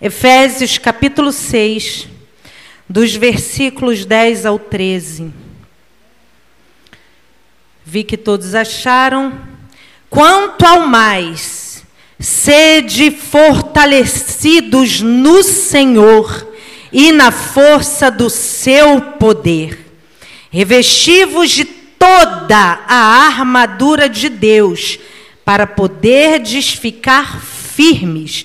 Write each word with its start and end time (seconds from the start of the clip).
Efésios 0.00 0.78
capítulo 0.78 1.32
6, 1.32 2.06
dos 2.88 3.16
versículos 3.16 4.04
10 4.04 4.46
ao 4.46 4.56
13. 4.56 5.32
Vi 7.84 8.04
que 8.04 8.16
todos 8.16 8.54
acharam. 8.54 9.36
Quanto 10.08 10.64
ao 10.64 10.86
mais, 10.86 11.82
sede 12.16 13.10
fortalecidos 13.10 15.00
no 15.00 15.42
Senhor 15.42 16.46
e 16.92 17.10
na 17.10 17.32
força 17.32 18.08
do 18.08 18.30
seu 18.30 19.00
poder. 19.00 19.84
Revestivos 20.48 21.50
de 21.50 21.64
toda 21.64 22.84
a 22.86 23.26
armadura 23.26 24.08
de 24.08 24.28
Deus, 24.28 25.00
para 25.44 25.66
poderdes 25.66 26.70
ficar 26.72 27.40
firmes 27.42 28.44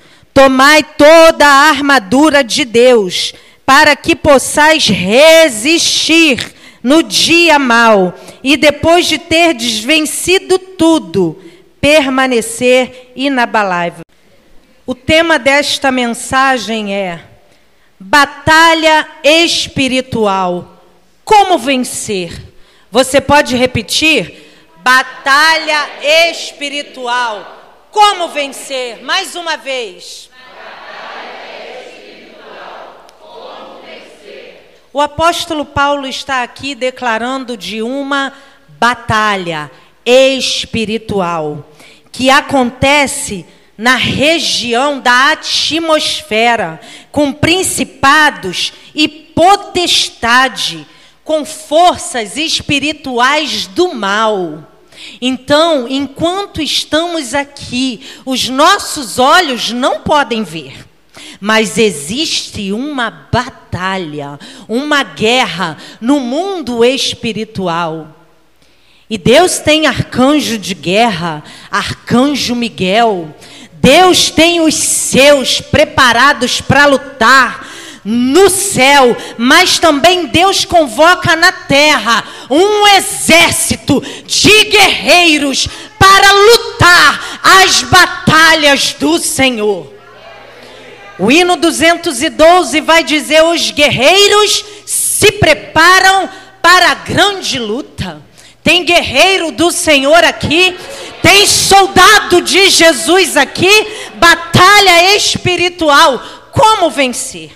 Tomai 0.33 0.83
toda 0.83 1.45
a 1.45 1.69
armadura 1.69 2.43
de 2.43 2.65
Deus, 2.65 3.33
para 3.65 3.95
que 3.95 4.15
possais 4.15 4.87
resistir 4.87 6.53
no 6.83 7.03
dia 7.03 7.59
mau 7.59 8.13
e 8.43 8.57
depois 8.57 9.05
de 9.05 9.17
ter 9.17 9.53
desvencido 9.53 10.57
tudo, 10.57 11.41
permanecer 11.79 13.11
inabalável. 13.15 14.03
O 14.85 14.95
tema 14.95 15.37
desta 15.37 15.91
mensagem 15.91 16.93
é 16.93 17.31
Batalha 18.03 19.07
espiritual. 19.23 20.83
Como 21.23 21.59
vencer? 21.59 22.33
Você 22.89 23.21
pode 23.21 23.55
repetir? 23.55 24.51
Batalha 24.77 25.87
espiritual. 26.31 27.87
Como 27.91 28.29
vencer? 28.29 29.03
Mais 29.03 29.35
uma 29.35 29.55
vez. 29.55 30.30
O 34.93 34.99
apóstolo 34.99 35.63
Paulo 35.63 36.05
está 36.05 36.43
aqui 36.43 36.75
declarando 36.75 37.55
de 37.55 37.81
uma 37.81 38.33
batalha 38.77 39.71
espiritual 40.05 41.65
que 42.11 42.29
acontece 42.29 43.45
na 43.77 43.95
região 43.95 44.99
da 44.99 45.31
atmosfera, 45.31 46.79
com 47.09 47.31
principados 47.31 48.73
e 48.93 49.07
potestade, 49.07 50.85
com 51.23 51.45
forças 51.45 52.35
espirituais 52.35 53.67
do 53.67 53.93
mal. 53.93 54.67
Então, 55.21 55.87
enquanto 55.87 56.61
estamos 56.61 57.33
aqui, 57.33 58.01
os 58.25 58.49
nossos 58.49 59.17
olhos 59.17 59.71
não 59.71 60.01
podem 60.01 60.43
ver. 60.43 60.90
Mas 61.41 61.79
existe 61.79 62.71
uma 62.71 63.09
batalha, 63.09 64.39
uma 64.69 65.01
guerra 65.01 65.75
no 65.99 66.19
mundo 66.19 66.85
espiritual. 66.85 68.15
E 69.09 69.17
Deus 69.17 69.57
tem 69.57 69.87
arcanjo 69.87 70.57
de 70.57 70.75
guerra, 70.75 71.43
arcanjo 71.71 72.55
Miguel. 72.55 73.35
Deus 73.73 74.29
tem 74.29 74.61
os 74.61 74.75
seus 74.75 75.59
preparados 75.59 76.61
para 76.61 76.85
lutar 76.85 77.67
no 78.05 78.49
céu, 78.49 79.17
mas 79.37 79.79
também 79.79 80.27
Deus 80.27 80.63
convoca 80.63 81.35
na 81.35 81.51
terra 81.51 82.23
um 82.49 82.87
exército 82.87 84.01
de 84.25 84.63
guerreiros 84.65 85.67
para 85.99 86.31
lutar 86.31 87.39
as 87.43 87.83
batalhas 87.83 88.95
do 88.99 89.17
Senhor. 89.19 89.90
O 91.21 91.31
hino 91.31 91.55
212 91.55 92.81
vai 92.81 93.03
dizer: 93.03 93.43
os 93.43 93.69
guerreiros 93.69 94.65
se 94.87 95.33
preparam 95.33 96.27
para 96.63 96.89
a 96.89 96.95
grande 96.95 97.59
luta. 97.59 98.19
Tem 98.63 98.83
guerreiro 98.83 99.51
do 99.51 99.69
Senhor 99.69 100.23
aqui, 100.23 100.75
tem 101.21 101.45
soldado 101.45 102.41
de 102.41 102.71
Jesus 102.71 103.37
aqui, 103.37 103.69
batalha 104.15 105.15
espiritual. 105.15 106.19
Como 106.51 106.89
vencer? 106.89 107.55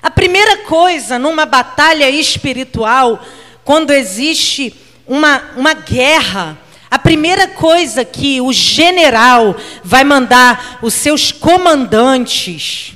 A 0.00 0.08
primeira 0.08 0.58
coisa 0.58 1.18
numa 1.18 1.44
batalha 1.44 2.08
espiritual, 2.08 3.20
quando 3.64 3.92
existe 3.92 4.72
uma, 5.08 5.42
uma 5.56 5.74
guerra, 5.74 6.56
a 6.96 6.98
primeira 6.98 7.46
coisa 7.46 8.06
que 8.06 8.40
o 8.40 8.50
general 8.54 9.54
vai 9.84 10.02
mandar 10.02 10.78
os 10.80 10.94
seus 10.94 11.30
comandantes, 11.30 12.94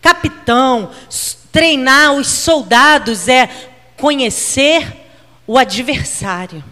capitão, 0.00 0.90
treinar 1.52 2.14
os 2.14 2.26
soldados 2.26 3.28
é 3.28 3.50
conhecer 3.98 4.90
o 5.46 5.58
adversário. 5.58 6.64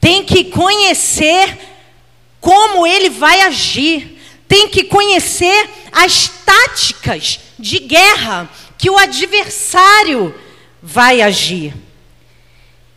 Tem 0.00 0.24
que 0.24 0.44
conhecer 0.44 1.58
como 2.40 2.86
ele 2.86 3.10
vai 3.10 3.42
agir. 3.42 4.18
Tem 4.48 4.70
que 4.70 4.82
conhecer 4.84 5.68
as 5.92 6.26
táticas 6.26 7.38
de 7.58 7.80
guerra 7.80 8.48
que 8.78 8.88
o 8.88 8.96
adversário 8.96 10.34
vai 10.82 11.20
agir. 11.20 11.74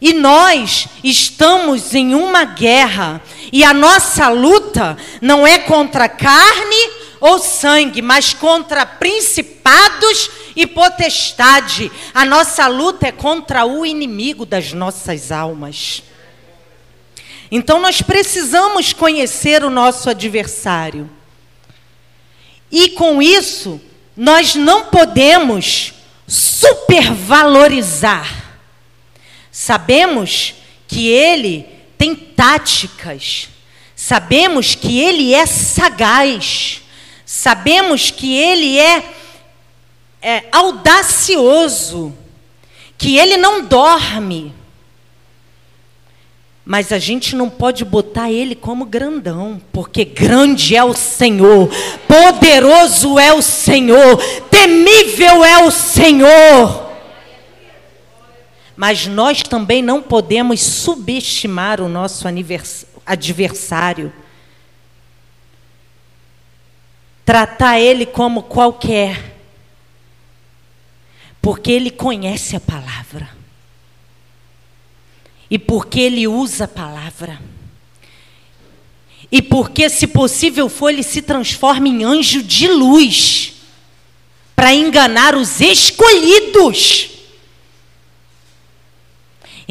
E 0.02 0.14
nós 0.14 0.88
estamos 1.04 1.94
em 1.94 2.16
uma 2.16 2.46
guerra, 2.46 3.22
e 3.52 3.66
a 3.66 3.74
nossa 3.74 4.30
luta 4.30 4.96
não 5.22 5.46
é 5.46 5.60
contra 5.60 6.08
carne 6.08 6.90
ou 7.20 7.38
sangue, 7.38 8.02
mas 8.02 8.34
contra 8.34 8.86
principados 8.86 10.32
e 10.56 10.66
potestade. 10.66 11.92
A 12.14 12.24
nossa 12.24 12.66
luta 12.68 13.08
é 13.08 13.12
contra 13.12 13.66
o 13.66 13.86
inimigo 13.86 14.46
das 14.46 14.72
nossas 14.72 15.34
almas. 15.34 16.02
Então 17.52 17.82
nós 17.82 18.02
precisamos 18.02 18.94
conhecer 18.94 19.66
o 19.66 19.70
nosso 19.70 20.10
adversário. 20.10 21.10
E 22.72 22.92
com 22.92 23.22
isso, 23.22 23.82
nós 24.16 24.56
não 24.56 24.86
podemos 24.86 25.94
supervalorizar 26.28 28.49
Sabemos 29.62 30.54
que 30.88 31.10
ele 31.10 31.66
tem 31.98 32.16
táticas, 32.16 33.50
sabemos 33.94 34.74
que 34.74 35.02
ele 35.02 35.34
é 35.34 35.46
sagaz, 35.46 36.82
sabemos 37.26 38.10
que 38.10 38.38
ele 38.38 38.80
é, 38.80 39.04
é 40.22 40.46
audacioso, 40.50 42.16
que 42.98 43.18
ele 43.18 43.36
não 43.36 43.66
dorme. 43.66 44.54
Mas 46.64 46.94
a 46.94 46.98
gente 46.98 47.36
não 47.36 47.50
pode 47.50 47.84
botar 47.84 48.32
ele 48.32 48.56
como 48.56 48.86
grandão, 48.86 49.62
porque 49.74 50.06
grande 50.06 50.74
é 50.74 50.86
o 50.86 50.94
Senhor, 50.94 51.70
poderoso 52.08 53.20
é 53.20 53.34
o 53.34 53.42
Senhor, 53.42 54.24
temível 54.50 55.44
é 55.44 55.66
o 55.66 55.70
Senhor. 55.70 56.89
Mas 58.80 59.06
nós 59.08 59.44
também 59.44 59.82
não 59.82 60.02
podemos 60.02 60.62
subestimar 60.62 61.82
o 61.82 61.90
nosso 61.90 62.26
adversário. 63.06 64.14
Tratar 67.26 67.78
ele 67.78 68.06
como 68.06 68.44
qualquer. 68.44 69.36
Porque 71.42 71.70
ele 71.70 71.92
conhece 71.92 72.56
a 72.56 72.60
palavra. 72.62 73.30
E 75.52 75.60
porque 75.60 76.00
ele 76.00 76.26
usa 76.26 76.64
a 76.64 76.70
palavra. 76.70 77.38
E 79.30 79.42
porque, 79.42 79.90
se 79.90 80.08
possível 80.08 80.70
for, 80.70 80.88
ele 80.88 81.04
se 81.04 81.22
transforma 81.22 81.90
em 81.90 82.06
anjo 82.06 82.42
de 82.42 82.70
luz 82.70 83.56
para 84.56 84.74
enganar 84.74 85.36
os 85.36 85.60
escolhidos. 85.60 87.19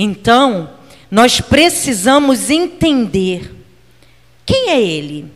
Então, 0.01 0.71
nós 1.11 1.43
precisamos 1.43 2.49
entender 2.49 3.55
quem 4.47 4.71
é 4.71 4.81
ele. 4.81 5.31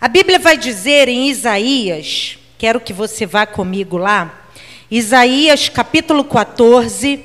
A 0.00 0.08
Bíblia 0.08 0.38
vai 0.38 0.56
dizer 0.56 1.08
em 1.08 1.28
Isaías 1.28 2.38
Quero 2.58 2.80
que 2.80 2.92
você 2.92 3.24
vá 3.24 3.46
comigo 3.46 3.96
lá. 3.96 4.50
Isaías 4.90 5.68
capítulo 5.68 6.24
14. 6.24 7.24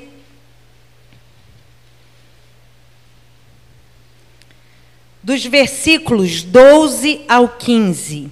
Dos 5.23 5.43
versículos 5.43 6.43
12 6.43 7.21
ao 7.27 7.49
15. 7.49 8.29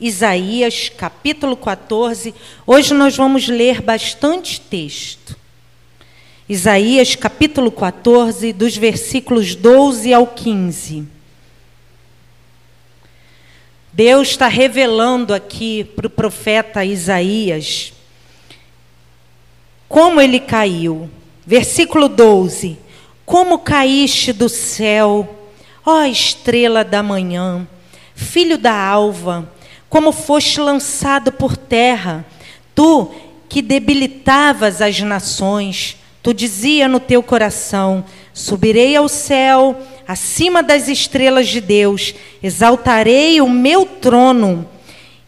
Isaías 0.00 0.88
capítulo 0.88 1.54
14. 1.54 2.34
Hoje 2.66 2.94
nós 2.94 3.14
vamos 3.14 3.46
ler 3.46 3.82
bastante 3.82 4.62
texto. 4.62 5.36
Isaías 6.50 7.14
capítulo 7.14 7.70
14, 7.70 8.52
dos 8.52 8.76
versículos 8.76 9.54
12 9.54 10.12
ao 10.12 10.26
15. 10.26 11.06
Deus 13.92 14.30
está 14.30 14.48
revelando 14.48 15.32
aqui 15.32 15.84
para 15.84 16.08
o 16.08 16.10
profeta 16.10 16.84
Isaías 16.84 17.92
como 19.88 20.20
ele 20.20 20.40
caiu. 20.40 21.08
Versículo 21.46 22.08
12: 22.08 22.76
Como 23.24 23.60
caíste 23.60 24.32
do 24.32 24.48
céu, 24.48 25.52
ó 25.86 26.02
estrela 26.02 26.82
da 26.82 27.00
manhã, 27.00 27.64
filho 28.16 28.58
da 28.58 28.74
alva, 28.74 29.48
como 29.88 30.10
foste 30.10 30.58
lançado 30.58 31.30
por 31.30 31.56
terra, 31.56 32.26
tu 32.74 33.08
que 33.48 33.62
debilitavas 33.62 34.82
as 34.82 34.98
nações, 34.98 35.99
tu 36.22 36.34
dizia 36.34 36.88
no 36.88 37.00
teu 37.00 37.22
coração: 37.22 38.04
Subirei 38.32 38.96
ao 38.96 39.08
céu, 39.08 39.76
acima 40.06 40.62
das 40.62 40.88
estrelas 40.88 41.48
de 41.48 41.60
Deus, 41.60 42.14
exaltarei 42.42 43.40
o 43.40 43.48
meu 43.48 43.84
trono, 43.84 44.68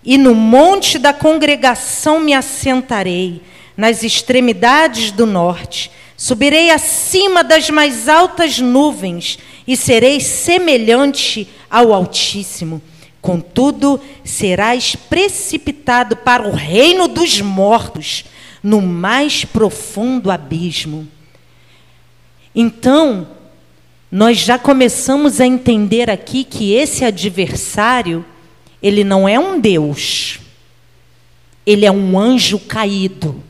e 0.04 0.18
no 0.18 0.34
monte 0.34 0.98
da 0.98 1.12
congregação 1.12 2.20
me 2.20 2.34
assentarei 2.34 3.42
nas 3.76 4.02
extremidades 4.02 5.10
do 5.10 5.26
norte. 5.26 5.90
Subirei 6.16 6.70
acima 6.70 7.42
das 7.42 7.68
mais 7.68 8.08
altas 8.08 8.58
nuvens 8.58 9.38
e 9.66 9.76
serei 9.76 10.20
semelhante 10.20 11.48
ao 11.68 11.92
Altíssimo. 11.92 12.80
Contudo, 13.20 14.00
serás 14.24 14.96
precipitado 14.96 16.16
para 16.16 16.46
o 16.46 16.52
reino 16.52 17.06
dos 17.06 17.40
mortos, 17.40 18.24
no 18.62 18.80
mais 18.80 19.44
profundo 19.44 20.30
abismo. 20.30 21.08
Então, 22.54 23.26
nós 24.10 24.38
já 24.38 24.58
começamos 24.58 25.40
a 25.40 25.46
entender 25.46 26.10
aqui 26.10 26.44
que 26.44 26.72
esse 26.72 27.04
adversário, 27.04 28.24
ele 28.82 29.04
não 29.04 29.28
é 29.28 29.38
um 29.38 29.58
Deus, 29.58 30.38
ele 31.66 31.86
é 31.86 31.90
um 31.90 32.18
anjo 32.18 32.58
caído. 32.58 33.42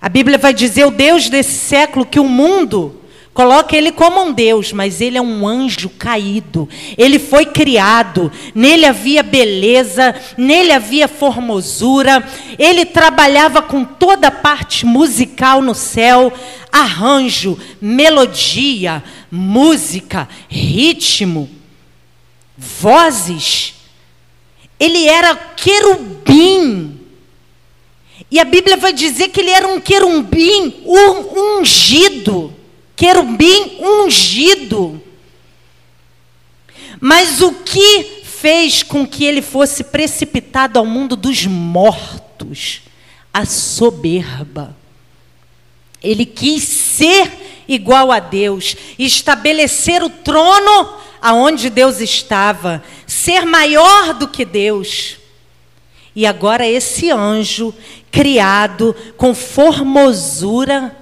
A 0.00 0.08
Bíblia 0.08 0.38
vai 0.38 0.54
dizer 0.54 0.86
o 0.86 0.90
Deus 0.90 1.28
desse 1.28 1.52
século 1.52 2.06
que 2.06 2.18
o 2.18 2.24
mundo 2.24 2.99
coloca 3.32 3.76
ele 3.76 3.92
como 3.92 4.22
um 4.22 4.32
Deus, 4.32 4.72
mas 4.72 5.00
ele 5.00 5.16
é 5.16 5.22
um 5.22 5.46
anjo 5.46 5.88
caído. 5.88 6.68
Ele 6.96 7.18
foi 7.18 7.46
criado, 7.46 8.30
nele 8.54 8.84
havia 8.84 9.22
beleza, 9.22 10.14
nele 10.36 10.72
havia 10.72 11.08
formosura. 11.08 12.26
Ele 12.58 12.84
trabalhava 12.84 13.62
com 13.62 13.84
toda 13.84 14.28
a 14.28 14.32
parte 14.32 14.84
musical 14.84 15.62
no 15.62 15.74
céu, 15.74 16.32
arranjo, 16.72 17.58
melodia, 17.80 19.02
música, 19.30 20.28
ritmo, 20.48 21.48
vozes. 22.56 23.74
Ele 24.78 25.06
era 25.08 25.34
querubim 25.34 27.00
e 28.30 28.38
a 28.38 28.44
Bíblia 28.44 28.76
vai 28.76 28.92
dizer 28.92 29.28
que 29.28 29.40
ele 29.40 29.50
era 29.50 29.66
um 29.66 29.80
querubim 29.80 30.84
ungido. 30.86 32.54
Querubim 33.00 33.78
ungido. 33.80 35.02
Mas 37.00 37.40
o 37.40 37.50
que 37.50 38.20
fez 38.24 38.82
com 38.82 39.06
que 39.06 39.24
ele 39.24 39.40
fosse 39.40 39.84
precipitado 39.84 40.78
ao 40.78 40.84
mundo 40.84 41.16
dos 41.16 41.46
mortos? 41.46 42.82
A 43.32 43.46
soberba. 43.46 44.76
Ele 46.02 46.26
quis 46.26 46.62
ser 46.62 47.64
igual 47.66 48.12
a 48.12 48.18
Deus, 48.18 48.76
estabelecer 48.98 50.02
o 50.02 50.10
trono 50.10 50.94
aonde 51.22 51.70
Deus 51.70 52.00
estava, 52.00 52.84
ser 53.06 53.46
maior 53.46 54.12
do 54.12 54.28
que 54.28 54.44
Deus. 54.44 55.16
E 56.14 56.26
agora 56.26 56.68
esse 56.68 57.10
anjo 57.10 57.72
criado 58.12 58.94
com 59.16 59.34
formosura, 59.34 60.99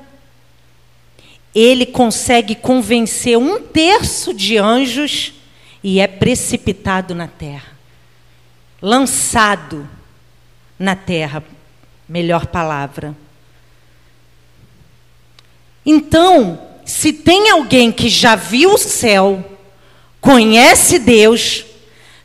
ele 1.55 1.87
consegue 1.87 2.55
convencer 2.55 3.37
um 3.37 3.61
terço 3.61 4.33
de 4.35 4.59
anjos 4.59 5.33
e 5.83 6.01
é 6.01 6.07
precipitado 6.07 7.15
na 7.15 7.27
terra. 7.27 7.77
Lançado 8.81 9.89
na 10.79 10.95
terra, 10.95 11.43
melhor 12.09 12.47
palavra. 12.47 13.17
Então, 15.85 16.61
se 16.85 17.13
tem 17.13 17.51
alguém 17.51 17.91
que 17.91 18.09
já 18.09 18.37
viu 18.37 18.75
o 18.75 18.79
céu, 18.79 19.59
conhece 20.21 20.99
Deus, 20.99 21.65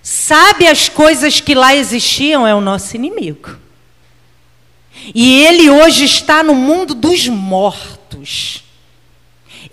sabe 0.01 0.67
as 0.67 0.89
coisas 0.89 1.39
que 1.39 1.55
lá 1.55 1.75
existiam, 1.75 2.45
é 2.45 2.53
o 2.53 2.61
nosso 2.61 2.95
inimigo. 2.95 3.57
E 5.13 5.43
ele 5.43 5.69
hoje 5.69 6.05
está 6.05 6.43
no 6.43 6.53
mundo 6.53 6.93
dos 6.93 7.27
mortos. 7.27 8.62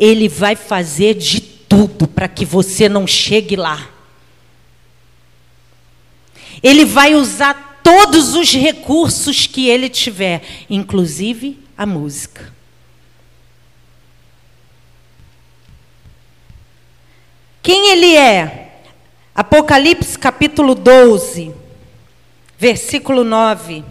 Ele 0.00 0.26
vai 0.28 0.56
fazer 0.56 1.14
de 1.14 1.42
tudo 1.42 2.08
para 2.08 2.26
que 2.26 2.46
você 2.46 2.88
não 2.88 3.06
chegue 3.06 3.54
lá. 3.54 3.90
Ele 6.62 6.86
vai 6.86 7.14
usar 7.14 7.80
todos 7.84 8.34
os 8.34 8.52
recursos 8.52 9.46
que 9.46 9.68
ele 9.68 9.90
tiver, 9.90 10.42
inclusive 10.70 11.58
a 11.76 11.84
música. 11.84 12.52
Quem 17.62 17.92
ele 17.92 18.16
é? 18.16 18.80
Apocalipse 19.34 20.18
capítulo 20.18 20.74
12, 20.74 21.54
versículo 22.58 23.22
9. 23.22 23.84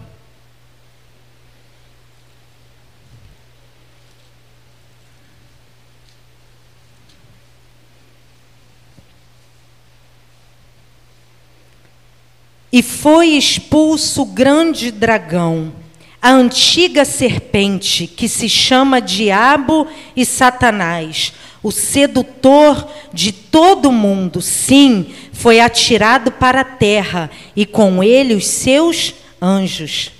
E 12.71 12.83
foi 12.83 13.29
expulso 13.29 14.21
o 14.21 14.25
grande 14.25 14.91
dragão, 14.91 15.73
a 16.21 16.31
antiga 16.31 17.03
serpente, 17.03 18.05
que 18.05 18.29
se 18.29 18.47
chama 18.47 19.01
Diabo 19.01 19.87
e 20.15 20.23
Satanás, 20.23 21.33
o 21.63 21.71
sedutor 21.71 22.87
de 23.11 23.31
todo 23.31 23.91
mundo. 23.91 24.41
Sim, 24.41 25.07
foi 25.33 25.59
atirado 25.59 26.31
para 26.31 26.61
a 26.61 26.65
terra, 26.65 27.31
e 27.55 27.65
com 27.65 28.03
ele 28.03 28.35
os 28.35 28.45
seus 28.45 29.15
anjos. 29.41 30.11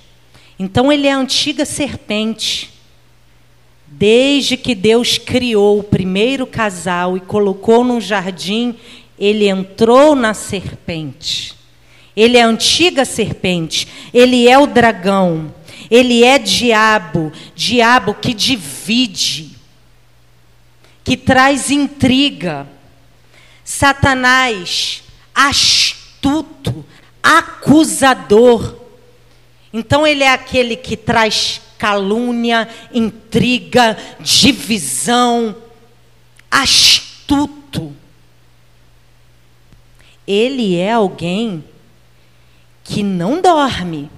Então 0.58 0.92
ele 0.92 1.08
é 1.08 1.12
a 1.12 1.18
antiga 1.18 1.66
serpente. 1.66 2.72
Desde 3.86 4.58
que 4.58 4.74
Deus 4.74 5.18
criou 5.18 5.80
o 5.80 5.84
primeiro 5.84 6.48
casal 6.48 7.16
e 7.16 7.20
colocou 7.20 7.84
num 7.84 8.02
jardim, 8.02 8.76
ele 9.18 9.48
entrou 9.48 10.16
na 10.16 10.34
serpente. 10.34 11.59
Ele 12.20 12.38
é 12.38 12.42
a 12.42 12.48
antiga 12.48 13.06
serpente, 13.06 13.88
ele 14.14 14.46
é 14.50 14.60
o 14.60 14.68
dragão, 14.68 15.56
ele 15.90 16.22
é 16.22 16.38
diabo, 16.38 17.32
diabo 17.56 18.14
que 18.14 18.34
divide, 18.34 19.52
que 21.02 21.16
traz 21.16 21.72
intriga. 21.72 22.68
Satanás, 23.64 25.02
astuto, 25.34 26.86
acusador. 27.24 28.76
Então 29.72 30.06
ele 30.06 30.26
é 30.26 30.34
aquele 30.34 30.76
que 30.76 30.98
traz 30.98 31.62
calúnia, 31.78 32.68
intriga, 32.94 33.98
divisão, 34.20 35.56
astuto. 36.52 37.96
Ele 40.28 40.76
é 40.76 40.92
alguém 40.92 41.64
que 42.90 43.04
não 43.04 43.40
dorme, 43.40 44.10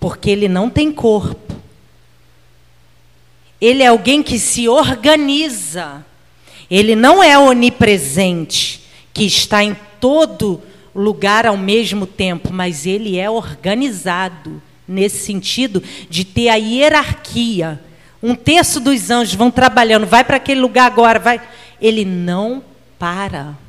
porque 0.00 0.30
ele 0.30 0.48
não 0.48 0.70
tem 0.70 0.90
corpo. 0.90 1.54
Ele 3.60 3.82
é 3.82 3.88
alguém 3.88 4.22
que 4.22 4.38
se 4.38 4.66
organiza. 4.66 6.04
Ele 6.70 6.96
não 6.96 7.22
é 7.22 7.38
onipresente, 7.38 8.82
que 9.12 9.26
está 9.26 9.62
em 9.62 9.76
todo 10.00 10.62
lugar 10.94 11.44
ao 11.44 11.56
mesmo 11.56 12.06
tempo, 12.06 12.50
mas 12.50 12.86
ele 12.86 13.18
é 13.18 13.28
organizado 13.28 14.62
nesse 14.88 15.26
sentido 15.26 15.82
de 16.08 16.24
ter 16.24 16.48
a 16.48 16.54
hierarquia. 16.54 17.78
Um 18.22 18.34
terço 18.34 18.80
dos 18.80 19.10
anjos 19.10 19.34
vão 19.34 19.50
trabalhando, 19.50 20.06
vai 20.06 20.24
para 20.24 20.38
aquele 20.38 20.62
lugar 20.62 20.86
agora, 20.86 21.18
vai. 21.18 21.42
Ele 21.78 22.06
não 22.06 22.64
para. 22.98 23.63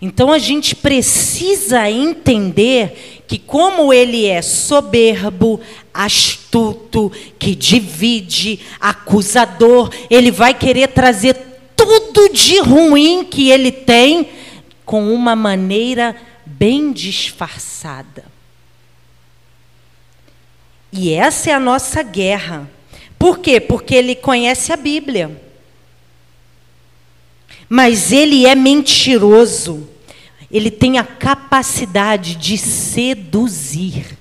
Então 0.00 0.32
a 0.32 0.38
gente 0.38 0.74
precisa 0.74 1.90
entender 1.90 3.22
que, 3.26 3.38
como 3.38 3.92
ele 3.92 4.26
é 4.26 4.42
soberbo, 4.42 5.60
astuto, 5.92 7.10
que 7.38 7.54
divide, 7.54 8.60
acusador, 8.80 9.90
ele 10.10 10.30
vai 10.30 10.52
querer 10.52 10.88
trazer 10.88 11.34
tudo 11.76 12.28
de 12.32 12.60
ruim 12.60 13.24
que 13.24 13.50
ele 13.50 13.72
tem 13.72 14.28
com 14.84 15.12
uma 15.12 15.34
maneira 15.34 16.14
bem 16.44 16.92
disfarçada. 16.92 18.24
E 20.92 21.12
essa 21.12 21.50
é 21.50 21.52
a 21.54 21.60
nossa 21.60 22.02
guerra. 22.02 22.70
Por 23.18 23.38
quê? 23.38 23.58
Porque 23.58 23.94
ele 23.94 24.14
conhece 24.14 24.72
a 24.72 24.76
Bíblia. 24.76 25.43
Mas 27.76 28.12
ele 28.12 28.46
é 28.46 28.54
mentiroso. 28.54 29.88
Ele 30.48 30.70
tem 30.70 30.96
a 30.96 31.02
capacidade 31.02 32.36
de 32.36 32.56
seduzir. 32.56 34.16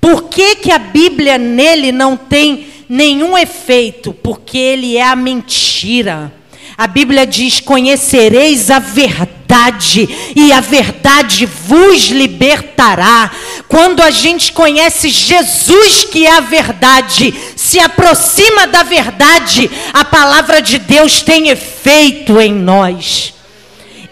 Por 0.00 0.24
que, 0.24 0.56
que 0.56 0.72
a 0.72 0.80
Bíblia 0.80 1.38
nele 1.38 1.92
não 1.92 2.16
tem 2.16 2.66
nenhum 2.88 3.38
efeito? 3.38 4.12
Porque 4.12 4.58
ele 4.58 4.96
é 4.96 5.04
a 5.04 5.14
mentira. 5.14 6.34
A 6.76 6.86
Bíblia 6.86 7.26
diz: 7.26 7.60
Conhecereis 7.60 8.70
a 8.70 8.78
verdade, 8.78 10.08
e 10.34 10.52
a 10.52 10.60
verdade 10.60 11.46
vos 11.46 12.06
libertará. 12.06 13.30
Quando 13.68 14.02
a 14.02 14.10
gente 14.10 14.52
conhece 14.52 15.08
Jesus, 15.08 16.04
que 16.04 16.26
é 16.26 16.32
a 16.36 16.40
verdade, 16.40 17.32
se 17.56 17.78
aproxima 17.78 18.66
da 18.66 18.82
verdade, 18.82 19.70
a 19.92 20.04
palavra 20.04 20.60
de 20.60 20.78
Deus 20.78 21.22
tem 21.22 21.48
efeito 21.48 22.40
em 22.40 22.52
nós. 22.52 23.34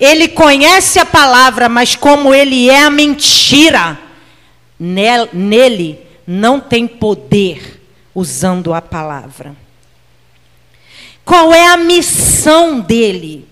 Ele 0.00 0.28
conhece 0.28 0.99
a 0.99 1.07
palavra, 1.07 1.69
mas 1.69 1.95
como 1.95 2.35
ele 2.35 2.69
é 2.69 2.83
a 2.83 2.90
mentira, 2.90 3.99
nele 4.78 5.99
não 6.26 6.59
tem 6.59 6.87
poder 6.87 7.81
usando 8.14 8.75
a 8.75 8.83
palavra. 8.83 9.54
Qual 11.24 11.54
é 11.54 11.66
a 11.68 11.76
missão 11.76 12.80
dele? 12.80 13.46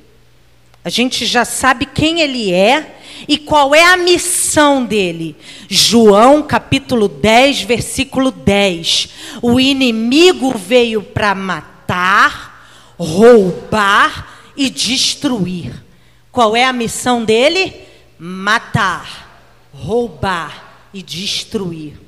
A 0.84 0.88
gente 0.88 1.26
já 1.26 1.44
sabe 1.44 1.86
quem 1.86 2.20
ele 2.20 2.52
é 2.52 2.98
e 3.28 3.38
qual 3.38 3.74
é 3.74 3.84
a 3.84 3.96
missão 3.96 4.84
dele. 4.84 5.36
João 5.68 6.42
capítulo 6.42 7.06
10, 7.06 7.62
versículo 7.62 8.30
10. 8.30 9.08
O 9.42 9.60
inimigo 9.60 10.56
veio 10.56 11.02
para 11.02 11.34
matar, 11.34 12.66
roubar 12.98 14.52
e 14.56 14.68
destruir. 14.68 15.84
Qual 16.32 16.56
é 16.56 16.64
a 16.64 16.72
missão 16.72 17.24
dele? 17.24 17.74
Matar, 18.18 19.44
roubar 19.72 20.88
e 20.92 21.02
destruir. 21.02 22.00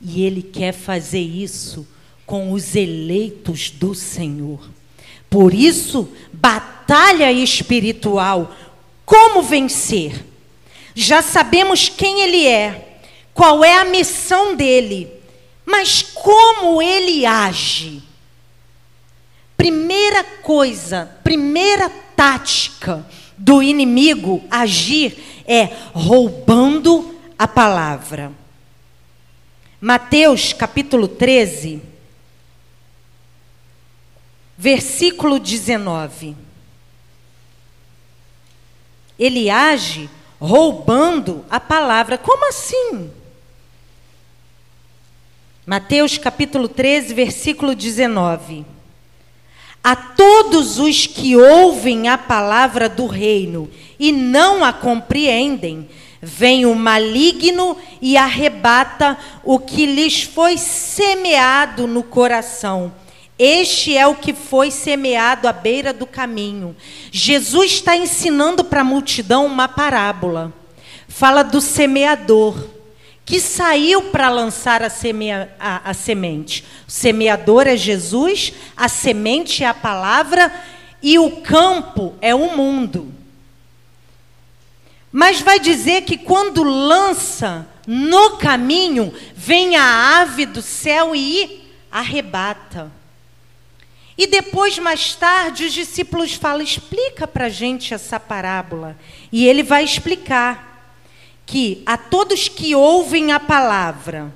E 0.00 0.22
ele 0.22 0.42
quer 0.42 0.72
fazer 0.72 1.20
isso 1.20 1.86
com 2.26 2.52
os 2.52 2.74
eleitos 2.74 3.70
do 3.70 3.94
Senhor. 3.94 4.68
Por 5.30 5.54
isso, 5.54 6.08
batalha 6.32 7.30
espiritual. 7.32 8.54
Como 9.04 9.42
vencer? 9.42 10.24
Já 10.94 11.22
sabemos 11.22 11.88
quem 11.88 12.22
ele 12.22 12.46
é, 12.46 12.98
qual 13.32 13.62
é 13.62 13.76
a 13.78 13.84
missão 13.84 14.56
dele, 14.56 15.08
mas 15.64 16.02
como 16.02 16.82
ele 16.82 17.24
age? 17.24 18.02
Primeira 19.56 20.24
coisa, 20.24 21.10
primeira 21.22 21.88
tática 22.16 23.06
do 23.36 23.62
inimigo 23.62 24.42
agir 24.50 25.42
é 25.46 25.70
roubando 25.92 27.14
a 27.38 27.46
palavra. 27.46 28.32
Mateus 29.80 30.52
capítulo 30.54 31.06
13, 31.06 31.82
versículo 34.56 35.38
19. 35.38 36.36
Ele 39.18 39.50
age 39.50 40.08
roubando 40.40 41.44
a 41.50 41.58
palavra. 41.58 42.18
Como 42.18 42.48
assim? 42.48 43.10
Mateus 45.64 46.16
capítulo 46.16 46.68
13, 46.68 47.12
versículo 47.12 47.74
19. 47.74 48.64
A 49.82 49.94
todos 49.94 50.78
os 50.78 51.06
que 51.06 51.36
ouvem 51.36 52.08
a 52.08 52.18
palavra 52.18 52.88
do 52.88 53.06
reino 53.06 53.70
e 53.98 54.12
não 54.12 54.64
a 54.64 54.72
compreendem, 54.72 55.88
vem 56.20 56.66
o 56.66 56.74
maligno 56.74 57.76
e 58.02 58.16
arrebata 58.16 59.16
o 59.44 59.58
que 59.58 59.86
lhes 59.86 60.22
foi 60.22 60.58
semeado 60.58 61.86
no 61.86 62.02
coração. 62.02 62.92
Este 63.38 63.96
é 63.96 64.06
o 64.06 64.14
que 64.14 64.32
foi 64.32 64.70
semeado 64.70 65.46
à 65.46 65.52
beira 65.52 65.92
do 65.92 66.06
caminho. 66.06 66.74
Jesus 67.12 67.72
está 67.72 67.94
ensinando 67.96 68.64
para 68.64 68.80
a 68.80 68.84
multidão 68.84 69.44
uma 69.44 69.68
parábola. 69.68 70.52
Fala 71.06 71.42
do 71.42 71.60
semeador, 71.60 72.68
que 73.26 73.38
saiu 73.38 74.04
para 74.04 74.30
lançar 74.30 74.82
a, 74.82 74.88
semea, 74.88 75.54
a, 75.60 75.90
a 75.90 75.94
semente. 75.94 76.64
O 76.88 76.90
semeador 76.90 77.66
é 77.66 77.76
Jesus, 77.76 78.54
a 78.74 78.88
semente 78.88 79.62
é 79.62 79.66
a 79.66 79.74
palavra 79.74 80.50
e 81.02 81.18
o 81.18 81.42
campo 81.42 82.14
é 82.22 82.34
o 82.34 82.56
mundo. 82.56 83.12
Mas 85.12 85.40
vai 85.40 85.60
dizer 85.60 86.02
que 86.02 86.16
quando 86.16 86.62
lança 86.62 87.66
no 87.86 88.38
caminho, 88.38 89.12
vem 89.34 89.76
a 89.76 90.20
ave 90.20 90.46
do 90.46 90.62
céu 90.62 91.14
e 91.14 91.64
arrebata. 91.90 92.95
E 94.18 94.26
depois, 94.26 94.78
mais 94.78 95.14
tarde, 95.14 95.66
os 95.66 95.72
discípulos 95.72 96.32
falam: 96.34 96.62
explica 96.62 97.26
para 97.26 97.46
a 97.46 97.50
gente 97.50 97.92
essa 97.92 98.18
parábola. 98.18 98.96
E 99.30 99.46
ele 99.46 99.62
vai 99.62 99.84
explicar 99.84 100.94
que 101.44 101.82
a 101.86 101.96
todos 101.96 102.48
que 102.48 102.74
ouvem 102.74 103.30
a 103.32 103.38
palavra, 103.38 104.34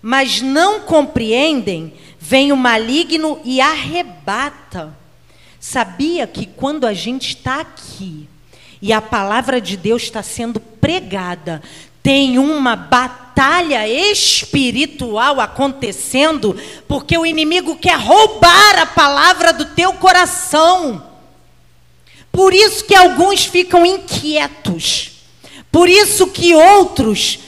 mas 0.00 0.40
não 0.40 0.80
compreendem, 0.80 1.92
vem 2.18 2.52
o 2.52 2.56
maligno 2.56 3.40
e 3.44 3.60
arrebata. 3.60 4.96
Sabia 5.60 6.26
que 6.26 6.46
quando 6.46 6.86
a 6.86 6.92
gente 6.92 7.28
está 7.28 7.60
aqui 7.60 8.28
e 8.80 8.92
a 8.92 9.00
palavra 9.00 9.60
de 9.60 9.76
Deus 9.76 10.02
está 10.02 10.20
sendo 10.20 10.58
pregada, 10.58 11.62
tem 12.02 12.38
uma 12.38 12.74
batalha 12.74 13.86
espiritual 13.86 15.40
acontecendo, 15.40 16.58
porque 16.88 17.16
o 17.16 17.24
inimigo 17.24 17.76
quer 17.76 17.98
roubar 17.98 18.78
a 18.78 18.86
palavra 18.86 19.52
do 19.52 19.66
teu 19.66 19.92
coração. 19.94 21.06
Por 22.32 22.52
isso 22.52 22.84
que 22.84 22.94
alguns 22.94 23.44
ficam 23.44 23.86
inquietos. 23.86 25.10
Por 25.70 25.88
isso 25.88 26.26
que 26.28 26.54
outros 26.54 27.38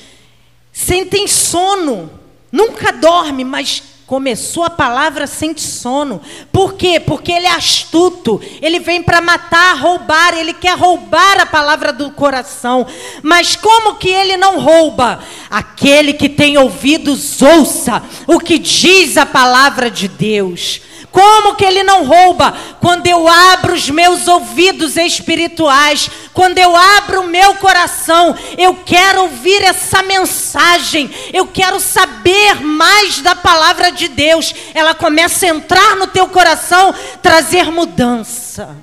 sentem 0.73 1.27
sono. 1.27 2.11
Nunca 2.53 2.93
dorme, 2.93 3.45
mas 3.45 3.83
Começou 4.07 4.65
a 4.65 4.71
palavra 4.71 5.27
sente 5.27 5.63
sono. 5.63 6.21
Por 6.53 6.75
quê? 6.75 7.01
Porque 7.01 7.33
ele 7.33 7.47
é 7.47 7.55
astuto. 7.55 8.39
Ele 8.61 8.79
vem 8.79 9.03
para 9.03 9.23
matar, 9.23 9.79
roubar. 9.79 10.35
Ele 10.35 10.53
quer 10.53 10.77
roubar 10.77 11.41
a 11.41 11.47
palavra 11.47 11.91
do 11.91 12.11
coração. 12.11 12.87
Mas 13.23 13.57
como 13.57 13.95
que 13.95 14.11
ele 14.11 14.37
não 14.37 14.61
rouba? 14.61 15.21
Aquele 15.51 16.13
que 16.13 16.29
tem 16.29 16.59
ouvidos, 16.59 17.41
ouça 17.41 18.03
o 18.27 18.39
que 18.39 18.59
diz 18.59 19.17
a 19.17 19.25
palavra 19.25 19.91
de 19.91 20.07
Deus. 20.07 20.83
Como 21.15 21.55
que 21.55 21.65
ele 21.65 21.85
não 21.85 22.05
rouba? 22.05 22.53
Quando 22.81 23.07
eu 23.07 23.29
abro 23.29 23.73
os 23.73 23.89
meus 23.89 24.27
ouvidos 24.27 24.97
espirituais, 24.97 26.11
quando 26.33 26.59
eu 26.59 26.75
abro 26.75 27.21
o 27.21 27.29
meu 27.29 27.55
coração, 27.55 28.37
eu 28.59 28.75
quero 28.85 29.23
ouvir 29.23 29.63
essa 29.63 30.03
mensagem, 30.03 31.09
eu 31.33 31.47
quero 31.47 31.79
saber 31.79 32.57
mais 32.65 33.21
da 33.21 33.37
palavra 33.37 33.93
de 33.95 34.09
Deus. 34.09 34.55
Ela 34.75 34.95
começa 34.95 35.47
a 35.47 35.49
entrar 35.49 35.97
no 35.97 36.07
teu 36.07 36.29
coração, 36.29 36.95
trazer 37.23 37.71
mudança. 37.71 38.77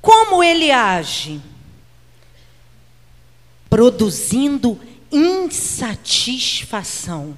Como 0.00 0.44
ele 0.44 0.70
age? 0.70 1.40
Produzindo 3.68 4.80
insatisfação. 5.10 7.36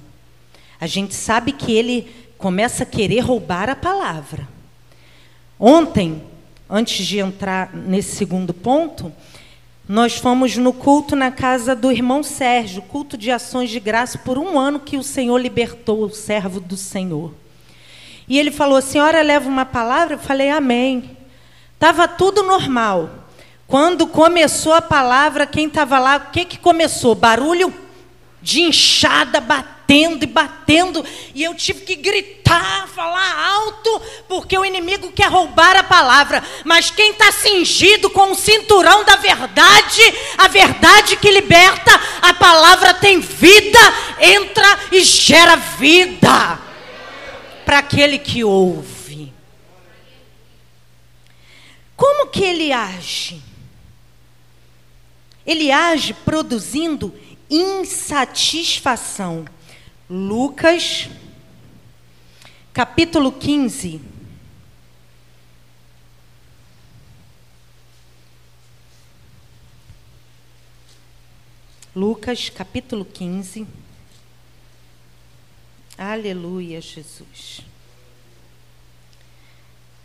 A 0.79 0.85
gente 0.85 1.15
sabe 1.15 1.51
que 1.51 1.73
ele 1.73 2.29
começa 2.37 2.83
a 2.83 2.85
querer 2.85 3.21
roubar 3.21 3.67
a 3.69 3.75
palavra. 3.75 4.47
Ontem, 5.59 6.23
antes 6.69 7.05
de 7.05 7.19
entrar 7.19 7.73
nesse 7.73 8.15
segundo 8.15 8.53
ponto, 8.53 9.11
nós 9.89 10.17
fomos 10.17 10.55
no 10.55 10.71
culto 10.71 11.15
na 11.15 11.31
casa 11.31 11.75
do 11.75 11.91
irmão 11.91 12.21
Sérgio, 12.21 12.79
culto 12.83 13.17
de 13.17 13.31
ações 13.31 13.71
de 13.71 13.79
graça, 13.79 14.19
por 14.19 14.37
um 14.37 14.59
ano 14.59 14.79
que 14.79 14.95
o 14.95 15.01
Senhor 15.01 15.35
libertou 15.39 16.03
o 16.03 16.11
servo 16.11 16.59
do 16.59 16.77
Senhor. 16.77 17.33
E 18.27 18.37
ele 18.37 18.51
falou: 18.51 18.77
A 18.77 18.81
senhora 18.83 19.23
leva 19.23 19.49
uma 19.49 19.65
palavra? 19.65 20.13
Eu 20.13 20.19
falei: 20.19 20.51
Amém. 20.51 21.17
Estava 21.73 22.07
tudo 22.07 22.43
normal. 22.43 23.09
Quando 23.65 24.05
começou 24.05 24.73
a 24.73 24.81
palavra, 24.81 25.47
quem 25.47 25.65
estava 25.65 25.97
lá, 25.97 26.17
o 26.17 26.31
que, 26.31 26.45
que 26.45 26.59
começou? 26.59 27.15
Barulho 27.15 27.73
de 28.43 28.61
inchada 28.61 29.41
batendo 29.41 29.78
e 29.91 30.27
batendo, 30.27 31.03
e 31.33 31.43
eu 31.43 31.55
tive 31.55 31.81
que 31.81 31.95
gritar, 31.95 32.87
falar 32.89 33.39
alto, 33.55 34.01
porque 34.27 34.55
o 34.55 34.63
inimigo 34.63 35.11
quer 35.11 35.29
roubar 35.29 35.75
a 35.75 35.83
palavra. 35.83 36.43
Mas 36.63 36.91
quem 36.91 37.11
está 37.11 37.31
cingido 37.31 38.09
com 38.11 38.31
o 38.31 38.35
cinturão 38.35 39.03
da 39.03 39.15
verdade, 39.15 40.01
a 40.37 40.47
verdade 40.47 41.15
que 41.15 41.31
liberta, 41.31 41.91
a 42.21 42.33
palavra 42.35 42.93
tem 42.93 43.19
vida, 43.19 43.79
entra 44.19 44.79
e 44.91 45.03
gera 45.03 45.55
vida 45.55 46.59
para 47.65 47.79
aquele 47.79 48.19
que 48.19 48.43
ouve. 48.43 49.33
Como 51.95 52.27
que 52.27 52.43
ele 52.43 52.71
age? 52.71 53.41
Ele 55.45 55.71
age 55.71 56.13
produzindo 56.13 57.13
insatisfação. 57.49 59.45
Lucas, 60.09 61.07
capítulo 62.73 63.31
15. 63.31 64.01
Lucas, 71.95 72.49
capítulo 72.49 73.05
15. 73.05 73.67
Aleluia, 75.95 76.81
Jesus. 76.81 77.61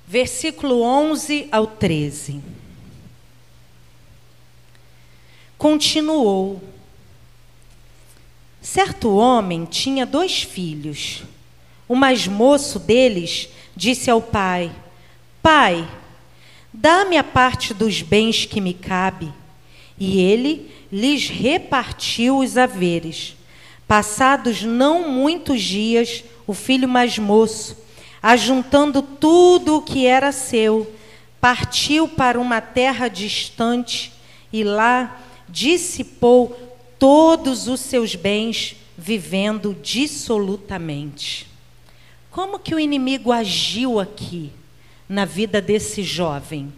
Versículo 0.07 0.83
11 0.83 1.49
ao 1.51 1.67
13. 1.67 2.43
Continuou 5.57 6.74
Certo 8.65 9.15
homem 9.15 9.67
tinha 9.67 10.07
dois 10.07 10.43
filhos. 10.43 11.23
O 11.87 11.95
mais 11.95 12.27
moço 12.27 12.79
deles 12.79 13.51
disse 13.77 14.11
ao 14.11 14.23
pai: 14.23 14.73
Pai, 15.43 15.87
dá-me 16.73 17.19
a 17.19 17.23
parte 17.23 17.75
dos 17.75 18.01
bens 18.01 18.47
que 18.47 18.63
me 18.63 18.73
cabe. 18.73 19.31
E 19.99 20.19
ele 20.19 20.73
lhes 20.91 21.29
repartiu 21.29 22.39
os 22.39 22.57
haveres. 22.57 23.37
Passados 23.87 24.63
não 24.63 25.11
muitos 25.11 25.61
dias, 25.61 26.25
o 26.47 26.55
filho 26.55 26.89
mais 26.89 27.19
moço, 27.19 27.77
ajuntando 28.23 29.03
tudo 29.03 29.77
o 29.77 29.83
que 29.83 30.07
era 30.07 30.33
seu, 30.33 30.91
partiu 31.39 32.09
para 32.09 32.41
uma 32.41 32.63
terra 32.63 33.09
distante 33.09 34.11
e 34.51 34.65
lá 34.65 35.21
dissipou 35.51 36.74
todos 36.99 37.69
os 37.69 37.81
seus 37.81 38.15
bens, 38.15 38.77
vivendo 38.97 39.77
dissolutamente. 39.83 41.47
Como 42.31 42.59
que 42.59 42.75
o 42.75 42.81
inimigo 42.81 43.31
agiu 43.31 44.01
aqui 44.01 44.51
na 45.09 45.25
vida 45.25 45.61
desse 45.61 46.03
jovem? 46.03 46.73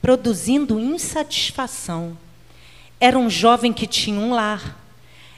Produzindo 0.00 0.80
insatisfação. 0.80 2.16
Era 3.00 3.18
um 3.18 3.30
jovem 3.30 3.72
que 3.72 3.86
tinha 3.86 4.18
um 4.18 4.34
lar, 4.34 4.78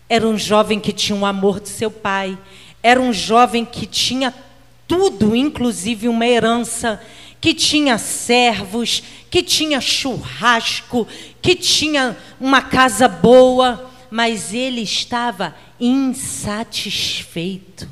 era 0.08 0.26
um 0.26 0.36
jovem 0.36 0.78
que 0.78 0.92
tinha 0.92 1.18
o 1.18 1.24
amor 1.24 1.60
de 1.60 1.68
seu 1.68 1.90
pai, 1.90 2.36
era 2.82 3.00
um 3.00 3.12
jovem 3.12 3.64
que 3.64 3.86
tinha 3.86 4.34
tudo, 4.86 5.34
inclusive 5.34 6.08
uma 6.08 6.26
herança, 6.26 7.00
que 7.44 7.52
tinha 7.52 7.98
servos, 7.98 9.02
que 9.30 9.42
tinha 9.42 9.78
churrasco, 9.78 11.06
que 11.42 11.54
tinha 11.54 12.16
uma 12.40 12.62
casa 12.62 13.06
boa, 13.06 13.90
mas 14.10 14.54
ele 14.54 14.80
estava 14.80 15.54
insatisfeito. 15.78 17.86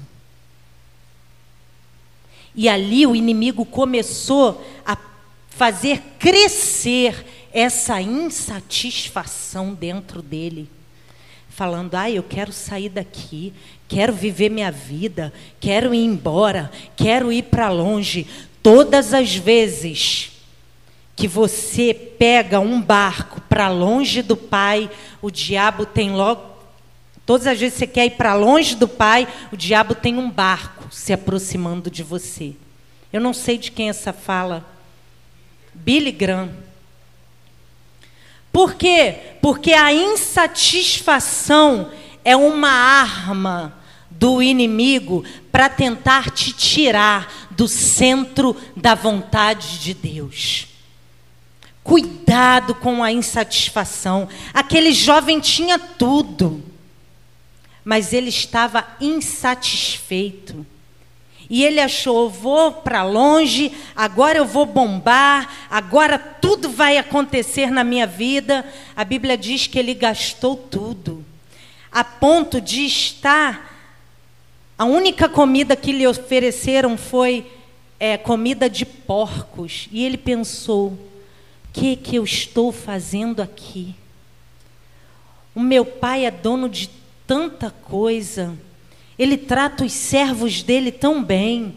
E 2.54 2.66
ali 2.66 3.06
o 3.06 3.14
inimigo 3.14 3.66
começou 3.66 4.66
a 4.86 4.96
fazer 5.50 6.00
crescer 6.18 7.26
essa 7.52 8.00
insatisfação 8.00 9.74
dentro 9.74 10.22
dele. 10.22 10.66
Falando, 11.50 11.94
ah, 11.94 12.10
eu 12.10 12.22
quero 12.22 12.54
sair 12.54 12.88
daqui, 12.88 13.52
quero 13.86 14.14
viver 14.14 14.48
minha 14.48 14.72
vida, 14.72 15.30
quero 15.60 15.94
ir 15.94 16.06
embora, 16.06 16.72
quero 16.96 17.30
ir 17.30 17.42
para 17.42 17.68
longe. 17.68 18.26
Todas 18.62 19.12
as 19.12 19.34
vezes 19.34 20.30
que 21.16 21.26
você 21.26 21.92
pega 21.92 22.60
um 22.60 22.80
barco 22.80 23.40
para 23.42 23.68
longe 23.68 24.22
do 24.22 24.36
Pai, 24.36 24.90
o 25.20 25.30
diabo 25.30 25.84
tem 25.84 26.12
logo. 26.12 26.52
Todas 27.26 27.46
as 27.46 27.58
vezes 27.58 27.74
que 27.74 27.78
você 27.80 27.86
quer 27.86 28.06
ir 28.06 28.10
para 28.12 28.34
longe 28.34 28.76
do 28.76 28.88
Pai, 28.88 29.26
o 29.52 29.56
diabo 29.56 29.94
tem 29.94 30.16
um 30.16 30.30
barco 30.30 30.88
se 30.90 31.12
aproximando 31.12 31.90
de 31.90 32.02
você. 32.02 32.54
Eu 33.12 33.20
não 33.20 33.32
sei 33.32 33.58
de 33.58 33.70
quem 33.70 33.88
essa 33.88 34.12
fala. 34.12 34.64
Billy 35.74 36.12
Graham. 36.12 36.50
Por 38.52 38.74
quê? 38.74 39.16
Porque 39.40 39.72
a 39.72 39.92
insatisfação 39.92 41.90
é 42.24 42.36
uma 42.36 42.70
arma 42.70 43.81
do 44.22 44.40
inimigo 44.40 45.24
para 45.50 45.68
tentar 45.68 46.30
te 46.30 46.52
tirar 46.52 47.48
do 47.50 47.66
centro 47.66 48.56
da 48.76 48.94
vontade 48.94 49.80
de 49.80 49.92
Deus. 49.92 50.68
Cuidado 51.82 52.72
com 52.72 53.02
a 53.02 53.10
insatisfação. 53.10 54.28
Aquele 54.54 54.92
jovem 54.92 55.40
tinha 55.40 55.76
tudo, 55.76 56.62
mas 57.84 58.12
ele 58.12 58.28
estava 58.28 58.86
insatisfeito. 59.00 60.64
E 61.50 61.64
ele 61.64 61.80
achou: 61.80 62.30
vou 62.30 62.70
para 62.70 63.02
longe, 63.02 63.72
agora 63.96 64.38
eu 64.38 64.46
vou 64.46 64.64
bombar, 64.64 65.66
agora 65.68 66.16
tudo 66.16 66.70
vai 66.70 66.96
acontecer 66.96 67.72
na 67.72 67.82
minha 67.82 68.06
vida. 68.06 68.64
A 68.94 69.02
Bíblia 69.02 69.36
diz 69.36 69.66
que 69.66 69.80
ele 69.80 69.94
gastou 69.94 70.54
tudo, 70.54 71.24
a 71.90 72.04
ponto 72.04 72.60
de 72.60 72.86
estar. 72.86 73.71
A 74.78 74.84
única 74.84 75.28
comida 75.28 75.76
que 75.76 75.92
lhe 75.92 76.06
ofereceram 76.06 76.96
foi 76.96 77.46
é, 78.00 78.16
comida 78.18 78.68
de 78.68 78.84
porcos. 78.84 79.88
E 79.92 80.04
ele 80.04 80.16
pensou: 80.16 80.98
que 81.72 81.96
que 81.96 82.16
eu 82.16 82.24
estou 82.24 82.70
fazendo 82.70 83.40
aqui? 83.40 83.94
O 85.54 85.60
meu 85.60 85.84
pai 85.84 86.26
é 86.26 86.30
dono 86.30 86.68
de 86.68 86.90
tanta 87.26 87.70
coisa. 87.70 88.56
Ele 89.18 89.36
trata 89.36 89.84
os 89.84 89.92
servos 89.92 90.62
dele 90.62 90.92
tão 90.92 91.22
bem. 91.22 91.76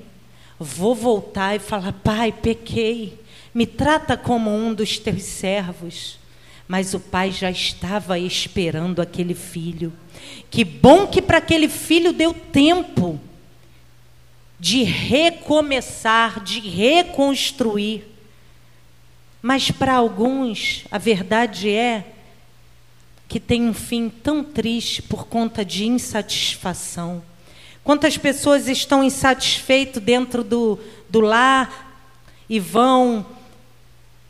Vou 0.59 0.93
voltar 0.93 1.55
e 1.55 1.59
falar: 1.59 1.93
Pai, 1.93 2.31
pequei. 2.31 3.19
Me 3.53 3.65
trata 3.65 4.17
como 4.17 4.49
um 4.49 4.73
dos 4.73 4.99
teus 4.99 5.23
servos. 5.23 6.19
Mas 6.67 6.93
o 6.93 6.99
pai 6.99 7.31
já 7.31 7.51
estava 7.51 8.17
esperando 8.17 9.01
aquele 9.01 9.35
filho. 9.35 9.93
Que 10.49 10.63
bom 10.63 11.07
que 11.07 11.21
para 11.21 11.37
aquele 11.37 11.69
filho 11.69 12.11
deu 12.11 12.33
tempo 12.33 13.19
de 14.59 14.83
recomeçar, 14.83 16.43
de 16.43 16.59
reconstruir. 16.59 18.07
Mas 19.41 19.69
para 19.69 19.93
alguns, 19.93 20.85
a 20.89 20.97
verdade 20.97 21.69
é 21.69 22.13
que 23.27 23.39
tem 23.39 23.63
um 23.63 23.73
fim 23.73 24.09
tão 24.09 24.43
triste 24.43 25.01
por 25.01 25.27
conta 25.27 25.63
de 25.63 25.85
insatisfação. 25.85 27.23
Quantas 27.83 28.17
pessoas 28.17 28.67
estão 28.67 29.03
insatisfeitas 29.03 30.01
dentro 30.01 30.43
do, 30.43 30.79
do 31.07 31.19
lar 31.19 32.01
e 32.49 32.59
vão 32.59 33.25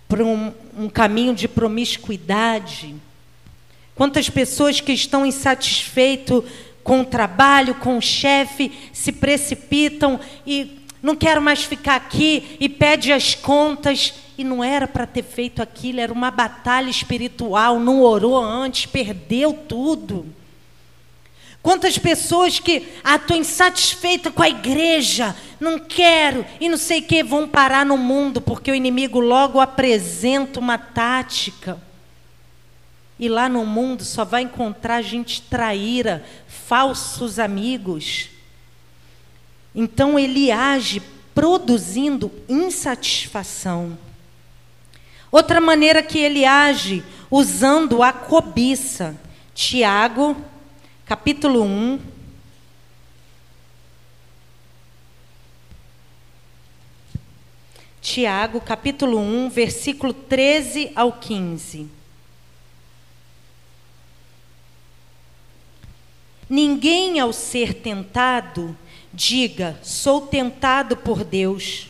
para 0.07 0.23
um, 0.23 0.53
um 0.77 0.89
caminho 0.89 1.33
de 1.33 1.47
promiscuidade? 1.47 2.95
Quantas 3.95 4.29
pessoas 4.29 4.81
que 4.81 4.91
estão 4.91 5.25
insatisfeitas 5.25 6.43
com 6.83 7.01
o 7.01 7.05
trabalho, 7.05 7.75
com 7.75 7.97
o 7.97 8.01
chefe, 8.01 8.71
se 8.93 9.11
precipitam 9.11 10.19
e 10.45 10.79
não 11.01 11.15
quero 11.15 11.41
mais 11.41 11.63
ficar 11.63 11.95
aqui 11.95 12.57
e 12.59 12.67
pede 12.67 13.11
as 13.11 13.33
contas 13.33 14.13
e 14.37 14.43
não 14.43 14.63
era 14.63 14.87
para 14.87 15.05
ter 15.05 15.23
feito 15.23 15.61
aquilo, 15.61 15.99
era 15.99 16.11
uma 16.11 16.29
batalha 16.29 16.89
espiritual, 16.89 17.79
não 17.79 18.01
orou 18.01 18.37
antes, 18.37 18.85
perdeu 18.85 19.53
tudo. 19.53 20.25
Quantas 21.65 21.97
pessoas 21.97 22.59
que, 22.59 22.89
ah, 23.03 23.15
estou 23.15 23.35
insatisfeita 23.35 24.29
com 24.29 24.43
a 24.43 24.47
igreja, 24.47 25.35
não 25.59 25.79
quero, 25.79 26.45
e 26.59 26.69
não 26.69 26.77
sei 26.77 26.99
o 26.99 27.01
que, 27.01 27.23
vão 27.23 27.47
parar 27.47 27.83
no 27.83 27.97
mundo, 27.97 28.39
porque 28.39 28.69
o 28.69 28.75
inimigo 28.75 29.19
logo 29.19 29.59
apresenta 29.59 30.59
uma 30.59 30.77
tática. 30.77 31.81
E 33.17 33.27
lá 33.27 33.49
no 33.49 33.65
mundo 33.65 34.03
só 34.03 34.23
vai 34.23 34.43
encontrar 34.43 35.01
gente 35.01 35.41
traíra, 35.41 36.23
falsos 36.47 37.39
amigos. 37.39 38.29
Então 39.73 40.19
ele 40.19 40.51
age 40.51 41.01
produzindo 41.33 42.31
insatisfação. 42.47 43.97
Outra 45.31 45.59
maneira 45.59 46.03
que 46.03 46.19
ele 46.19 46.45
age, 46.45 47.03
usando 47.31 48.03
a 48.03 48.13
cobiça. 48.13 49.19
Tiago 49.55 50.37
capítulo 51.05 51.61
1. 51.61 51.99
Tiago, 58.01 58.59
capítulo 58.59 59.19
1, 59.19 59.49
versículo 59.49 60.13
13 60.13 60.91
ao 60.95 61.13
15. 61.13 61.87
Ninguém, 66.49 67.19
ao 67.19 67.31
ser 67.31 67.75
tentado, 67.75 68.75
diga: 69.13 69.79
sou 69.83 70.21
tentado 70.21 70.97
por 70.97 71.23
Deus, 71.23 71.89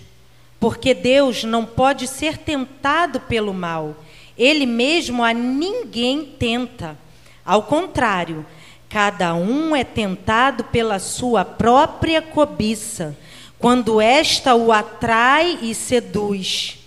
porque 0.60 0.93
Deus 0.93 1.45
não 1.45 1.65
pode 1.65 2.08
ser 2.08 2.38
tentado 2.38 3.21
pelo 3.21 3.54
mal. 3.54 3.95
Ele 4.38 4.65
mesmo 4.65 5.23
a 5.23 5.34
ninguém 5.34 6.25
tenta. 6.25 6.97
Ao 7.45 7.63
contrário, 7.63 8.45
Cada 8.89 9.33
um 9.33 9.75
é 9.75 9.83
tentado 9.83 10.63
pela 10.65 10.99
sua 10.99 11.43
própria 11.43 12.21
cobiça, 12.21 13.17
quando 13.59 13.99
esta 13.99 14.55
o 14.55 14.71
atrai 14.71 15.59
e 15.61 15.73
seduz. 15.73 16.79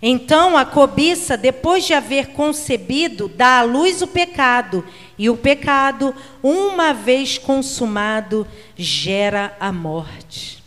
Então 0.00 0.56
a 0.56 0.64
cobiça, 0.64 1.36
depois 1.36 1.84
de 1.84 1.94
haver 1.94 2.28
concebido, 2.28 3.26
dá 3.26 3.60
à 3.60 3.62
luz 3.62 4.02
o 4.02 4.06
pecado, 4.06 4.84
e 5.16 5.30
o 5.30 5.36
pecado, 5.36 6.14
uma 6.42 6.92
vez 6.92 7.38
consumado, 7.38 8.46
gera 8.76 9.56
a 9.58 9.72
morte. 9.72 10.62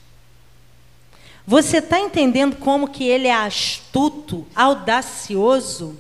Você 1.46 1.78
está 1.78 2.00
entendendo 2.00 2.58
como 2.58 2.90
que 2.90 3.06
ele 3.08 3.28
é 3.28 3.34
astuto, 3.34 4.46
audacioso? 4.56 5.98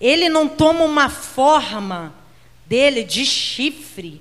Ele 0.00 0.28
não 0.28 0.48
toma 0.48 0.84
uma 0.84 1.10
forma 1.10 2.14
dele 2.66 3.04
de 3.04 3.24
chifre. 3.24 4.20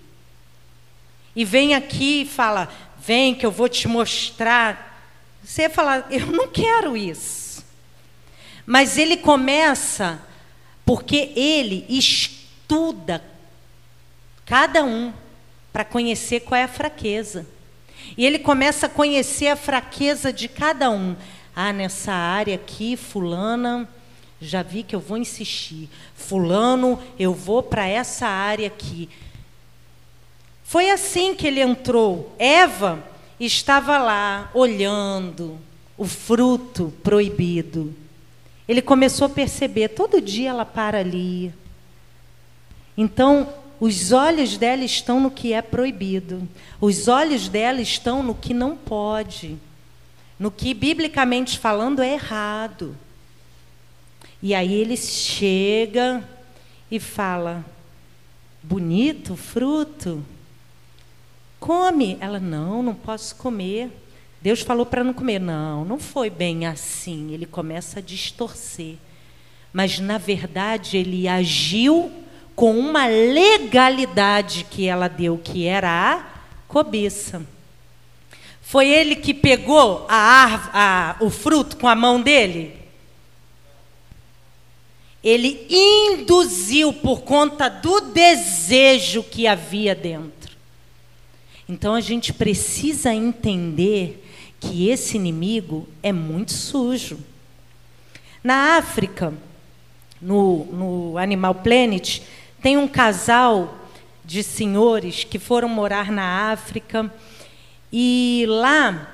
E 1.35 1.43
vem 1.43 1.75
aqui 1.75 2.21
e 2.21 2.25
fala: 2.25 2.69
Vem 2.99 3.35
que 3.35 3.45
eu 3.45 3.51
vou 3.51 3.67
te 3.67 3.87
mostrar. 3.87 4.99
Você 5.43 5.63
ia 5.63 5.69
falar: 5.69 6.07
Eu 6.09 6.27
não 6.27 6.47
quero 6.47 6.95
isso. 6.95 7.63
Mas 8.65 8.97
ele 8.97 9.17
começa 9.17 10.19
porque 10.85 11.31
ele 11.35 11.85
estuda 11.89 13.23
cada 14.45 14.83
um 14.83 15.13
para 15.73 15.83
conhecer 15.83 16.41
qual 16.41 16.59
é 16.59 16.63
a 16.63 16.67
fraqueza. 16.67 17.45
E 18.17 18.25
ele 18.25 18.39
começa 18.39 18.85
a 18.85 18.89
conhecer 18.89 19.47
a 19.47 19.55
fraqueza 19.55 20.31
de 20.31 20.47
cada 20.47 20.89
um. 20.89 21.15
Ah, 21.55 21.73
nessa 21.73 22.11
área 22.11 22.55
aqui, 22.55 22.95
fulana, 22.95 23.89
já 24.45 24.63
vi 24.63 24.83
que 24.83 24.95
eu 24.95 24.99
vou 24.99 25.17
insistir. 25.17 25.89
Fulano, 26.15 26.99
eu 27.19 27.33
vou 27.33 27.63
para 27.63 27.87
essa 27.87 28.27
área 28.27 28.67
aqui. 28.67 29.09
Foi 30.63 30.89
assim 30.89 31.35
que 31.35 31.45
ele 31.45 31.61
entrou. 31.61 32.35
Eva 32.39 33.03
estava 33.39 33.97
lá 33.97 34.49
olhando 34.53 35.59
o 35.97 36.05
fruto 36.05 36.93
proibido. 37.03 37.93
Ele 38.67 38.81
começou 38.81 39.27
a 39.27 39.29
perceber, 39.29 39.89
todo 39.89 40.21
dia 40.21 40.49
ela 40.49 40.65
para 40.65 40.99
ali. 40.99 41.53
Então, 42.97 43.53
os 43.79 44.11
olhos 44.11 44.57
dela 44.57 44.83
estão 44.83 45.19
no 45.19 45.29
que 45.29 45.53
é 45.53 45.61
proibido. 45.61 46.47
Os 46.81 47.07
olhos 47.07 47.47
dela 47.47 47.81
estão 47.81 48.23
no 48.23 48.33
que 48.33 48.53
não 48.53 48.75
pode. 48.75 49.57
No 50.39 50.49
que, 50.49 50.73
biblicamente 50.73 51.59
falando, 51.59 52.01
é 52.01 52.13
errado. 52.13 52.97
E 54.41 54.53
aí 54.53 54.73
ele 54.73 54.97
chega 54.97 56.23
e 56.89 56.99
fala: 56.99 57.65
bonito 58.61 59.35
fruto, 59.35 60.23
come. 61.59 62.17
Ela: 62.19 62.39
não, 62.39 62.83
não 62.83 62.95
posso 62.95 63.35
comer. 63.35 63.91
Deus 64.41 64.61
falou 64.61 64.85
para 64.85 65.03
não 65.03 65.13
comer. 65.13 65.39
Não, 65.39 65.83
não 65.83 65.99
foi 65.99 66.29
bem 66.29 66.65
assim. 66.65 67.31
Ele 67.33 67.45
começa 67.45 67.99
a 67.99 68.01
distorcer. 68.01 68.95
Mas, 69.73 69.99
na 69.99 70.17
verdade, 70.17 70.97
ele 70.97 71.27
agiu 71.27 72.11
com 72.55 72.77
uma 72.77 73.07
legalidade 73.07 74.65
que 74.69 74.87
ela 74.87 75.07
deu, 75.07 75.37
que 75.37 75.65
era 75.65 75.89
a 75.89 76.25
cobiça. 76.67 77.45
Foi 78.61 78.87
ele 78.87 79.15
que 79.15 79.33
pegou 79.33 80.05
a, 80.07 80.69
a, 80.73 81.15
o 81.19 81.29
fruto 81.29 81.77
com 81.77 81.87
a 81.87 81.95
mão 81.95 82.21
dele? 82.21 82.84
Ele 85.25 85.65
induziu 85.67 86.93
por 86.93 87.23
conta 87.23 87.67
do 87.67 87.99
desejo 87.99 89.23
que 89.23 89.47
havia 89.47 89.95
dentro. 89.95 90.55
Então 91.67 91.95
a 91.95 91.99
gente 91.99 92.31
precisa 92.31 93.11
entender 93.11 94.23
que 94.59 94.87
esse 94.87 95.17
inimigo 95.17 95.89
é 96.03 96.13
muito 96.13 96.53
sujo. 96.53 97.17
Na 98.43 98.77
África, 98.77 99.33
no, 100.21 100.65
no 100.65 101.17
Animal 101.17 101.55
Planet, 101.55 102.21
tem 102.61 102.77
um 102.77 102.87
casal 102.87 103.79
de 104.23 104.43
senhores 104.43 105.23
que 105.23 105.39
foram 105.39 105.67
morar 105.67 106.11
na 106.11 106.51
África 106.51 107.11
e 107.91 108.45
lá 108.47 109.11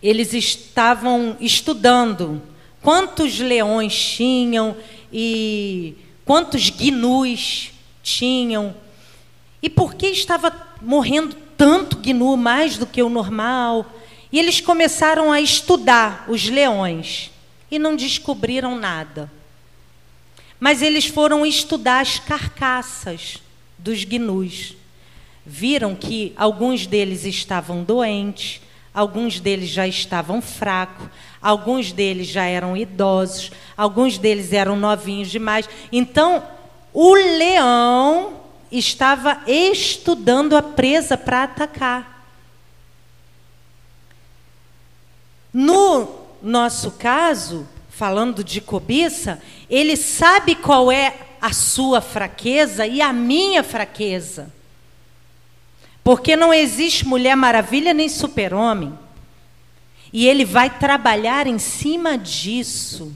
eles 0.00 0.32
estavam 0.32 1.36
estudando 1.40 2.40
quantos 2.80 3.40
leões 3.40 3.92
tinham 3.92 4.76
e 5.12 5.94
quantos 6.24 6.70
gnus 6.70 7.72
tinham. 8.02 8.74
E 9.62 9.68
por 9.68 9.94
que 9.94 10.06
estava 10.06 10.52
morrendo 10.80 11.34
tanto 11.56 11.96
gnu, 11.98 12.36
mais 12.36 12.76
do 12.76 12.86
que 12.86 13.02
o 13.02 13.08
normal? 13.08 13.86
E 14.30 14.38
eles 14.38 14.60
começaram 14.60 15.32
a 15.32 15.40
estudar 15.40 16.26
os 16.28 16.48
leões 16.48 17.30
e 17.70 17.78
não 17.78 17.96
descobriram 17.96 18.78
nada. 18.78 19.30
Mas 20.58 20.82
eles 20.82 21.06
foram 21.06 21.44
estudar 21.44 22.00
as 22.00 22.18
carcaças 22.18 23.38
dos 23.78 24.04
gnus. 24.04 24.74
Viram 25.44 25.94
que 25.94 26.32
alguns 26.36 26.86
deles 26.86 27.24
estavam 27.24 27.84
doentes, 27.84 28.60
alguns 28.92 29.38
deles 29.38 29.68
já 29.68 29.86
estavam 29.86 30.40
fracos, 30.40 31.08
alguns 31.46 31.92
deles 31.92 32.26
já 32.26 32.44
eram 32.44 32.76
idosos, 32.76 33.52
alguns 33.76 34.18
deles 34.18 34.52
eram 34.52 34.74
novinhos 34.74 35.30
demais. 35.30 35.68
Então, 35.92 36.42
o 36.92 37.14
leão 37.14 38.40
estava 38.70 39.42
estudando 39.46 40.56
a 40.56 40.62
presa 40.62 41.16
para 41.16 41.44
atacar. 41.44 42.26
No 45.52 46.08
nosso 46.42 46.90
caso, 46.90 47.68
falando 47.90 48.42
de 48.42 48.60
cobiça, 48.60 49.40
ele 49.70 49.96
sabe 49.96 50.56
qual 50.56 50.90
é 50.90 51.14
a 51.40 51.52
sua 51.52 52.00
fraqueza 52.00 52.88
e 52.88 53.00
a 53.00 53.12
minha 53.12 53.62
fraqueza. 53.62 54.52
Porque 56.02 56.34
não 56.34 56.52
existe 56.52 57.06
mulher 57.06 57.36
maravilha 57.36 57.94
nem 57.94 58.08
super-homem. 58.08 59.05
E 60.16 60.26
ele 60.26 60.46
vai 60.46 60.70
trabalhar 60.70 61.46
em 61.46 61.58
cima 61.58 62.16
disso. 62.16 63.12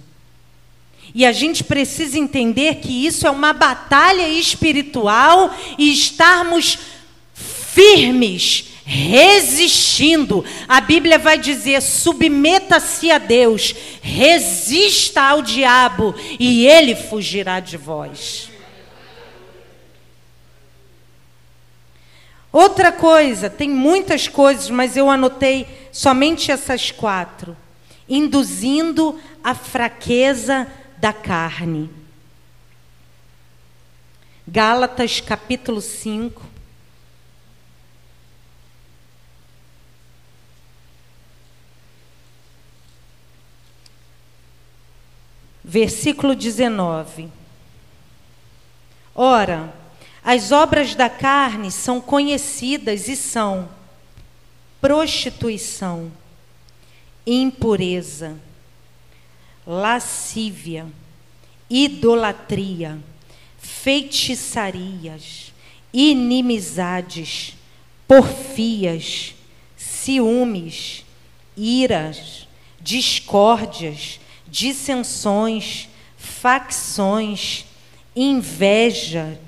E 1.14 1.24
a 1.24 1.32
gente 1.32 1.64
precisa 1.64 2.18
entender 2.18 2.74
que 2.74 3.06
isso 3.06 3.26
é 3.26 3.30
uma 3.30 3.54
batalha 3.54 4.28
espiritual 4.28 5.50
e 5.78 5.94
estarmos 5.94 6.78
firmes, 7.32 8.66
resistindo. 8.84 10.44
A 10.68 10.82
Bíblia 10.82 11.18
vai 11.18 11.38
dizer: 11.38 11.80
submeta-se 11.80 13.10
a 13.10 13.16
Deus, 13.16 13.74
resista 14.02 15.22
ao 15.22 15.40
diabo 15.40 16.14
e 16.38 16.66
ele 16.66 16.94
fugirá 16.94 17.60
de 17.60 17.78
vós. 17.78 18.49
Outra 22.52 22.90
coisa, 22.90 23.48
tem 23.48 23.70
muitas 23.70 24.26
coisas, 24.26 24.68
mas 24.70 24.96
eu 24.96 25.08
anotei 25.08 25.88
somente 25.92 26.50
essas 26.50 26.90
quatro. 26.90 27.56
Induzindo 28.08 29.20
a 29.42 29.54
fraqueza 29.54 30.66
da 30.96 31.12
carne. 31.12 31.88
Gálatas 34.46 35.20
capítulo 35.20 35.80
5. 35.80 36.42
Versículo 45.62 46.34
19. 46.34 47.28
Ora, 49.14 49.72
as 50.22 50.52
obras 50.52 50.94
da 50.94 51.08
carne 51.08 51.70
são 51.70 52.00
conhecidas 52.00 53.08
e 53.08 53.16
são 53.16 53.68
prostituição, 54.80 56.10
impureza, 57.26 58.36
lascívia, 59.66 60.86
idolatria, 61.68 62.98
feitiçarias, 63.58 65.52
inimizades, 65.92 67.54
porfias, 68.08 69.34
ciúmes, 69.76 71.04
iras, 71.56 72.48
discórdias, 72.80 74.18
dissensões, 74.48 75.88
facções, 76.16 77.66
inveja, 78.16 79.38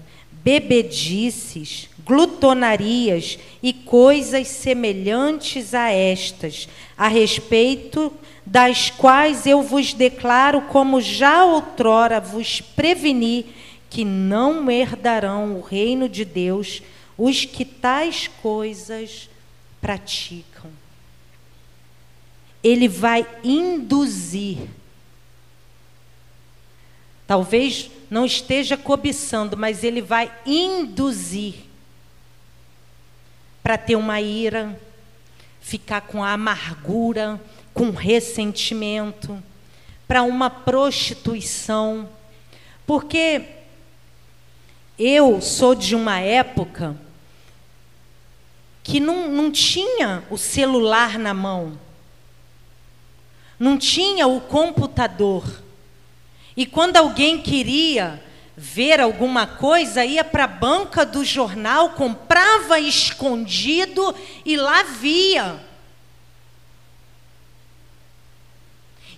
bebedices, 0.44 1.88
glutonarias 2.04 3.38
e 3.62 3.72
coisas 3.72 4.48
semelhantes 4.48 5.72
a 5.74 5.90
estas, 5.90 6.68
a 6.96 7.08
respeito 7.08 8.12
das 8.44 8.90
quais 8.90 9.46
eu 9.46 9.62
vos 9.62 9.94
declaro, 9.94 10.62
como 10.62 11.00
já 11.00 11.44
outrora 11.44 12.20
vos 12.20 12.60
preveni, 12.60 13.46
que 13.88 14.04
não 14.04 14.70
herdarão 14.70 15.56
o 15.56 15.60
reino 15.60 16.08
de 16.08 16.24
Deus 16.24 16.82
os 17.16 17.44
que 17.44 17.64
tais 17.64 18.26
coisas 18.26 19.28
praticam. 19.80 20.70
Ele 22.64 22.88
vai 22.88 23.26
induzir. 23.44 24.58
Talvez 27.26 27.90
não 28.12 28.26
esteja 28.26 28.76
cobiçando, 28.76 29.56
mas 29.56 29.82
ele 29.82 30.02
vai 30.02 30.30
induzir 30.44 31.54
para 33.62 33.78
ter 33.78 33.96
uma 33.96 34.20
ira, 34.20 34.78
ficar 35.62 36.02
com 36.02 36.22
a 36.22 36.34
amargura, 36.34 37.40
com 37.72 37.88
ressentimento, 37.88 39.42
para 40.06 40.22
uma 40.24 40.50
prostituição. 40.50 42.06
Porque 42.86 43.46
eu 44.98 45.40
sou 45.40 45.74
de 45.74 45.96
uma 45.96 46.20
época 46.20 46.94
que 48.82 49.00
não, 49.00 49.26
não 49.28 49.50
tinha 49.50 50.22
o 50.28 50.36
celular 50.36 51.18
na 51.18 51.32
mão, 51.32 51.78
não 53.58 53.78
tinha 53.78 54.26
o 54.26 54.38
computador. 54.38 55.62
E 56.56 56.66
quando 56.66 56.96
alguém 56.96 57.40
queria 57.40 58.22
ver 58.56 59.00
alguma 59.00 59.46
coisa, 59.46 60.04
ia 60.04 60.22
para 60.22 60.44
a 60.44 60.48
banca 60.48 61.06
do 61.06 61.24
jornal, 61.24 61.90
comprava 61.90 62.78
escondido 62.78 64.14
e 64.44 64.56
lá 64.56 64.82
via. 64.82 65.58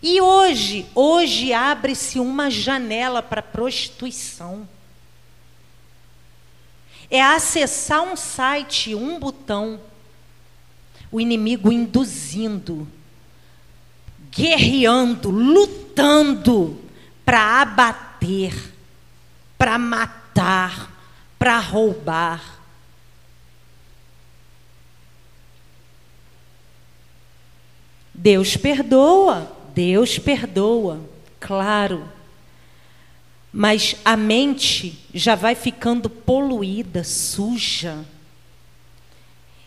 E 0.00 0.20
hoje, 0.20 0.86
hoje 0.94 1.52
abre-se 1.52 2.20
uma 2.20 2.50
janela 2.50 3.22
para 3.22 3.42
prostituição. 3.42 4.68
É 7.10 7.20
acessar 7.22 8.02
um 8.02 8.16
site, 8.16 8.94
um 8.94 9.18
botão, 9.18 9.80
o 11.10 11.20
inimigo 11.20 11.72
induzindo, 11.72 12.86
guerreando, 14.30 15.30
lutando 15.30 16.83
para 17.24 17.62
abater, 17.62 18.54
para 19.56 19.78
matar, 19.78 20.90
para 21.38 21.58
roubar. 21.58 22.60
Deus 28.14 28.56
perdoa, 28.56 29.52
Deus 29.74 30.18
perdoa, 30.18 31.00
claro. 31.40 32.08
Mas 33.52 33.96
a 34.04 34.16
mente 34.16 34.98
já 35.12 35.34
vai 35.34 35.54
ficando 35.54 36.08
poluída, 36.08 37.04
suja. 37.04 38.04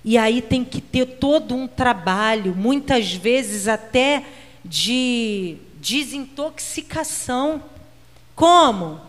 E 0.03 0.17
aí 0.17 0.41
tem 0.41 0.63
que 0.63 0.79
ter 0.79 1.05
todo 1.05 1.53
um 1.53 1.67
trabalho, 1.67 2.55
muitas 2.55 3.13
vezes 3.13 3.67
até 3.67 4.23
de 4.63 5.57
desintoxicação. 5.79 7.63
Como? 8.35 9.01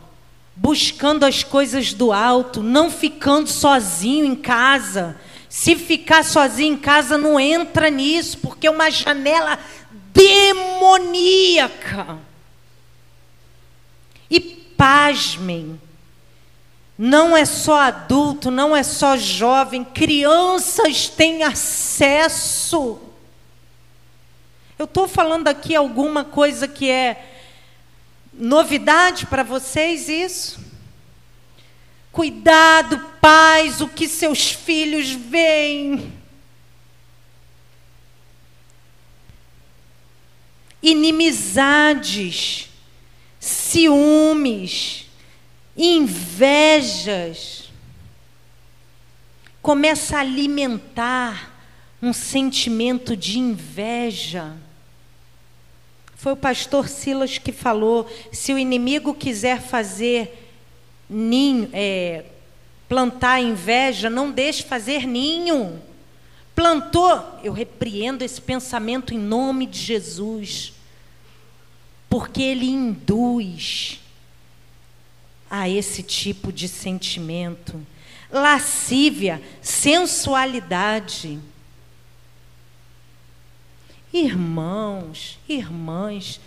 Buscando 0.54 1.24
as 1.24 1.44
coisas 1.44 1.92
do 1.92 2.12
alto, 2.12 2.62
não 2.62 2.90
ficando 2.90 3.48
sozinho 3.48 4.24
em 4.24 4.34
casa. 4.34 5.16
Se 5.48 5.76
ficar 5.76 6.24
sozinho 6.24 6.74
em 6.74 6.78
casa, 6.78 7.16
não 7.16 7.38
entra 7.38 7.90
nisso, 7.90 8.38
porque 8.38 8.66
é 8.66 8.70
uma 8.70 8.90
janela 8.90 9.58
demoníaca. 10.12 12.18
E 14.30 14.40
pasmem, 14.40 15.80
não 16.98 17.36
é 17.36 17.44
só 17.44 17.80
adulto, 17.80 18.50
não 18.50 18.76
é 18.76 18.82
só 18.82 19.16
jovem, 19.16 19.84
crianças 19.84 21.08
têm 21.08 21.44
acesso. 21.44 22.98
Eu 24.78 24.84
estou 24.84 25.08
falando 25.08 25.48
aqui 25.48 25.74
alguma 25.74 26.24
coisa 26.24 26.68
que 26.68 26.88
é 26.88 27.34
novidade 28.32 29.26
para 29.26 29.42
vocês 29.42 30.08
isso? 30.08 30.60
Cuidado, 32.12 32.96
pais, 33.20 33.80
o 33.80 33.88
que 33.88 34.06
seus 34.06 34.52
filhos 34.52 35.10
veem. 35.10 36.12
Inimizades, 40.80 42.70
ciúmes, 43.40 45.06
invejas. 45.76 47.68
Começa 49.60 50.18
a 50.18 50.20
alimentar 50.20 51.52
um 52.00 52.12
sentimento 52.12 53.16
de 53.16 53.40
inveja 53.40 54.67
foi 56.18 56.32
o 56.32 56.36
pastor 56.36 56.88
Silas 56.88 57.38
que 57.38 57.52
falou: 57.52 58.04
se 58.32 58.52
o 58.52 58.58
inimigo 58.58 59.14
quiser 59.14 59.62
fazer 59.62 60.50
ninho, 61.08 61.70
é, 61.72 62.24
plantar 62.88 63.40
inveja, 63.40 64.10
não 64.10 64.32
deixe 64.32 64.64
fazer 64.64 65.06
ninho. 65.06 65.80
Plantou, 66.56 67.38
eu 67.44 67.52
repreendo 67.52 68.24
esse 68.24 68.40
pensamento 68.40 69.14
em 69.14 69.18
nome 69.18 69.64
de 69.64 69.78
Jesus, 69.78 70.72
porque 72.10 72.42
ele 72.42 72.66
induz 72.66 74.00
a 75.48 75.68
esse 75.68 76.02
tipo 76.02 76.52
de 76.52 76.66
sentimento. 76.66 77.80
Lascívia, 78.28 79.40
sensualidade. 79.62 81.38
Irmãos, 84.12 85.38
irmãs, 85.48 86.40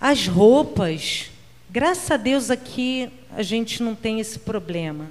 as 0.00 0.26
roupas, 0.26 1.30
graças 1.70 2.10
a 2.10 2.16
Deus 2.16 2.50
aqui 2.50 3.10
a 3.30 3.42
gente 3.42 3.82
não 3.82 3.94
tem 3.94 4.20
esse 4.20 4.38
problema. 4.38 5.06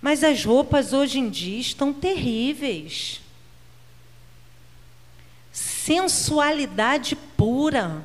Mas 0.00 0.22
as 0.22 0.44
roupas 0.44 0.92
hoje 0.92 1.18
em 1.18 1.28
dia 1.28 1.58
estão 1.58 1.92
terríveis. 1.92 3.20
Sensualidade 5.52 7.16
pura. 7.36 8.02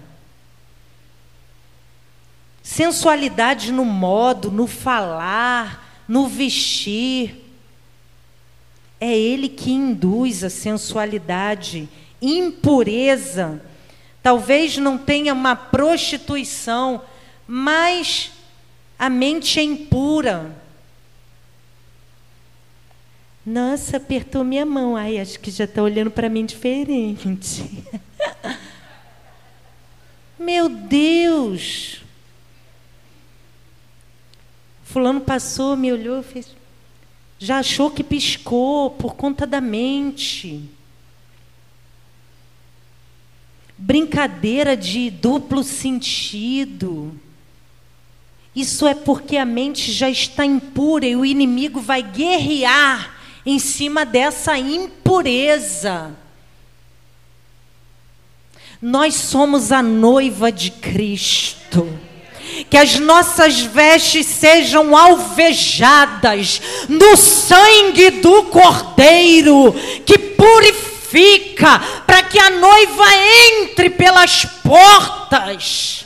Sensualidade 2.63 3.71
no 3.71 3.85
modo, 3.85 4.49
no 4.49 4.65
falar, 4.65 6.03
no 6.07 6.27
vestir. 6.27 7.42
É 9.05 9.17
ele 9.17 9.49
que 9.49 9.69
induz 9.69 10.45
a 10.45 10.49
sensualidade, 10.49 11.89
impureza. 12.21 13.61
Talvez 14.21 14.77
não 14.77 14.97
tenha 14.97 15.33
uma 15.33 15.57
prostituição, 15.57 17.01
mas 17.45 18.31
a 18.97 19.09
mente 19.09 19.59
é 19.59 19.63
impura. 19.63 20.55
Nossa, 23.45 23.97
apertou 23.97 24.41
minha 24.41 24.65
mão. 24.65 24.95
Ai, 24.95 25.19
acho 25.19 25.37
que 25.37 25.51
já 25.51 25.65
está 25.65 25.83
olhando 25.83 26.09
para 26.09 26.29
mim 26.29 26.45
diferente. 26.45 27.83
Meu 30.39 30.69
Deus! 30.69 32.01
Fulano 34.85 35.19
passou, 35.19 35.75
me 35.75 35.91
olhou, 35.91 36.23
fez 36.23 36.62
já 37.45 37.59
achou 37.59 37.91
que 37.91 38.03
piscou 38.03 38.89
por 38.91 39.15
conta 39.15 39.45
da 39.45 39.59
mente. 39.59 40.69
brincadeira 43.77 44.77
de 44.77 45.09
duplo 45.09 45.61
sentido. 45.61 47.19
Isso 48.55 48.87
é 48.87 48.93
porque 48.93 49.35
a 49.35 49.43
mente 49.43 49.91
já 49.91 50.09
está 50.09 50.45
impura 50.45 51.05
e 51.05 51.17
o 51.17 51.25
inimigo 51.25 51.81
vai 51.81 52.01
guerrear 52.01 53.13
em 53.45 53.59
cima 53.59 54.05
dessa 54.05 54.57
impureza. 54.57 56.15
Nós 58.81 59.15
somos 59.15 59.71
a 59.71 59.81
noiva 59.81 60.49
de 60.49 60.71
Cristo. 60.71 61.99
Que 62.69 62.77
as 62.77 62.99
nossas 62.99 63.59
vestes 63.61 64.25
sejam 64.25 64.95
alvejadas 64.95 66.61
no 66.89 67.15
sangue 67.15 68.09
do 68.21 68.43
Cordeiro, 68.45 69.73
que 70.05 70.17
purifica, 70.17 71.79
para 72.07 72.23
que 72.23 72.39
a 72.39 72.49
noiva 72.49 73.05
entre 73.15 73.89
pelas 73.89 74.45
portas. 74.63 76.03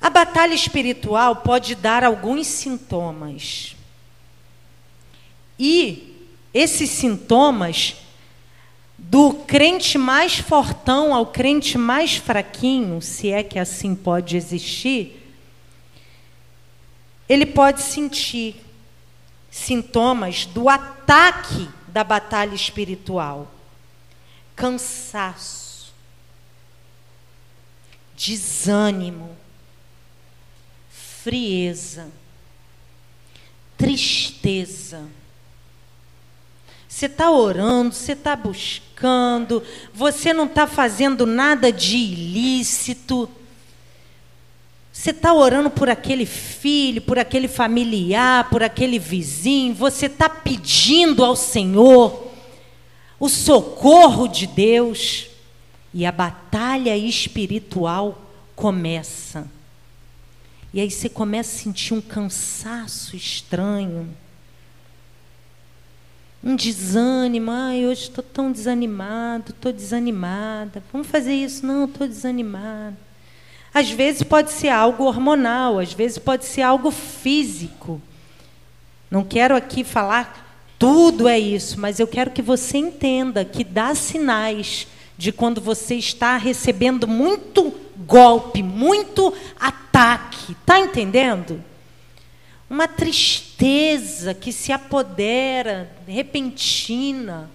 A 0.00 0.10
batalha 0.10 0.54
espiritual 0.54 1.36
pode 1.36 1.74
dar 1.74 2.04
alguns 2.04 2.46
sintomas. 2.46 3.74
E 5.58 6.14
esses 6.54 6.90
sintomas, 6.90 7.96
do 9.08 9.32
crente 9.32 9.96
mais 9.96 10.36
fortão 10.36 11.14
ao 11.14 11.26
crente 11.26 11.78
mais 11.78 12.16
fraquinho, 12.16 13.00
se 13.00 13.30
é 13.30 13.42
que 13.42 13.56
assim 13.56 13.94
pode 13.94 14.36
existir, 14.36 15.22
ele 17.28 17.46
pode 17.46 17.82
sentir 17.82 18.56
sintomas 19.48 20.44
do 20.46 20.68
ataque 20.68 21.68
da 21.86 22.02
batalha 22.02 22.54
espiritual: 22.54 23.48
cansaço, 24.56 25.94
desânimo, 28.16 29.36
frieza, 30.90 32.10
tristeza. 33.78 35.06
Você 36.96 37.04
está 37.04 37.30
orando, 37.30 37.94
você 37.94 38.12
está 38.12 38.34
buscando, 38.34 39.62
você 39.92 40.32
não 40.32 40.46
está 40.46 40.66
fazendo 40.66 41.26
nada 41.26 41.70
de 41.70 41.94
ilícito. 41.94 43.28
Você 44.90 45.10
está 45.10 45.34
orando 45.34 45.68
por 45.68 45.90
aquele 45.90 46.24
filho, 46.24 47.02
por 47.02 47.18
aquele 47.18 47.48
familiar, 47.48 48.48
por 48.48 48.62
aquele 48.62 48.98
vizinho, 48.98 49.74
você 49.74 50.06
está 50.06 50.26
pedindo 50.30 51.22
ao 51.22 51.36
Senhor 51.36 52.32
o 53.20 53.28
socorro 53.28 54.26
de 54.26 54.46
Deus 54.46 55.26
e 55.92 56.06
a 56.06 56.10
batalha 56.10 56.96
espiritual 56.96 58.22
começa. 58.54 59.46
E 60.72 60.80
aí 60.80 60.90
você 60.90 61.10
começa 61.10 61.56
a 61.56 61.62
sentir 61.62 61.92
um 61.92 62.00
cansaço 62.00 63.14
estranho, 63.14 64.16
um 66.46 66.54
desânimo. 66.54 67.50
Ai, 67.50 67.84
hoje 67.84 68.02
estou 68.02 68.22
tão 68.22 68.52
desanimado, 68.52 69.50
estou 69.50 69.72
desanimada. 69.72 70.82
Vamos 70.92 71.08
fazer 71.08 71.34
isso? 71.34 71.66
Não, 71.66 71.86
estou 71.86 72.06
desanimada. 72.06 72.96
Às 73.74 73.90
vezes 73.90 74.22
pode 74.22 74.52
ser 74.52 74.68
algo 74.68 75.04
hormonal, 75.04 75.80
às 75.80 75.92
vezes 75.92 76.18
pode 76.18 76.44
ser 76.44 76.62
algo 76.62 76.92
físico. 76.92 78.00
Não 79.10 79.24
quero 79.24 79.56
aqui 79.56 79.82
falar 79.82 80.44
tudo 80.78 81.26
é 81.26 81.38
isso, 81.38 81.80
mas 81.80 81.98
eu 81.98 82.06
quero 82.06 82.30
que 82.30 82.42
você 82.42 82.78
entenda 82.78 83.44
que 83.44 83.64
dá 83.64 83.94
sinais 83.94 84.86
de 85.18 85.32
quando 85.32 85.60
você 85.60 85.94
está 85.96 86.36
recebendo 86.36 87.08
muito 87.08 87.74
golpe, 88.06 88.62
muito 88.62 89.32
ataque. 89.58 90.52
Está 90.52 90.78
entendendo? 90.78 91.62
Uma 92.68 92.86
tristeza 92.86 93.45
que 94.34 94.52
se 94.52 94.72
apodera, 94.72 95.90
repentina. 96.06 97.50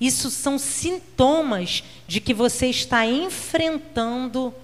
Isso 0.00 0.30
são 0.30 0.58
sintomas 0.58 1.84
de 2.06 2.20
que 2.20 2.34
você 2.34 2.66
está 2.66 3.06
enfrentando 3.06 4.54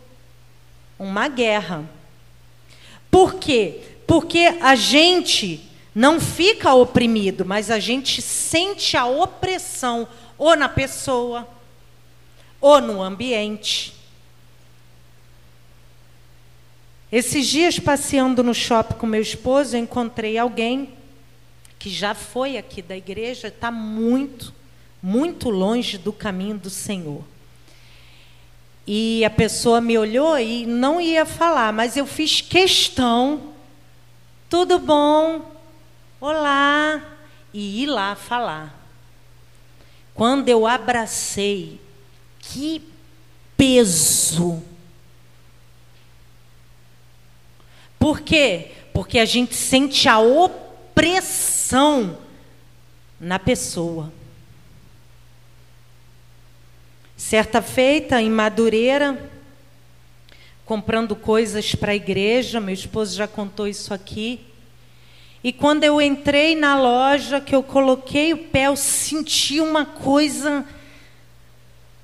uma 0.99 1.29
guerra. 1.29 1.85
Por 3.11 3.35
quê? 3.35 3.81
Porque 4.07 4.57
a 4.61 4.75
gente 4.75 5.61
não 5.95 6.21
fica 6.21 6.75
oprimido, 6.75 7.45
mas 7.45 7.71
a 7.71 7.79
gente 7.79 8.21
sente 8.21 8.97
a 8.97 9.07
opressão 9.07 10.07
ou 10.37 10.55
na 10.55 10.69
pessoa, 10.69 11.49
ou 12.61 12.81
no 12.81 13.03
ambiente. 13.03 13.96
Esses 17.11 17.47
dias, 17.47 17.79
passeando 17.79 18.43
no 18.43 18.53
shopping 18.53 18.95
com 18.95 19.07
meu 19.07 19.23
esposo, 19.23 19.77
eu 19.77 19.81
encontrei 19.81 20.37
alguém 20.37 20.91
que 21.79 21.89
já 21.89 22.15
foi 22.15 22.57
aqui 22.57 22.83
da 22.83 22.97
igreja, 22.97 23.47
está 23.47 23.71
muito, 23.71 24.53
muito 25.01 25.49
longe 25.49 25.99
do 25.99 26.13
caminho 26.13 26.59
do 26.59 26.69
Senhor. 26.69 27.23
E 28.85 29.25
a 29.25 29.31
pessoa 29.31 29.81
me 29.81 29.97
olhou 29.97 30.37
e 30.39 30.67
não 30.67 31.01
ia 31.01 31.25
falar, 31.25 31.73
mas 31.73 31.97
eu 31.97 32.07
fiz 32.07 32.41
questão, 32.41 33.53
tudo 34.49 34.79
bom, 34.79 35.53
olá, 36.21 37.03
e 37.53 37.83
ir 37.83 37.87
lá 37.87 38.17
falar. 38.17 38.75
Quando 40.13 40.49
eu 40.49 40.67
abracei, 40.67 41.81
que 42.41 42.83
peso 43.57 44.63
Por 48.07 48.21
quê? 48.21 48.69
Porque 48.93 49.19
a 49.19 49.25
gente 49.25 49.57
sente 49.57 50.09
a 50.09 50.21
opressão 50.21 52.17
na 53.19 53.37
pessoa. 53.37 54.13
Certa 57.17 57.61
feita, 57.61 58.23
em 58.23 58.31
Madureira, 58.31 59.29
comprando 60.65 61.17
coisas 61.17 61.75
para 61.75 61.91
a 61.91 61.97
igreja, 61.97 62.61
meu 62.61 62.75
esposo 62.75 63.17
já 63.17 63.27
contou 63.27 63.67
isso 63.67 63.93
aqui. 63.93 64.39
E 65.43 65.53
quando 65.53 65.83
eu 65.83 66.01
entrei 66.01 66.55
na 66.55 66.81
loja, 66.81 67.41
que 67.41 67.57
eu 67.57 67.63
coloquei 67.65 68.33
o 68.33 68.39
pé, 68.39 68.69
eu 68.69 68.77
senti 68.77 69.59
uma 69.61 69.85
coisa. 69.85 70.65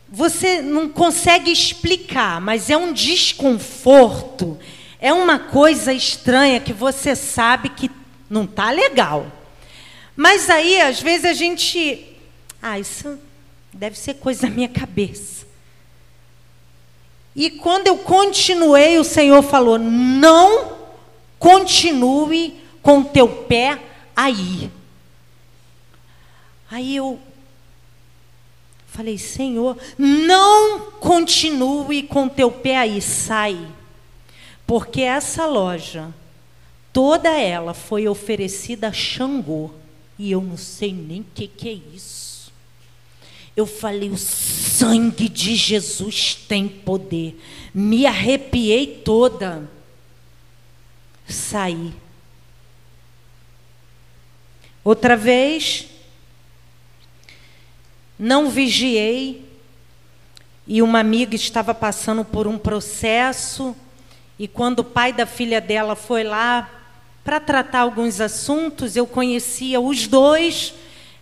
Você 0.09 0.61
não 0.61 0.89
consegue 0.89 1.53
explicar, 1.53 2.41
mas 2.41 2.71
é 2.71 2.77
um 2.77 2.93
desconforto 2.93 4.59
é 5.03 5.13
uma 5.13 5.37
coisa 5.37 5.93
estranha 5.93 6.61
que 6.61 6.73
você 6.73 7.17
sabe 7.17 7.71
que 7.71 7.91
não 8.31 8.45
está 8.45 8.71
legal. 8.71 9.27
Mas 10.15 10.49
aí, 10.49 10.81
às 10.81 11.03
vezes, 11.03 11.25
a 11.25 11.35
gente. 11.35 12.07
Ah, 12.63 12.79
isso 12.79 13.19
deve 13.73 13.99
ser 13.99 14.15
coisa 14.15 14.43
da 14.43 14.49
minha 14.49 14.69
cabeça. 14.69 15.45
E 17.35 17.51
quando 17.51 17.89
eu 17.89 17.99
continuei, 17.99 18.97
o 18.97 19.03
Senhor 19.03 19.43
falou: 19.43 19.77
não 19.77 20.79
continue 21.37 22.63
com 22.81 23.03
teu 23.03 23.27
pé 23.27 23.81
aí. 24.15 24.71
Aí 26.71 26.95
eu 26.95 27.19
falei: 28.87 29.19
Senhor, 29.19 29.77
não 29.99 30.93
continue 31.01 32.05
com 32.05 32.29
teu 32.29 32.53
pé 32.53 32.77
aí, 32.77 33.03
sai. 33.03 33.59
Porque 34.67 35.03
essa 35.03 35.47
loja, 35.47 36.13
toda 36.93 37.31
ela 37.31 37.75
foi 37.75 38.09
oferecida 38.09 38.89
a 38.89 38.93
Xangô. 38.93 39.71
E 40.19 40.31
eu 40.31 40.41
não 40.41 40.57
sei 40.57 40.93
nem 40.93 41.21
o 41.21 41.27
que, 41.35 41.47
que 41.47 41.69
é 41.69 41.73
isso. 41.95 42.53
Eu 43.57 43.67
falei, 43.67 44.11
o 44.11 44.17
sangue 44.17 45.29
de 45.29 45.55
Jesus 45.55 46.35
tem 46.35 46.69
poder. 46.69 47.39
Me 47.75 48.07
arrepiei 48.07 48.87
toda. 48.87 49.69
Saí. 51.29 51.93
Outra 54.85 55.17
vez, 55.17 55.87
não 58.19 58.51
vigiei, 58.51 59.45
e 60.67 60.81
uma 60.81 61.01
amiga 61.01 61.35
estava 61.35 61.75
passando 61.75 62.25
por 62.25 62.47
um 62.47 62.57
processo 62.57 63.77
e 64.39 64.49
quando 64.49 64.81
o 64.81 64.85
pai 64.85 65.13
da 65.13 65.27
filha 65.27 65.61
dela 65.61 65.95
foi 65.95 66.25
lá 66.25 66.69
para 67.25 67.39
tratar 67.39 67.81
alguns 67.81 68.21
assuntos, 68.21 68.97
eu 68.97 69.07
conhecia 69.07 69.81
os 69.81 70.07
dois, 70.07 70.75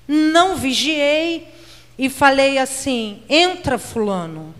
não 0.08 0.56
vigiei 0.56 1.46
e 1.98 2.08
falei 2.08 2.58
assim: 2.58 3.22
entra, 3.28 3.78
Fulano. 3.78 4.54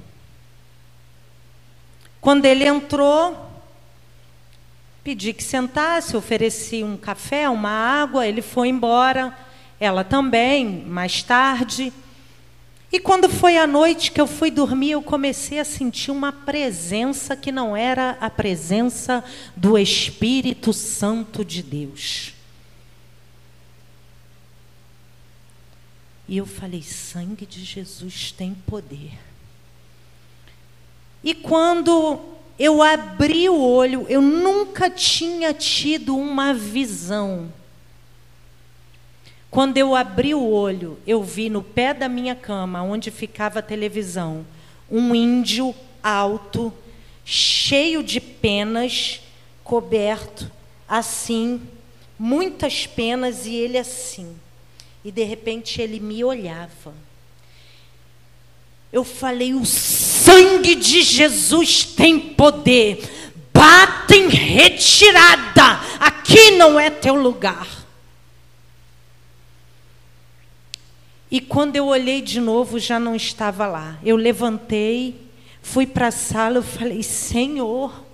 Quando 2.21 2.45
ele 2.45 2.67
entrou, 2.67 3.51
Pedi 5.03 5.33
que 5.33 5.43
sentasse, 5.43 6.15
ofereci 6.15 6.85
um 6.85 6.95
café, 6.95 7.49
uma 7.49 7.71
água, 7.71 8.27
ele 8.27 8.43
foi 8.43 8.69
embora, 8.69 9.35
ela 9.81 10.05
também, 10.05 10.85
mais 10.87 11.23
tarde. 11.23 11.91
E 12.93 12.99
quando 12.99 13.29
foi 13.29 13.57
a 13.57 13.69
noite 13.69 14.11
que 14.11 14.21
eu 14.21 14.27
fui 14.27 14.51
dormir, 14.51 14.93
eu 14.93 15.03
comecei 15.03 15.61
a 15.61 15.65
sentir 15.65 16.11
uma 16.11 16.33
presença 16.33 17.37
que 17.37 17.53
não 17.53 17.77
era 17.77 18.19
a 18.21 18.29
presença 18.29 19.23
do 19.57 19.79
Espírito 19.79 20.73
Santo 20.73 21.45
de 21.45 21.63
Deus. 21.63 22.35
E 26.27 26.37
eu 26.37 26.47
falei: 26.47 26.83
sangue 26.83 27.47
de 27.47 27.65
Jesus 27.65 28.33
tem 28.33 28.55
poder. 28.67 29.13
E 31.23 31.35
quando 31.35 32.21
eu 32.59 32.83
abri 32.83 33.49
o 33.49 33.61
olho, 33.61 34.05
eu 34.09 34.21
nunca 34.21 34.91
tinha 34.91 35.55
tido 35.55 36.17
uma 36.17 36.53
visão. 36.53 37.53
Quando 39.51 39.77
eu 39.79 39.97
abri 39.97 40.33
o 40.33 40.49
olho, 40.49 40.97
eu 41.05 41.23
vi 41.23 41.51
no 41.51 41.63
pé 41.63 41.93
da 41.93 42.09
minha 42.09 42.37
cama, 42.37 42.83
onde 42.83 43.11
ficava 43.11 43.59
a 43.59 43.63
televisão, 43.63 44.47
um 44.89 45.13
índio 45.13 45.75
alto, 46.01 46.73
cheio 47.25 48.03
de 48.03 48.21
penas, 48.21 49.21
coberto, 49.65 50.51
assim, 50.89 51.61
muitas 52.17 52.87
penas, 52.87 53.45
e 53.45 53.55
ele 53.55 53.77
assim. 53.77 54.37
E 55.05 55.11
de 55.11 55.25
repente 55.25 55.83
ele 55.83 55.99
me 55.99 56.23
olhava. 56.23 56.95
Eu 58.93 59.03
falei: 59.03 59.55
o 59.55 59.65
sangue 59.65 60.75
de 60.77 61.03
Jesus 61.03 61.85
tem 61.85 62.21
poder. 62.21 63.19
Bata 63.53 64.17
em 64.17 64.29
retirada. 64.29 65.81
Aqui 65.99 66.53
não 66.53 66.79
é 66.79 66.89
teu 66.89 67.15
lugar. 67.15 67.80
E 71.31 71.41
quando 71.41 71.77
eu 71.77 71.87
olhei 71.87 72.21
de 72.21 72.41
novo, 72.41 72.79
já 72.79 72.99
não 72.99 73.15
estava 73.15 73.67
lá. 73.67 73.99
Eu 74.03 74.17
levantei, 74.17 75.21
fui 75.63 75.87
para 75.87 76.09
a 76.09 76.13
sala, 76.13 76.57
eu 76.57 76.63
falei: 76.63 77.03
Senhor, 77.03 78.05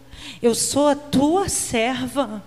eu 0.43 0.55
sou 0.55 0.89
a 0.89 0.95
tua 0.95 1.49
serva. 1.49 2.45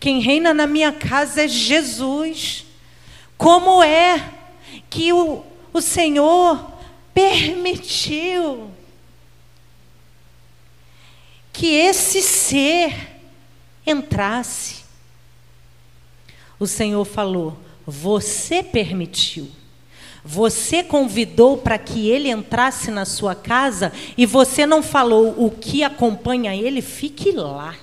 Quem 0.00 0.20
reina 0.20 0.52
na 0.52 0.66
minha 0.66 0.92
casa 0.92 1.44
é 1.44 1.48
Jesus. 1.48 2.66
Como 3.38 3.82
é 3.82 4.32
que 4.90 5.12
o, 5.12 5.44
o 5.72 5.80
Senhor 5.80 6.72
permitiu 7.14 8.70
que 11.52 11.68
esse 11.68 12.20
ser 12.20 13.20
entrasse? 13.86 14.84
O 16.58 16.66
Senhor 16.66 17.04
falou: 17.04 17.56
Você 17.86 18.64
permitiu. 18.64 19.48
Você 20.28 20.82
convidou 20.82 21.56
para 21.56 21.78
que 21.78 22.10
ele 22.10 22.28
entrasse 22.28 22.90
na 22.90 23.04
sua 23.04 23.32
casa 23.32 23.92
e 24.18 24.26
você 24.26 24.66
não 24.66 24.82
falou 24.82 25.32
o 25.38 25.52
que 25.52 25.84
acompanha 25.84 26.52
ele, 26.52 26.82
fique 26.82 27.30
lá. 27.30 27.76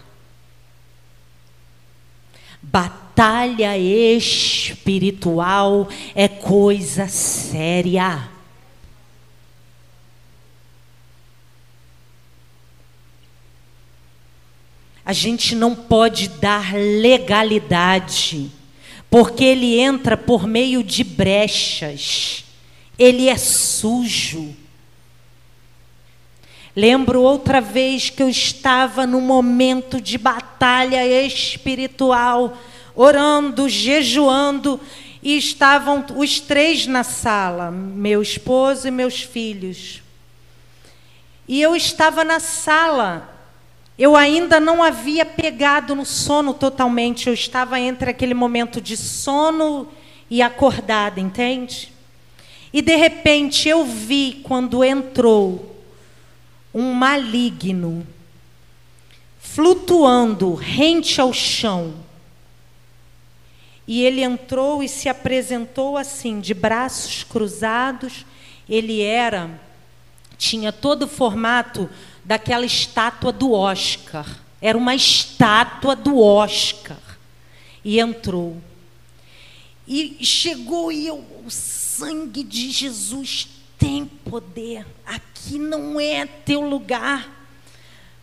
Batalha 2.62 3.78
espiritual 3.78 5.88
é 6.14 6.28
coisa 6.28 7.08
séria. 7.08 8.28
A 15.06 15.14
gente 15.14 15.56
não 15.56 15.74
pode 15.74 16.28
dar 16.28 16.74
legalidade, 16.74 18.52
porque 19.14 19.44
ele 19.44 19.80
entra 19.80 20.18
por 20.18 20.48
meio 20.48 20.84
de 20.84 21.04
brechas, 21.04 22.44
ele 22.98 23.30
é 23.30 23.38
sujo. 23.38 24.56
Lembro 26.76 27.22
outra 27.22 27.62
vez 27.62 28.10
que 28.10 28.24
eu 28.24 28.28
estava 28.28 29.06
num 29.06 29.22
momento 29.22 30.02
de 30.02 30.18
batalha 30.18 31.06
espiritual, 31.22 32.58
orando, 32.96 33.70
jejuando, 33.70 34.82
e 35.22 35.38
estavam 35.38 36.04
os 36.16 36.40
três 36.40 36.88
na 36.88 37.04
sala, 37.04 37.70
meu 37.70 38.20
esposo 38.20 38.88
e 38.88 38.92
meus 38.92 39.22
filhos. 39.22 40.02
E 41.48 41.62
eu 41.62 41.76
estava 41.76 42.24
na 42.24 42.40
sala, 42.40 43.33
eu 43.98 44.16
ainda 44.16 44.60
não 44.60 44.82
havia 44.82 45.26
pegado 45.26 45.94
no 45.94 46.06
sono 46.06 46.54
totalmente, 46.54 47.28
eu 47.28 47.34
estava 47.34 47.80
entre 47.80 48.10
aquele 48.10 48.34
momento 48.34 48.82
de 48.82 48.98
sono 48.98 49.88
e 50.30 50.42
acordada, 50.42 51.20
entende? 51.20 51.94
E 52.72 52.82
de 52.82 52.96
repente 52.96 53.70
eu 53.70 53.86
vi 53.86 54.42
quando 54.44 54.84
entrou 54.84 55.84
um 56.74 56.92
maligno 56.92 58.06
flutuando 59.40 60.56
rente 60.56 61.22
ao 61.22 61.32
chão. 61.32 61.94
E 63.88 64.02
ele 64.02 64.24
entrou 64.24 64.82
e 64.82 64.90
se 64.90 65.08
apresentou 65.08 65.98
assim, 65.98 66.40
de 66.40 66.56
braços 66.56 67.24
cruzados. 67.24 68.26
Ele 68.68 69.02
era, 69.02 69.52
tinha 70.38 70.72
todo 70.72 71.04
o 71.04 71.08
formato 71.08 71.88
daquela 72.24 72.66
estátua 72.66 73.32
do 73.32 73.52
Oscar. 73.52 74.26
Era 74.62 74.78
uma 74.78 74.96
estátua 74.96 75.96
do 75.96 76.20
Oscar. 76.20 76.98
E 77.84 78.00
entrou. 78.00 78.62
E 79.88 80.18
chegou 80.26 80.92
e 80.92 81.08
eu, 81.08 81.18
o 81.46 81.52
sangue 81.52 82.44
de 82.44 82.72
Jesus 82.72 83.48
tem 83.78 84.06
poder. 84.06 84.86
Aqui 85.06 85.60
não 85.60 86.00
é 86.00 86.26
teu 86.26 86.62
lugar. 86.62 87.30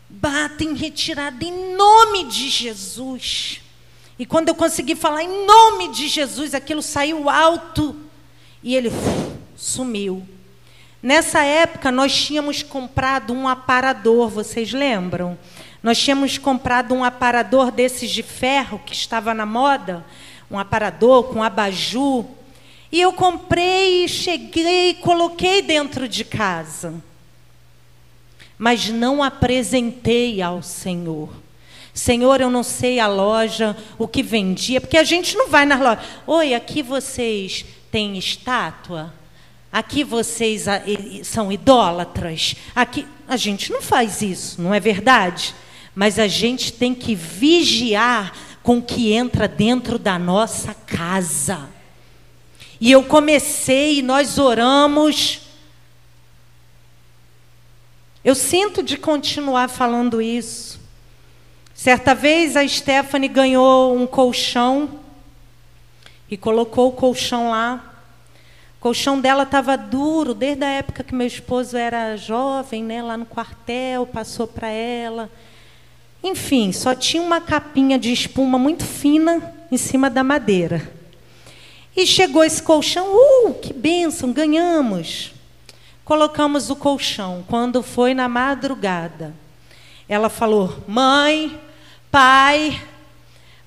Bata 0.08 0.64
em 0.64 0.74
retirada 0.74 1.44
em 1.44 1.76
nome 1.76 2.24
de 2.24 2.48
Jesus. 2.48 3.60
E 4.18 4.26
quando 4.26 4.48
eu 4.48 4.54
consegui 4.54 4.94
falar 4.94 5.22
em 5.22 5.46
nome 5.46 5.88
de 5.92 6.08
Jesus, 6.08 6.54
aquilo 6.54 6.82
saiu 6.82 7.28
alto 7.28 7.96
e 8.62 8.74
ele 8.74 8.88
uf, 8.88 8.96
sumiu. 9.56 10.26
Nessa 11.02 11.42
época, 11.42 11.90
nós 11.90 12.14
tínhamos 12.14 12.62
comprado 12.62 13.32
um 13.32 13.48
aparador, 13.48 14.28
vocês 14.28 14.72
lembram? 14.72 15.38
Nós 15.82 15.98
tínhamos 15.98 16.36
comprado 16.36 16.94
um 16.94 17.02
aparador 17.02 17.70
desses 17.70 18.10
de 18.10 18.22
ferro 18.22 18.78
que 18.84 18.92
estava 18.92 19.32
na 19.32 19.46
moda, 19.46 20.04
um 20.50 20.58
aparador 20.58 21.24
com 21.24 21.42
abajur. 21.42 22.26
E 22.92 23.00
eu 23.00 23.14
comprei, 23.14 24.06
cheguei, 24.08 24.94
coloquei 24.94 25.62
dentro 25.62 26.06
de 26.06 26.22
casa. 26.22 26.94
Mas 28.58 28.90
não 28.90 29.22
apresentei 29.22 30.42
ao 30.42 30.62
Senhor. 30.62 31.30
Senhor, 31.94 32.42
eu 32.42 32.50
não 32.50 32.62
sei 32.62 33.00
a 33.00 33.06
loja, 33.06 33.74
o 33.98 34.06
que 34.06 34.22
vendia, 34.22 34.82
porque 34.82 34.98
a 34.98 35.04
gente 35.04 35.34
não 35.34 35.48
vai 35.48 35.64
nas 35.64 35.80
lojas. 35.80 36.04
Oi, 36.26 36.52
aqui 36.52 36.82
vocês 36.82 37.64
têm 37.90 38.18
estátua? 38.18 39.19
Aqui 39.72 40.02
vocês 40.02 40.64
são 41.22 41.52
idólatras? 41.52 42.56
Aqui 42.74 43.06
a 43.28 43.36
gente 43.36 43.70
não 43.70 43.80
faz 43.80 44.20
isso, 44.20 44.60
não 44.60 44.74
é 44.74 44.80
verdade? 44.80 45.54
Mas 45.94 46.18
a 46.18 46.26
gente 46.26 46.72
tem 46.72 46.94
que 46.94 47.14
vigiar 47.14 48.32
com 48.62 48.78
o 48.78 48.82
que 48.82 49.12
entra 49.12 49.46
dentro 49.46 49.98
da 49.98 50.18
nossa 50.18 50.74
casa. 50.74 51.68
E 52.80 52.90
eu 52.90 53.04
comecei, 53.04 54.02
nós 54.02 54.38
oramos. 54.38 55.40
Eu 58.24 58.34
sinto 58.34 58.82
de 58.82 58.96
continuar 58.96 59.68
falando 59.68 60.20
isso. 60.20 60.80
Certa 61.74 62.14
vez 62.14 62.56
a 62.56 62.66
Stephanie 62.66 63.28
ganhou 63.28 63.96
um 63.96 64.06
colchão 64.06 65.00
e 66.30 66.36
colocou 66.36 66.88
o 66.88 66.92
colchão 66.92 67.50
lá. 67.50 67.89
O 68.80 68.82
colchão 68.84 69.20
dela 69.20 69.42
estava 69.42 69.76
duro 69.76 70.32
desde 70.32 70.64
a 70.64 70.70
época 70.70 71.04
que 71.04 71.14
meu 71.14 71.26
esposo 71.26 71.76
era 71.76 72.16
jovem, 72.16 72.82
né, 72.82 73.02
lá 73.02 73.14
no 73.14 73.26
quartel, 73.26 74.06
passou 74.06 74.46
para 74.46 74.68
ela. 74.68 75.30
Enfim, 76.24 76.72
só 76.72 76.94
tinha 76.94 77.22
uma 77.22 77.42
capinha 77.42 77.98
de 77.98 78.10
espuma 78.10 78.58
muito 78.58 78.82
fina 78.82 79.54
em 79.70 79.76
cima 79.76 80.08
da 80.08 80.24
madeira. 80.24 80.90
E 81.94 82.06
chegou 82.06 82.42
esse 82.42 82.62
colchão, 82.62 83.06
uh, 83.06 83.52
que 83.52 83.74
bênção, 83.74 84.32
ganhamos. 84.32 85.34
Colocamos 86.02 86.70
o 86.70 86.74
colchão. 86.74 87.44
Quando 87.46 87.82
foi 87.82 88.14
na 88.14 88.30
madrugada, 88.30 89.34
ela 90.08 90.30
falou: 90.30 90.74
Mãe, 90.88 91.60
pai, 92.10 92.82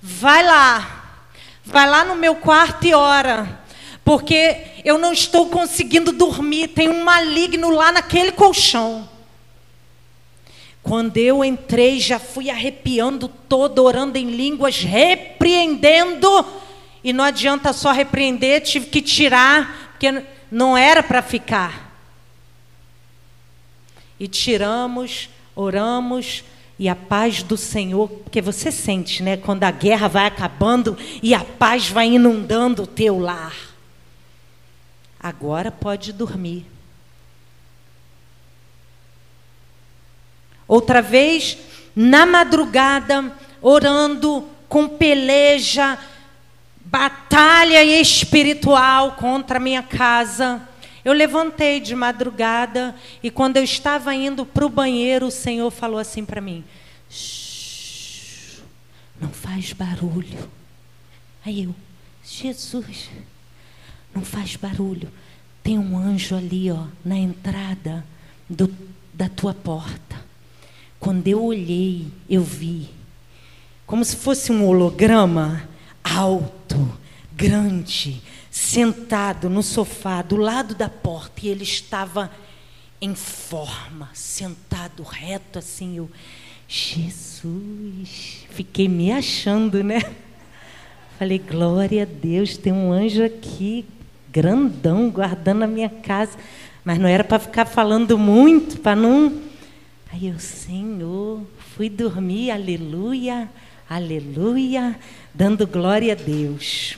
vai 0.01 0.43
lá, 0.43 1.21
vai 1.63 1.87
lá 1.87 2.03
no 2.03 2.15
meu 2.15 2.33
quarto 2.33 2.87
e 2.87 2.95
ora, 2.95 3.61
porque 4.03 4.57
eu 4.83 4.97
não 4.97 5.13
estou 5.13 5.47
conseguindo 5.47 6.11
dormir, 6.11 6.69
tem 6.69 6.89
um 6.89 7.03
maligno 7.03 7.69
lá 7.69 7.91
naquele 7.91 8.31
colchão. 8.31 9.07
Quando 10.83 11.15
eu 11.17 11.45
entrei, 11.45 11.99
já 11.99 12.19
fui 12.19 12.49
arrepiando 12.49 13.29
todo, 13.29 13.81
orando 13.81 14.17
em 14.17 14.29
línguas, 14.29 14.79
repreendendo. 14.79 16.45
E 17.01 17.13
não 17.13 17.23
adianta 17.23 17.71
só 17.71 17.93
repreender, 17.93 18.61
tive 18.61 18.87
que 18.87 19.01
tirar, 19.01 19.93
porque 19.93 20.23
não 20.51 20.77
era 20.77 21.01
para 21.01 21.21
ficar. 21.21 21.97
E 24.19 24.27
tiramos, 24.27 25.29
oramos, 25.55 26.43
e 26.77 26.89
a 26.89 26.95
paz 26.95 27.41
do 27.41 27.55
Senhor, 27.55 28.09
porque 28.09 28.41
você 28.41 28.69
sente, 28.69 29.23
né, 29.23 29.37
quando 29.37 29.63
a 29.63 29.71
guerra 29.71 30.09
vai 30.09 30.25
acabando 30.25 30.97
e 31.21 31.33
a 31.33 31.39
paz 31.39 31.87
vai 31.87 32.07
inundando 32.07 32.83
o 32.83 32.87
teu 32.87 33.19
lar. 33.19 33.72
Agora 35.23 35.71
pode 35.71 36.11
dormir. 36.11 36.65
Outra 40.67 41.01
vez, 41.01 41.57
na 41.95 42.25
madrugada, 42.25 43.33
orando 43.61 44.49
com 44.67 44.87
peleja, 44.89 45.97
batalha 46.83 47.83
espiritual 47.83 49.13
contra 49.13 49.57
a 49.57 49.61
minha 49.61 49.81
casa. 49.81 50.61
Eu 51.05 51.13
levantei 51.13 51.79
de 51.79 51.95
madrugada 51.95 52.95
e 53.21 53.29
quando 53.29 53.57
eu 53.57 53.63
estava 53.63 54.13
indo 54.13 54.45
para 54.45 54.65
o 54.65 54.69
banheiro, 54.69 55.27
o 55.27 55.31
Senhor 55.31 55.71
falou 55.71 55.99
assim 55.99 56.25
para 56.25 56.41
mim: 56.41 56.63
não 59.21 59.29
faz 59.29 59.73
barulho. 59.73 60.49
Aí 61.45 61.63
eu, 61.63 61.75
Jesus, 62.23 63.09
não 64.13 64.23
faz 64.23 64.55
barulho. 64.55 65.09
Tem 65.61 65.79
um 65.79 65.97
anjo 65.97 66.35
ali, 66.35 66.71
ó, 66.71 66.85
na 67.03 67.17
entrada 67.17 68.05
do, 68.49 68.73
da 69.13 69.29
tua 69.29 69.53
porta. 69.53 70.21
Quando 70.99 71.27
eu 71.27 71.43
olhei, 71.43 72.07
eu 72.29 72.43
vi, 72.43 72.89
como 73.85 74.03
se 74.03 74.15
fosse 74.15 74.51
um 74.51 74.65
holograma 74.65 75.67
alto, 76.03 76.97
grande, 77.35 78.21
sentado 78.49 79.49
no 79.49 79.63
sofá 79.63 80.21
do 80.21 80.35
lado 80.35 80.75
da 80.75 80.89
porta 80.89 81.41
e 81.43 81.49
ele 81.49 81.63
estava 81.63 82.31
em 83.01 83.15
forma, 83.15 84.09
sentado 84.13 85.03
reto 85.03 85.59
assim. 85.59 85.97
Eu, 85.97 86.09
Jesus, 86.67 88.45
fiquei 88.49 88.87
me 88.87 89.11
achando, 89.11 89.83
né? 89.83 90.01
Falei, 91.19 91.37
glória 91.37 92.03
a 92.03 92.05
Deus, 92.05 92.57
tem 92.57 92.73
um 92.73 92.91
anjo 92.91 93.23
aqui, 93.23 93.85
grandão, 94.33 95.11
guardando 95.11 95.63
a 95.63 95.67
minha 95.67 95.89
casa. 95.89 96.37
Mas 96.83 96.97
não 96.97 97.07
era 97.07 97.23
para 97.23 97.37
ficar 97.37 97.65
falando 97.65 98.17
muito, 98.17 98.79
para 98.79 98.95
não. 98.95 99.41
Aí 100.11 100.27
eu, 100.27 100.39
Senhor, 100.39 101.41
fui 101.75 101.87
dormir, 101.87 102.51
aleluia, 102.51 103.47
aleluia, 103.87 104.99
dando 105.33 105.67
glória 105.67 106.13
a 106.13 106.15
Deus. 106.15 106.97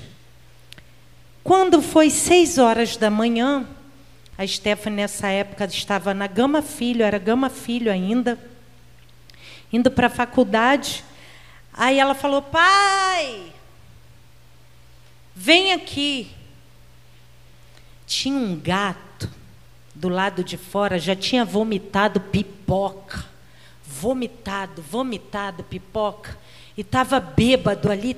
Quando 1.44 1.82
foi 1.82 2.10
seis 2.10 2.58
horas 2.58 2.98
da 2.98 3.10
manhã, 3.10 3.68
a 4.38 4.48
Stephanie 4.48 4.98
nessa 4.98 5.28
época 5.28 5.66
estava 5.66 6.14
na 6.14 6.28
Gama 6.28 6.62
Filho, 6.62 7.04
era 7.04 7.20
Gama 7.20 7.50
Filho 7.50 7.92
ainda, 7.92 8.40
indo 9.72 9.92
para 9.92 10.08
a 10.08 10.10
faculdade. 10.10 11.04
Aí 11.72 12.00
ela 12.00 12.16
falou: 12.16 12.42
Pai, 12.42 13.44
vem 15.36 15.74
aqui. 15.74 16.32
Tinha 18.06 18.38
um 18.38 18.60
gato 18.60 19.30
do 19.94 20.10
lado 20.10 20.44
de 20.44 20.58
fora, 20.58 21.00
já 21.00 21.16
tinha 21.16 21.46
vomitado 21.46 22.20
pipoca. 22.20 23.26
Vomitado, 23.88 24.82
vomitado 24.82 25.64
pipoca. 25.64 26.38
E 26.78 26.82
estava 26.82 27.20
bêbado 27.20 27.90
ali, 27.90 28.16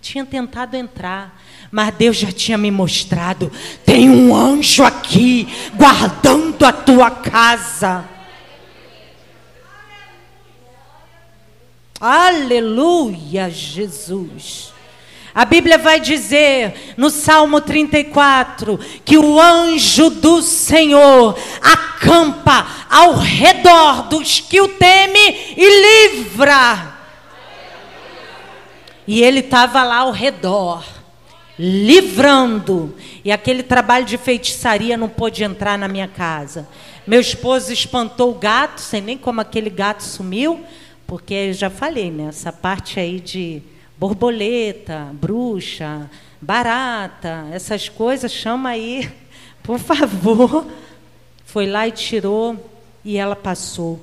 tinha 0.00 0.24
tentado 0.24 0.76
entrar. 0.76 1.40
Mas 1.70 1.94
Deus 1.94 2.16
já 2.16 2.32
tinha 2.32 2.56
me 2.56 2.70
mostrado: 2.70 3.52
tem 3.84 4.08
um 4.08 4.34
anjo 4.34 4.82
aqui 4.82 5.46
guardando 5.74 6.64
a 6.64 6.72
tua 6.72 7.10
casa. 7.10 8.08
Aleluia, 12.00 13.50
Jesus. 13.50 14.72
A 15.34 15.44
Bíblia 15.44 15.78
vai 15.78 16.00
dizer 16.00 16.94
no 16.96 17.10
Salmo 17.10 17.60
34 17.60 18.78
que 19.04 19.16
o 19.16 19.40
anjo 19.40 20.10
do 20.10 20.42
Senhor 20.42 21.38
acampa 21.60 22.66
ao 22.90 23.14
redor 23.14 24.08
dos 24.08 24.40
que 24.40 24.60
o 24.60 24.68
temem 24.68 25.54
e 25.56 26.12
livra. 26.12 26.98
E 29.06 29.22
ele 29.22 29.40
estava 29.40 29.82
lá 29.82 29.98
ao 29.98 30.10
redor 30.10 30.84
livrando. 31.58 32.94
E 33.24 33.32
aquele 33.32 33.62
trabalho 33.62 34.04
de 34.04 34.16
feitiçaria 34.16 34.96
não 34.96 35.08
pôde 35.08 35.42
entrar 35.42 35.76
na 35.76 35.88
minha 35.88 36.06
casa. 36.06 36.68
Meu 37.06 37.20
esposo 37.20 37.72
espantou 37.72 38.30
o 38.30 38.38
gato, 38.38 38.80
sei 38.80 39.00
nem 39.00 39.18
como 39.18 39.40
aquele 39.40 39.70
gato 39.70 40.02
sumiu, 40.02 40.64
porque 41.06 41.34
eu 41.34 41.52
já 41.52 41.70
falei, 41.70 42.10
né? 42.10 42.28
Essa 42.28 42.52
parte 42.52 43.00
aí 43.00 43.18
de 43.18 43.62
borboleta, 43.98 45.10
bruxa, 45.14 46.08
barata, 46.40 47.48
essas 47.52 47.88
coisas, 47.88 48.32
chama 48.32 48.70
aí, 48.70 49.10
por 49.62 49.78
favor. 49.78 50.66
Foi 51.44 51.66
lá 51.66 51.88
e 51.88 51.92
tirou 51.92 52.70
e 53.04 53.16
ela 53.16 53.34
passou. 53.34 54.00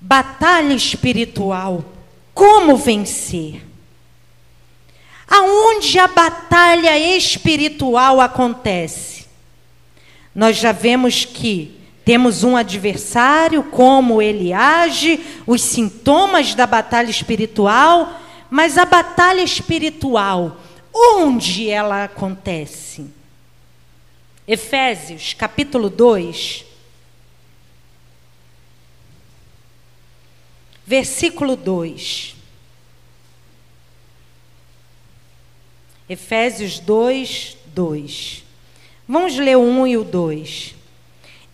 Batalha 0.00 0.72
espiritual. 0.72 1.84
Como 2.34 2.76
vencer? 2.76 3.62
Aonde 5.28 5.98
a 5.98 6.08
batalha 6.08 6.98
espiritual 6.98 8.20
acontece? 8.20 9.26
Nós 10.34 10.56
já 10.56 10.72
vemos 10.72 11.26
que 11.26 11.78
temos 12.04 12.42
um 12.42 12.56
adversário, 12.56 13.62
como 13.64 14.20
ele 14.20 14.52
age, 14.52 15.20
os 15.46 15.62
sintomas 15.62 16.54
da 16.54 16.66
batalha 16.66 17.10
espiritual, 17.10 18.20
mas 18.52 18.76
a 18.76 18.84
batalha 18.84 19.40
espiritual, 19.40 20.58
onde 20.92 21.70
ela 21.70 22.04
acontece? 22.04 23.06
Efésios, 24.46 25.32
capítulo 25.32 25.88
2, 25.88 26.62
versículo 30.86 31.56
2. 31.56 32.36
Efésios 36.06 36.78
2, 36.78 37.56
2. 37.68 38.44
Vamos 39.08 39.34
ler 39.38 39.56
o 39.56 39.62
1 39.62 39.86
e 39.86 39.96
o 39.96 40.04
2. 40.04 40.74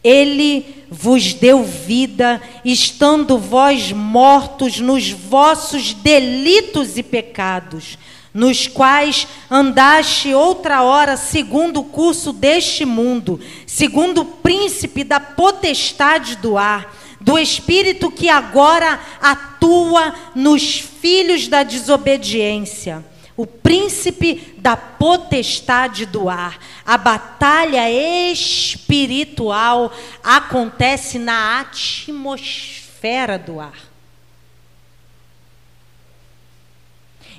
Ele 0.02 0.84
vos 0.90 1.34
deu 1.34 1.64
vida, 1.64 2.40
estando 2.64 3.38
vós 3.38 3.92
mortos 3.92 4.78
nos 4.78 5.10
vossos 5.10 5.92
delitos 5.92 6.96
e 6.96 7.02
pecados, 7.02 7.98
nos 8.32 8.66
quais 8.66 9.26
andaste 9.50 10.32
outra 10.32 10.82
hora 10.82 11.16
segundo 11.16 11.80
o 11.80 11.84
curso 11.84 12.32
deste 12.32 12.84
mundo, 12.84 13.40
segundo 13.66 14.22
o 14.22 14.24
príncipe 14.24 15.02
da 15.02 15.18
potestade 15.18 16.36
do 16.36 16.56
ar, 16.56 16.94
do 17.20 17.38
espírito 17.38 18.10
que 18.10 18.28
agora 18.28 19.00
atua 19.20 20.14
nos 20.34 20.78
filhos 20.78 21.48
da 21.48 21.62
desobediência 21.62 23.04
o 23.38 23.46
príncipe 23.46 24.54
da 24.58 24.76
potestade 24.76 26.04
do 26.04 26.28
ar. 26.28 26.58
A 26.84 26.98
batalha 26.98 27.88
espiritual 28.32 29.92
acontece 30.24 31.20
na 31.20 31.60
atmosfera 31.60 33.38
do 33.38 33.60
ar. 33.60 33.78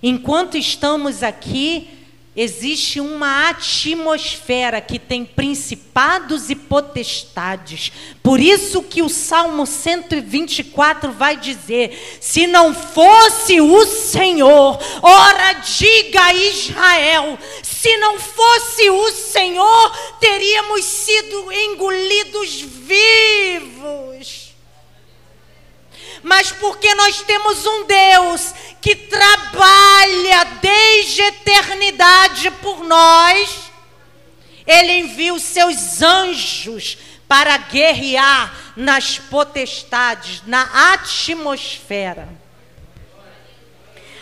Enquanto 0.01 0.55
estamos 0.55 1.21
aqui, 1.21 1.98
Existe 2.35 3.01
uma 3.01 3.49
atmosfera 3.49 4.79
que 4.79 4.99
tem 4.99 5.25
principados 5.25 6.49
e 6.49 6.55
potestades. 6.55 7.91
Por 8.21 8.39
isso 8.39 8.83
que 8.83 9.01
o 9.01 9.09
Salmo 9.09 9.65
124 9.65 11.11
vai 11.11 11.35
dizer: 11.35 12.19
se 12.21 12.45
não 12.45 12.73
fosse 12.73 13.59
o 13.59 13.85
Senhor, 13.85 14.79
ora 15.01 15.53
diga 15.53 16.33
Israel, 16.33 17.37
se 17.63 17.97
não 17.97 18.19
fosse 18.19 18.89
o 18.89 19.11
Senhor, 19.11 20.17
teríamos 20.19 20.85
sido 20.85 21.51
engolidos 21.51 22.61
vivos 22.61 24.48
mas 26.23 26.51
porque 26.51 26.93
nós 26.95 27.21
temos 27.21 27.65
um 27.65 27.85
Deus 27.85 28.53
que 28.81 28.95
trabalha 28.95 30.43
desde 30.61 31.21
a 31.21 31.27
eternidade 31.27 32.51
por 32.61 32.83
nós, 32.83 33.71
Ele 34.65 34.99
envia 34.99 35.33
os 35.33 35.43
seus 35.43 36.01
anjos 36.01 36.97
para 37.27 37.57
guerrear 37.57 38.53
nas 38.75 39.19
potestades, 39.19 40.41
na 40.45 40.93
atmosfera. 40.93 42.27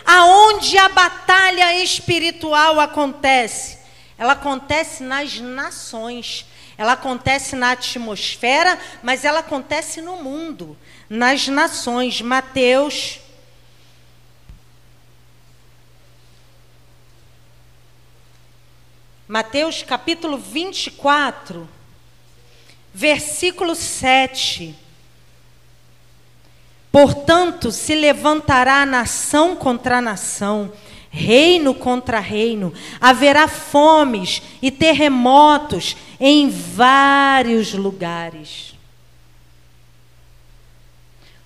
Aonde 0.06 0.78
a 0.78 0.90
batalha 0.90 1.84
espiritual 1.84 2.80
acontece? 2.80 3.78
Ela 4.18 4.34
acontece 4.34 5.04
nas 5.04 5.40
nações. 5.40 6.46
Ela 6.78 6.94
acontece 6.94 7.56
na 7.56 7.72
atmosfera, 7.72 8.80
mas 9.02 9.26
ela 9.26 9.40
acontece 9.40 10.00
no 10.02 10.18
mundo, 10.18 10.78
nas 11.10 11.48
nações. 11.48 12.22
Mateus 12.22 13.20
Mateus 19.28 19.84
capítulo 19.84 20.38
24, 20.38 21.68
versículo 22.94 23.76
7. 23.76 24.74
Portanto, 26.90 27.70
se 27.70 27.94
levantará 27.94 28.86
nação 28.86 29.54
contra 29.54 30.00
nação, 30.00 30.72
reino 31.10 31.76
contra 31.76 32.22
reino, 32.22 32.74
haverá 33.02 33.50
fomes 33.50 34.42
e 34.62 34.72
terremotos 34.72 35.98
em 36.22 36.50
vários 36.50 37.74
lugares. 37.74 38.77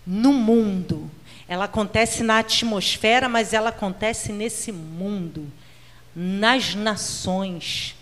No 0.06 0.34
mundo, 0.34 1.10
ela 1.47 1.66
acontece 1.66 2.24
na 2.24 2.39
atmosfera, 2.39 3.30
mas 3.30 3.54
ela 3.54 3.70
acontece 3.70 4.32
nesse 4.32 4.72
mundo 4.72 5.52
nas 6.16 6.76
nações. 6.76 7.95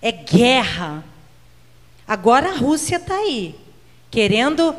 É 0.00 0.10
guerra. 0.12 1.04
Agora 2.06 2.50
a 2.50 2.56
Rússia 2.56 2.96
está 2.96 3.14
aí, 3.14 3.54
querendo 4.10 4.74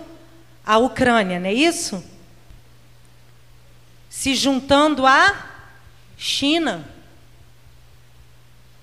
a 0.65 0.77
Ucrânia, 0.77 1.39
não 1.39 1.47
é 1.47 1.53
isso? 1.53 2.03
Se 4.09 4.35
juntando 4.35 5.05
à 5.05 5.49
China. 6.17 6.87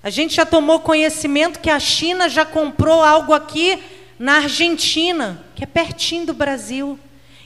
A 0.03 0.09
gente 0.09 0.35
já 0.35 0.45
tomou 0.45 0.79
conhecimento 0.79 1.59
que 1.59 1.69
a 1.69 1.79
China 1.79 2.27
já 2.27 2.45
comprou 2.45 3.03
algo 3.03 3.33
aqui 3.33 3.81
na 4.21 4.35
Argentina, 4.35 5.43
que 5.55 5.63
é 5.63 5.65
pertinho 5.65 6.27
do 6.27 6.33
Brasil. 6.35 6.97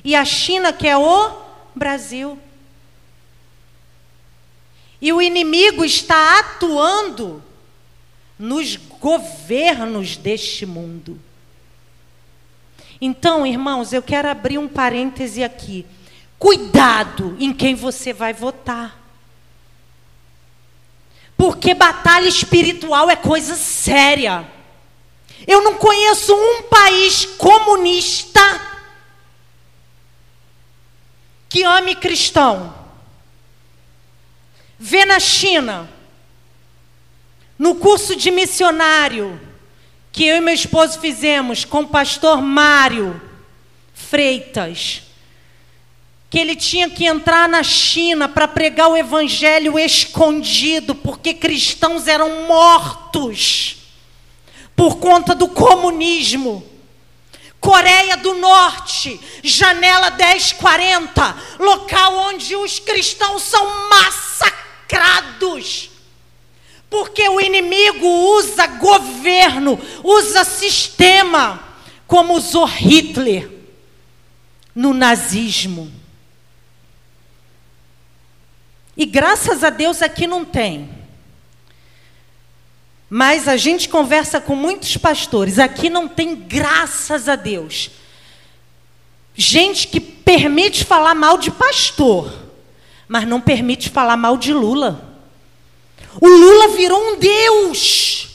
E 0.04 0.14
a 0.14 0.26
China 0.26 0.74
que 0.74 0.86
é 0.86 0.98
o 0.98 1.42
Brasil. 1.74 2.38
E 5.02 5.14
o 5.14 5.22
inimigo 5.22 5.86
está 5.86 6.40
atuando 6.40 7.42
nos 8.38 8.76
governos 8.76 10.18
deste 10.18 10.66
mundo. 10.66 11.18
Então, 13.00 13.48
irmãos, 13.48 13.94
eu 13.94 14.04
quero 14.04 14.28
abrir 14.28 14.58
um 14.58 14.68
parêntese 14.68 15.46
aqui. 15.46 15.86
Cuidado 16.38 17.38
em 17.40 17.54
quem 17.54 17.74
você 17.74 18.12
vai 18.12 18.34
votar. 18.34 19.00
Porque 21.38 21.74
batalha 21.74 22.28
espiritual 22.28 23.10
é 23.10 23.16
coisa 23.16 23.56
séria. 23.56 24.55
Eu 25.48 25.62
não 25.62 25.76
conheço 25.76 26.34
um 26.34 26.64
país 26.64 27.26
comunista 27.38 28.42
que 31.50 31.64
ame 31.64 31.96
cristão. 31.96 32.74
Vê 34.78 35.06
na 35.06 35.20
China, 35.20 35.90
no 37.58 37.76
curso 37.76 38.16
de 38.16 38.32
missionário 38.32 39.40
que 40.12 40.26
eu 40.26 40.38
e 40.38 40.42
meu 40.42 40.54
esposo 40.54 41.00
fizemos 41.00 41.66
com 41.66 41.82
o 41.82 41.88
pastor 41.88 42.42
Mário 42.42 43.22
Freitas, 43.94 45.02
que 46.30 46.40
ele 46.40 46.56
tinha 46.56 46.90
que 46.90 47.06
entrar 47.06 47.48
na 47.50 47.64
China 47.64 48.28
para 48.28 48.48
pregar 48.48 48.90
o 48.90 48.98
evangelho 48.98 49.78
escondido, 49.78 50.96
porque 50.96 51.34
cristãos 51.34 52.08
eram 52.08 52.48
mortos 52.48 53.85
por 54.76 54.98
conta 54.98 55.34
do 55.34 55.48
comunismo. 55.48 56.64
Coreia 57.60 58.18
do 58.18 58.36
Norte, 58.36 59.20
janela 59.44 60.12
1040, 60.12 61.36
local 61.58 62.16
onde 62.30 62.56
os 62.56 62.78
cristãos 62.78 63.42
são 63.42 63.90
massacrados. 63.90 65.90
Porque 66.90 67.28
o 67.28 67.42
inimigo 67.42 68.08
usa 68.08 68.68
governo, 68.68 69.80
usa 70.04 70.44
sistema, 70.44 71.60
como 72.06 72.36
usou 72.36 72.66
Hitler 72.66 73.50
no 74.76 74.94
nazismo. 74.94 75.92
E 78.96 79.06
graças 79.06 79.64
a 79.64 79.70
Deus 79.70 80.02
aqui 80.02 80.28
não 80.28 80.46
tem. 80.46 80.95
Mas 83.10 83.48
a 83.48 83.56
gente 83.58 83.88
conversa 83.88 84.42
com 84.42 84.56
muitos 84.56 84.98
pastores, 84.98 85.60
aqui 85.60 85.90
não 85.90 86.08
tem, 86.08 86.36
graças 86.36 87.30
a 87.30 87.36
Deus. 87.36 87.92
Gente 89.36 89.88
que 89.88 90.00
permite 90.00 90.84
falar 90.84 91.14
mal 91.14 91.38
de 91.38 91.52
pastor 91.52 92.46
mas 93.08 93.28
não 93.28 93.40
permite 93.40 93.90
falar 93.90 94.18
mal 94.18 94.38
de 94.38 94.54
Lula. 94.54 95.18
O 96.20 96.28
Lula 96.28 96.70
virou 96.70 97.00
um 97.12 97.18
Deus. 97.18 98.30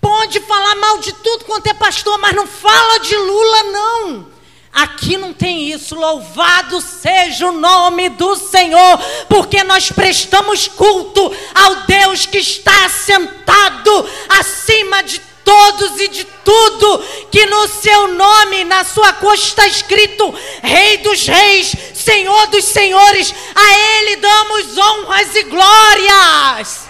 Pode 0.00 0.40
falar 0.40 0.74
mal 0.76 0.98
de 0.98 1.12
tudo 1.12 1.44
quanto 1.44 1.66
é 1.66 1.74
pastor, 1.74 2.18
mas 2.18 2.34
não 2.34 2.46
fala 2.46 2.98
de 3.00 3.16
Lula, 3.16 3.62
não. 3.64 4.35
Aqui 4.76 5.16
não 5.16 5.32
tem 5.32 5.70
isso. 5.72 5.94
Louvado 5.94 6.82
seja 6.82 7.48
o 7.48 7.52
nome 7.52 8.10
do 8.10 8.36
Senhor, 8.36 8.98
porque 9.26 9.64
nós 9.64 9.90
prestamos 9.90 10.68
culto 10.68 11.34
ao 11.54 11.76
Deus 11.86 12.26
que 12.26 12.36
está 12.36 12.86
sentado 12.90 14.06
acima 14.28 15.02
de 15.02 15.18
todos 15.42 15.98
e 15.98 16.08
de 16.08 16.24
tudo, 16.24 16.98
que 17.30 17.46
no 17.46 17.66
seu 17.68 18.08
nome, 18.08 18.64
na 18.64 18.84
sua 18.84 19.14
costa 19.14 19.46
está 19.46 19.66
escrito 19.66 20.34
Rei 20.62 20.98
dos 20.98 21.26
Reis, 21.26 21.74
Senhor 21.94 22.48
dos 22.48 22.66
Senhores, 22.66 23.34
a 23.54 23.78
Ele 23.78 24.16
damos 24.16 24.76
honras 24.76 25.34
e 25.36 25.42
glórias. 25.44 26.86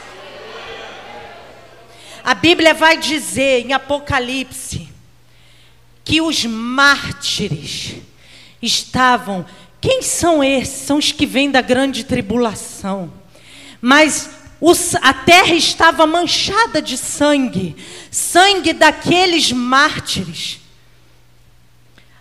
A 2.25 2.35
Bíblia 2.35 2.75
vai 2.75 2.97
dizer 2.97 3.65
em 3.65 3.73
Apocalipse 3.73 4.76
que 6.07 6.21
os 6.21 6.47
mártires 6.47 7.97
estavam. 8.63 9.45
Quem 9.81 10.03
são 10.03 10.43
esses? 10.43 10.87
São 10.87 10.99
os 10.99 11.11
que 11.11 11.27
vêm 11.27 11.51
da 11.51 11.61
grande 11.61 12.05
tribulação. 12.05 13.13
Mas 13.81 14.31
os, 14.61 14.95
a 14.95 15.13
terra 15.13 15.53
estava 15.53 16.07
manchada 16.07 16.81
de 16.81 16.97
sangue 16.97 17.77
sangue 18.17 18.73
daqueles 18.73 19.53
mártires. 19.53 20.61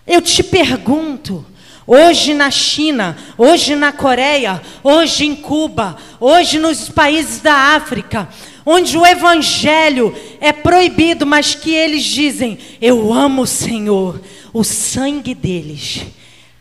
Eu 0.06 0.20
te 0.20 0.42
pergunto, 0.42 1.44
Hoje 1.88 2.34
na 2.34 2.50
China, 2.50 3.16
hoje 3.38 3.76
na 3.76 3.92
Coreia, 3.92 4.60
hoje 4.82 5.24
em 5.24 5.36
Cuba, 5.36 5.96
hoje 6.18 6.58
nos 6.58 6.88
países 6.88 7.40
da 7.40 7.54
África, 7.76 8.28
onde 8.66 8.98
o 8.98 9.06
evangelho 9.06 10.12
é 10.40 10.52
proibido, 10.52 11.24
mas 11.24 11.54
que 11.54 11.72
eles 11.72 12.02
dizem: 12.02 12.58
Eu 12.80 13.14
amo 13.14 13.42
o 13.42 13.46
Senhor, 13.46 14.20
o 14.52 14.64
sangue 14.64 15.34
deles, 15.34 16.02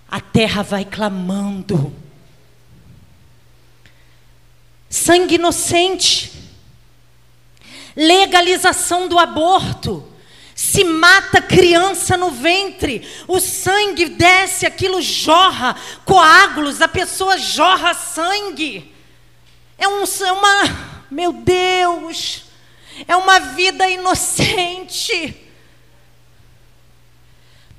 a 0.10 0.22
terra 0.22 0.62
vai 0.62 0.86
clamando. 0.86 1.92
Sangue 4.88 5.36
inocente, 5.36 6.32
legalização 7.96 9.10
do 9.10 9.18
aborto 9.18 10.12
se 10.56 10.86
mata 10.86 11.42
criança 11.42 12.16
no 12.16 12.32
ventre, 12.32 13.06
o 13.28 13.42
sangue 13.42 14.06
desce, 14.06 14.66
aquilo 14.66 15.02
jorra, 15.02 15.76
coágulos, 16.06 16.82
a 16.82 16.88
pessoa 16.88 17.38
jorra 17.38 17.94
sangue. 17.94 18.96
É, 19.78 19.86
um, 19.86 20.04
é 20.04 20.32
uma, 20.32 20.95
meu 21.10 21.32
Deus, 21.32 22.46
é 23.08 23.16
uma 23.16 23.40
vida 23.40 23.90
inocente. 23.90 25.36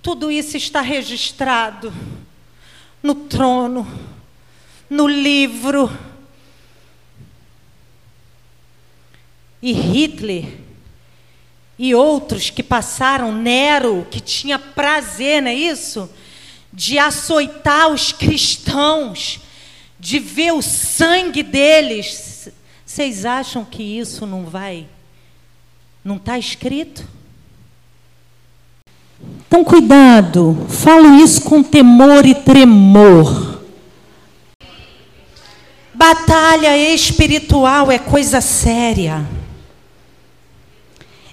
Tudo 0.02 0.30
isso 0.30 0.56
está 0.56 0.80
registrado 0.80 1.92
no 3.02 3.14
trono, 3.14 3.86
no 4.88 5.08
livro. 5.08 5.90
E 9.60 9.72
Hitler 9.72 10.66
e 11.78 11.94
outros 11.94 12.50
que 12.50 12.62
passaram, 12.62 13.32
Nero, 13.32 14.06
que 14.10 14.20
tinha 14.20 14.58
prazer, 14.58 15.42
não 15.42 15.50
é 15.50 15.54
isso? 15.54 16.10
De 16.72 16.98
açoitar 16.98 17.88
os 17.88 18.12
cristãos, 18.12 19.40
de 19.98 20.18
ver 20.18 20.52
o 20.52 20.62
sangue 20.62 21.42
deles. 21.42 22.25
Vocês 22.96 23.26
acham 23.26 23.62
que 23.62 23.82
isso 23.82 24.24
não 24.24 24.46
vai? 24.46 24.86
Não 26.02 26.16
está 26.16 26.38
escrito? 26.38 27.06
Então, 29.46 29.62
cuidado, 29.62 30.66
falo 30.70 31.16
isso 31.16 31.42
com 31.42 31.62
temor 31.62 32.24
e 32.24 32.34
tremor. 32.34 33.60
Batalha 35.92 36.74
espiritual 36.94 37.92
é 37.92 37.98
coisa 37.98 38.40
séria. 38.40 39.28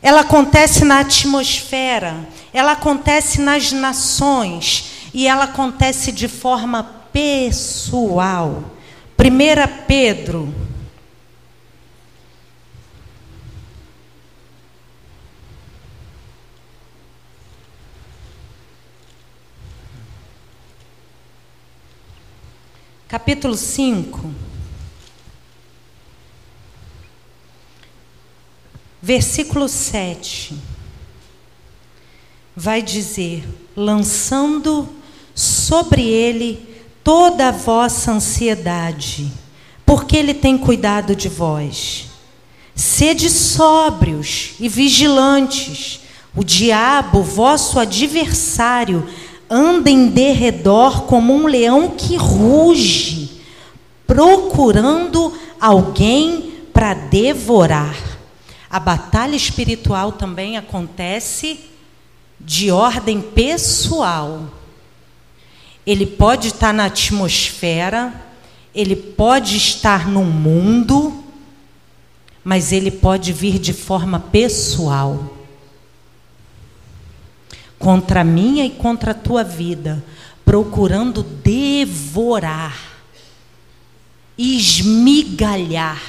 Ela 0.01 0.20
acontece 0.20 0.84
na 0.84 0.99
atmosfera, 0.99 2.28
ela 2.53 2.74
acontece 2.74 3.39
nas 3.39 3.72
nações 3.72 5.07
e 5.14 5.30
ela 5.30 5.45
acontece 5.45 6.11
de 6.11 6.28
forma 6.28 6.84
pessoal. 7.14 8.66
1 9.18 9.86
Pedro 9.88 10.73
capítulo 23.14 23.55
5, 23.55 24.34
versículo 28.99 29.70
7, 29.70 30.57
vai 32.55 32.82
dizer: 32.82 33.47
lançando 33.78 34.89
sobre 35.36 36.01
ele 36.01 36.68
toda 37.03 37.49
a 37.49 37.51
vossa 37.51 38.14
ansiedade, 38.14 39.32
porque 39.86 40.18
ele 40.18 40.34
tem 40.34 40.57
cuidado 40.57 41.16
de 41.16 41.30
vós. 41.30 42.07
Sede 42.74 43.30
sóbrios 43.30 44.53
e 44.59 44.68
vigilantes. 44.68 45.99
O 46.36 46.43
diabo, 46.43 47.22
vosso 47.22 47.78
adversário, 47.78 49.07
anda 49.50 49.89
em 49.89 50.08
derredor 50.08 51.04
como 51.04 51.34
um 51.34 51.48
leão 51.48 51.91
que 51.91 52.16
ruge, 52.16 53.41
procurando 54.08 55.34
alguém 55.60 56.54
para 56.74 56.94
devorar. 56.94 57.96
A 58.70 58.80
batalha 58.80 59.36
espiritual 59.36 60.12
também 60.12 60.58
acontece 60.58 61.60
de 62.39 62.72
ordem 62.72 63.22
pessoal. 63.22 64.50
Ele 65.86 66.06
pode 66.06 66.48
estar 66.48 66.74
na 66.74 66.86
atmosfera, 66.86 68.14
ele 68.74 68.96
pode 68.96 69.58
estar 69.58 70.08
no 70.08 70.24
mundo, 70.24 71.24
mas 72.44 72.72
ele 72.72 72.89
pode 72.89 73.32
vir 73.32 73.60
de 73.60 73.74
forma 73.74 74.20
pessoal 74.20 75.33
contra 77.84 78.22
a 78.22 78.24
minha 78.24 78.66
e 78.66 78.70
contra 78.70 79.12
a 79.12 79.14
tua 79.14 79.44
vida, 79.44 80.02
procurando 80.46 81.22
devorar, 81.22 82.74
esmigalhar, 84.38 86.02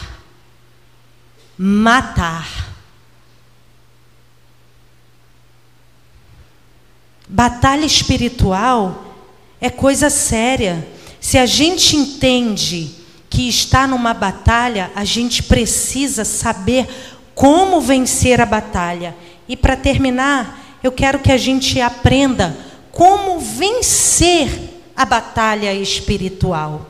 matar. 1.59 2.73
Batalha 7.29 7.85
espiritual 7.85 9.17
é 9.61 9.69
coisa 9.69 10.09
séria. 10.09 10.89
Se 11.21 11.37
a 11.39 11.45
gente 11.45 11.97
entende 11.97 12.95
que 13.29 13.49
está 13.49 13.85
numa 13.89 14.15
batalha, 14.15 14.93
a 14.95 15.05
gente 15.05 15.43
precisa 15.43 16.25
saber 16.25 16.87
como 17.35 17.81
vencer 17.81 18.41
a 18.41 18.47
batalha. 18.47 19.17
E 19.49 19.57
para 19.57 19.77
terminar, 19.77 20.64
eu 20.85 20.93
quero 20.93 21.19
que 21.19 21.33
a 21.33 21.39
gente 21.39 21.81
aprenda 21.81 22.55
como 22.93 23.41
vencer 23.41 24.83
a 24.95 25.07
batalha 25.07 25.73
espiritual. 25.73 26.87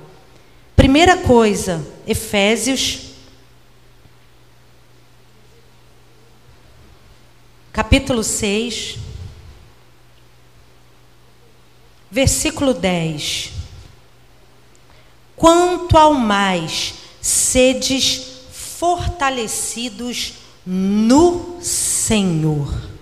Primeira 0.75 1.19
coisa, 1.19 1.87
Efésios, 2.05 3.13
capítulo 7.73 8.25
6, 8.25 8.99
versículo 12.11 12.75
10. 12.75 13.53
Quanto 15.37 15.97
ao 15.97 16.15
mais, 16.15 16.95
sedes 17.21 18.41
fortalecidos 18.51 20.33
no 20.67 21.59
Senhor 21.63 22.94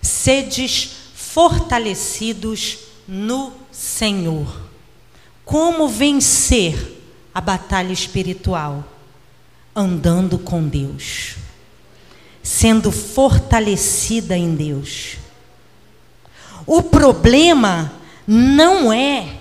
sedes 0.00 0.90
fortalecidos 1.14 2.78
no 3.06 3.52
Senhor. 3.70 4.70
Como 5.44 5.88
vencer 5.88 7.02
a 7.34 7.40
batalha 7.40 7.92
espiritual? 7.92 8.84
Andando 9.74 10.38
com 10.38 10.66
Deus, 10.66 11.36
sendo 12.42 12.90
fortalecida 12.90 14.36
em 14.36 14.54
Deus. 14.54 15.16
O 16.66 16.82
problema 16.82 17.92
não 18.26 18.92
é 18.92 19.40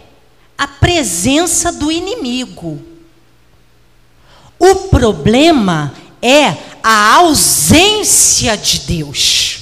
a 0.57 0.68
presença 0.68 1.72
do 1.72 1.91
inimigo. 1.91 2.82
O 4.57 4.76
problema 4.89 5.93
é 6.22 6.57
a 6.84 7.16
ausência 7.16 8.57
de 8.57 8.80
Deus. 8.80 9.59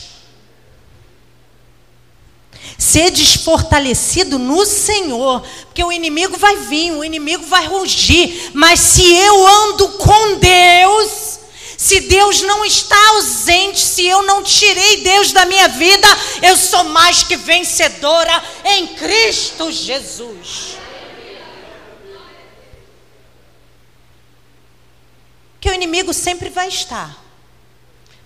Sedes 2.77 3.35
fortalecido 3.35 4.37
no 4.37 4.65
Senhor, 4.65 5.41
porque 5.65 5.83
o 5.83 5.91
inimigo 5.91 6.37
vai 6.37 6.57
vir, 6.57 6.91
o 6.91 7.03
inimigo 7.03 7.43
vai 7.45 7.65
rugir, 7.65 8.51
mas 8.53 8.79
se 8.79 9.03
eu 9.15 9.47
ando 9.47 9.89
com 9.93 10.35
Deus, 10.35 11.39
se 11.77 12.01
Deus 12.01 12.41
não 12.41 12.65
está 12.65 12.97
ausente, 13.09 13.79
se 13.79 14.03
eu 14.03 14.23
não 14.23 14.41
tirei 14.41 15.03
Deus 15.03 15.31
da 15.31 15.45
minha 15.45 15.67
vida, 15.67 16.07
eu 16.41 16.57
sou 16.57 16.83
mais 16.85 17.21
que 17.21 17.35
vencedora 17.35 18.43
em 18.65 18.87
Cristo 18.87 19.71
Jesus. 19.71 20.77
Que 25.59 25.69
o 25.69 25.73
inimigo 25.73 26.13
sempre 26.13 26.49
vai 26.49 26.67
estar. 26.67 27.23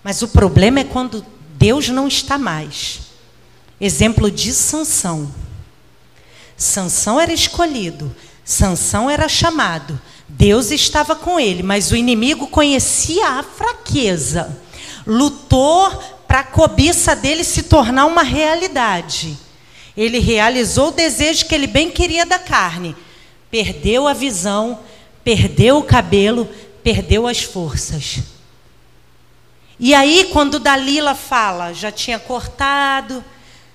Mas 0.02 0.22
o 0.22 0.28
problema 0.28 0.80
é 0.80 0.84
quando 0.84 1.24
Deus 1.58 1.88
não 1.90 2.08
está 2.08 2.38
mais. 2.38 3.01
Exemplo 3.84 4.30
de 4.30 4.52
Sansão. 4.52 5.28
Sansão 6.56 7.18
era 7.18 7.32
escolhido, 7.32 8.14
Sansão 8.44 9.10
era 9.10 9.28
chamado. 9.28 10.00
Deus 10.28 10.70
estava 10.70 11.16
com 11.16 11.40
ele, 11.40 11.64
mas 11.64 11.90
o 11.90 11.96
inimigo 11.96 12.46
conhecia 12.46 13.26
a 13.26 13.42
fraqueza. 13.42 14.56
Lutou 15.04 15.90
para 16.28 16.38
a 16.38 16.44
cobiça 16.44 17.16
dele 17.16 17.42
se 17.42 17.64
tornar 17.64 18.06
uma 18.06 18.22
realidade. 18.22 19.36
Ele 19.96 20.20
realizou 20.20 20.90
o 20.90 20.92
desejo 20.92 21.46
que 21.46 21.54
ele 21.54 21.66
bem 21.66 21.90
queria 21.90 22.24
da 22.24 22.38
carne. 22.38 22.94
Perdeu 23.50 24.06
a 24.06 24.12
visão, 24.12 24.78
perdeu 25.24 25.78
o 25.78 25.82
cabelo, 25.82 26.48
perdeu 26.84 27.26
as 27.26 27.42
forças. 27.42 28.20
E 29.76 29.92
aí, 29.92 30.28
quando 30.32 30.60
Dalila 30.60 31.16
fala, 31.16 31.72
já 31.72 31.90
tinha 31.90 32.20
cortado, 32.20 33.24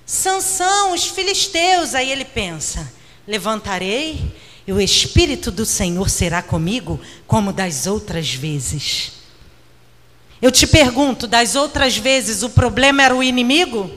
Sansão, 0.07 0.93
os 0.93 1.05
filisteus, 1.05 1.93
aí 1.93 2.09
ele 2.09 2.23
pensa: 2.23 2.89
levantarei 3.27 4.33
e 4.65 4.71
o 4.71 4.79
espírito 4.79 5.51
do 5.51 5.65
Senhor 5.65 6.09
será 6.09 6.41
comigo 6.41 6.99
como 7.27 7.51
das 7.51 7.85
outras 7.85 8.33
vezes. 8.33 9.11
Eu 10.41 10.49
te 10.49 10.65
pergunto, 10.65 11.27
das 11.27 11.55
outras 11.55 11.97
vezes 11.97 12.41
o 12.41 12.49
problema 12.49 13.03
era 13.03 13.13
o 13.13 13.21
inimigo? 13.21 13.91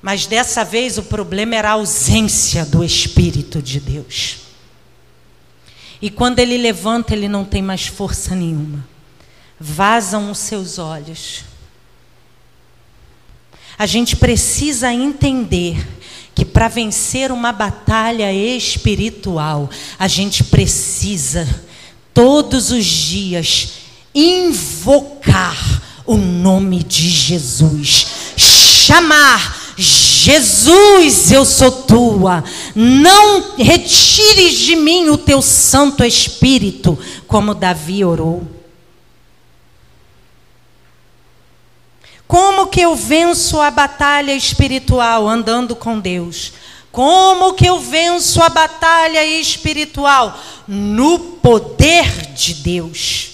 Mas 0.00 0.26
dessa 0.26 0.64
vez 0.64 0.96
o 0.96 1.02
problema 1.02 1.56
era 1.56 1.70
a 1.70 1.72
ausência 1.72 2.64
do 2.64 2.84
Espírito 2.84 3.60
de 3.62 3.80
Deus. 3.80 4.38
E 6.00 6.10
quando 6.10 6.40
ele 6.40 6.58
levanta, 6.58 7.14
ele 7.14 7.28
não 7.28 7.44
tem 7.44 7.62
mais 7.62 7.86
força 7.86 8.34
nenhuma. 8.34 8.86
Vazam 9.58 10.30
os 10.30 10.38
seus 10.38 10.78
olhos. 10.78 11.44
A 13.82 13.86
gente 13.86 14.14
precisa 14.14 14.94
entender 14.94 15.76
que 16.36 16.44
para 16.44 16.68
vencer 16.68 17.32
uma 17.32 17.50
batalha 17.50 18.32
espiritual, 18.32 19.68
a 19.98 20.06
gente 20.06 20.44
precisa 20.44 21.48
todos 22.14 22.70
os 22.70 22.84
dias 22.84 23.70
invocar 24.14 25.82
o 26.06 26.16
nome 26.16 26.84
de 26.84 27.10
Jesus, 27.10 28.06
chamar 28.36 29.74
Jesus, 29.76 31.32
eu 31.32 31.44
sou 31.44 31.72
tua. 31.72 32.44
Não 32.76 33.56
retires 33.56 34.60
de 34.60 34.76
mim 34.76 35.08
o 35.08 35.18
teu 35.18 35.42
Santo 35.42 36.04
Espírito, 36.04 36.96
como 37.26 37.52
Davi 37.52 38.04
orou. 38.04 38.61
Que 42.72 42.80
eu 42.80 42.96
venço 42.96 43.60
a 43.60 43.70
batalha 43.70 44.32
espiritual 44.32 45.28
andando 45.28 45.76
com 45.76 46.00
Deus? 46.00 46.54
Como 46.90 47.52
que 47.52 47.66
eu 47.66 47.78
venço 47.78 48.42
a 48.42 48.48
batalha 48.48 49.22
espiritual? 49.22 50.38
No 50.66 51.18
poder 51.18 52.32
de 52.32 52.54
Deus. 52.54 53.32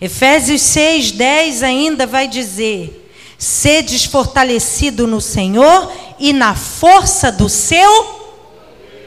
Efésios 0.00 0.60
6, 0.62 1.12
10 1.12 1.62
ainda 1.62 2.04
vai 2.04 2.26
dizer: 2.26 3.08
sedes 3.38 4.04
fortalecido 4.04 5.06
no 5.06 5.20
Senhor 5.20 5.92
e 6.18 6.32
na 6.32 6.56
força 6.56 7.30
do 7.30 7.48
seu 7.48 8.20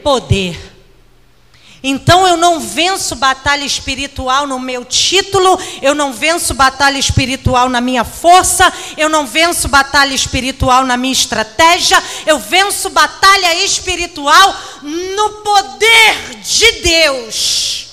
poder. 0.02 0.65
Então 1.82 2.26
eu 2.26 2.36
não 2.36 2.58
venço 2.58 3.14
batalha 3.14 3.64
espiritual 3.64 4.46
no 4.46 4.58
meu 4.58 4.84
título, 4.84 5.58
eu 5.82 5.94
não 5.94 6.12
venço 6.12 6.54
batalha 6.54 6.98
espiritual 6.98 7.68
na 7.68 7.80
minha 7.80 8.04
força, 8.04 8.72
eu 8.96 9.08
não 9.08 9.26
venço 9.26 9.68
batalha 9.68 10.14
espiritual 10.14 10.84
na 10.84 10.96
minha 10.96 11.12
estratégia, 11.12 12.02
eu 12.26 12.38
venço 12.38 12.90
batalha 12.90 13.64
espiritual 13.64 14.56
no 14.82 15.30
poder 15.42 16.40
de 16.42 16.72
Deus. 16.82 17.86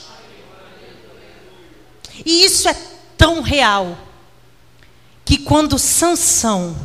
E 2.25 2.45
isso 2.45 2.69
é 2.69 2.75
tão 3.17 3.41
real 3.41 3.97
que 5.25 5.37
quando 5.37 5.77
Sansão 5.77 6.75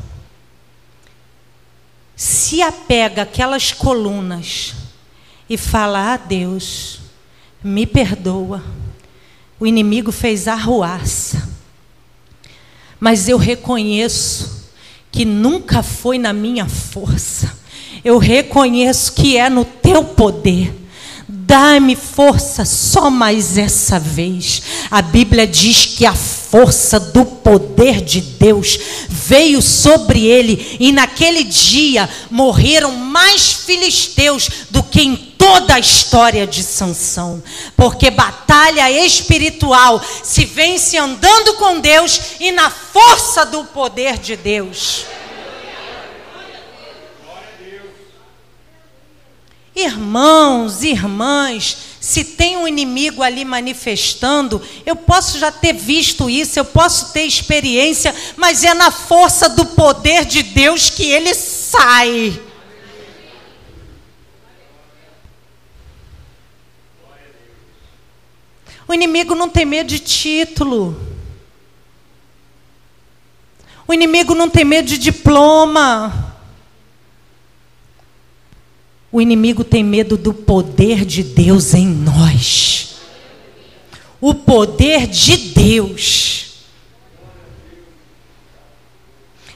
se 2.17 2.61
apega 2.61 3.23
àquelas 3.23 3.73
colunas 3.73 4.75
e 5.49 5.57
fala: 5.57 6.15
"Ah, 6.15 6.17
Deus, 6.17 7.01
me 7.63 7.87
perdoa. 7.87 8.63
O 9.59 9.67
inimigo 9.67 10.13
fez 10.13 10.47
arruaça. 10.47 11.49
Mas 13.01 13.29
eu 13.29 13.37
reconheço 13.37 14.69
que 15.11 15.25
nunca 15.25 15.83
foi 15.83 16.19
na 16.19 16.33
minha 16.33 16.69
força. 16.69 17.57
Eu 18.05 18.19
reconheço 18.19 19.13
que 19.13 19.37
é 19.37 19.49
no 19.49 19.65
teu 19.65 20.05
poder. 20.05 20.73
Dá-me 21.49 21.97
força 21.97 22.67
só 22.67 23.09
mais 23.09 23.57
essa 23.57 23.99
vez. 23.99 24.61
A 24.91 25.01
Bíblia 25.01 25.47
diz 25.47 25.87
que 25.87 26.05
a 26.05 26.13
força 26.13 27.01
do 27.01 27.25
poder 27.25 28.03
de 28.03 28.21
Deus 28.21 28.79
veio 29.09 29.63
sobre 29.63 30.27
ele, 30.27 30.77
e 30.79 30.93
naquele 30.93 31.43
dia 31.45 32.07
morreram 32.31 32.93
mais 32.93 33.51
filisteus 33.65 34.51
do 34.69 34.83
que 34.83 35.01
em 35.01 35.17
toda 35.17 35.77
a 35.77 35.79
história 35.79 36.47
de 36.47 36.63
Sansão. 36.63 37.43
Porque 37.75 38.11
batalha 38.11 38.91
espiritual 38.91 40.03
se 40.23 40.45
vence 40.45 40.99
andando 40.99 41.55
com 41.55 41.81
Deus 41.81 42.21
e 42.41 42.53
na 42.53 42.69
força 42.69 43.47
do 43.47 43.65
poder 43.65 44.19
de 44.19 44.37
Deus. 44.37 45.07
Irmãos, 49.79 50.83
irmãs, 50.83 51.77
se 52.01 52.25
tem 52.25 52.57
um 52.57 52.67
inimigo 52.67 53.23
ali 53.23 53.45
manifestando, 53.45 54.61
eu 54.85 54.97
posso 54.97 55.39
já 55.39 55.53
ter 55.53 55.73
visto 55.73 56.29
isso, 56.29 56.59
eu 56.59 56.65
posso 56.65 57.13
ter 57.13 57.23
experiência, 57.23 58.13
mas 58.37 58.65
é 58.65 58.75
na 58.75 58.91
força 58.91 59.49
do 59.49 59.65
poder 59.65 60.25
de 60.25 60.43
Deus 60.43 60.91
que 60.91 61.05
ele 61.05 61.33
sai. 61.33 62.43
O 68.89 68.93
inimigo 68.93 69.37
não 69.37 69.49
tem 69.49 69.65
medo 69.65 69.87
de 69.87 70.01
título. 70.01 71.01
O 73.87 73.95
inimigo 73.95 74.35
não 74.35 74.51
tem 74.51 74.65
medo 74.65 74.89
de 74.89 74.99
diploma. 74.99 76.28
O 79.11 79.21
inimigo 79.21 79.65
tem 79.65 79.83
medo 79.83 80.17
do 80.17 80.35
poder 80.35 81.05
de 81.05 81.23
Deus 81.23 81.73
em 81.73 81.87
nós. 81.87 82.97
O 84.21 84.35
poder 84.35 85.07
de 85.07 85.37
Deus. 85.37 86.39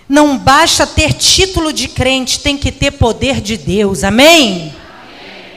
Não 0.09 0.38
basta 0.38 0.86
ter 0.86 1.14
título 1.14 1.72
de 1.72 1.88
crente, 1.88 2.40
tem 2.40 2.57
que 2.57 2.72
ter 2.72 2.92
poder 2.92 3.40
de 3.40 3.57
Deus. 3.57 4.05
Amém? 4.05 4.53
Amém. 4.53 4.74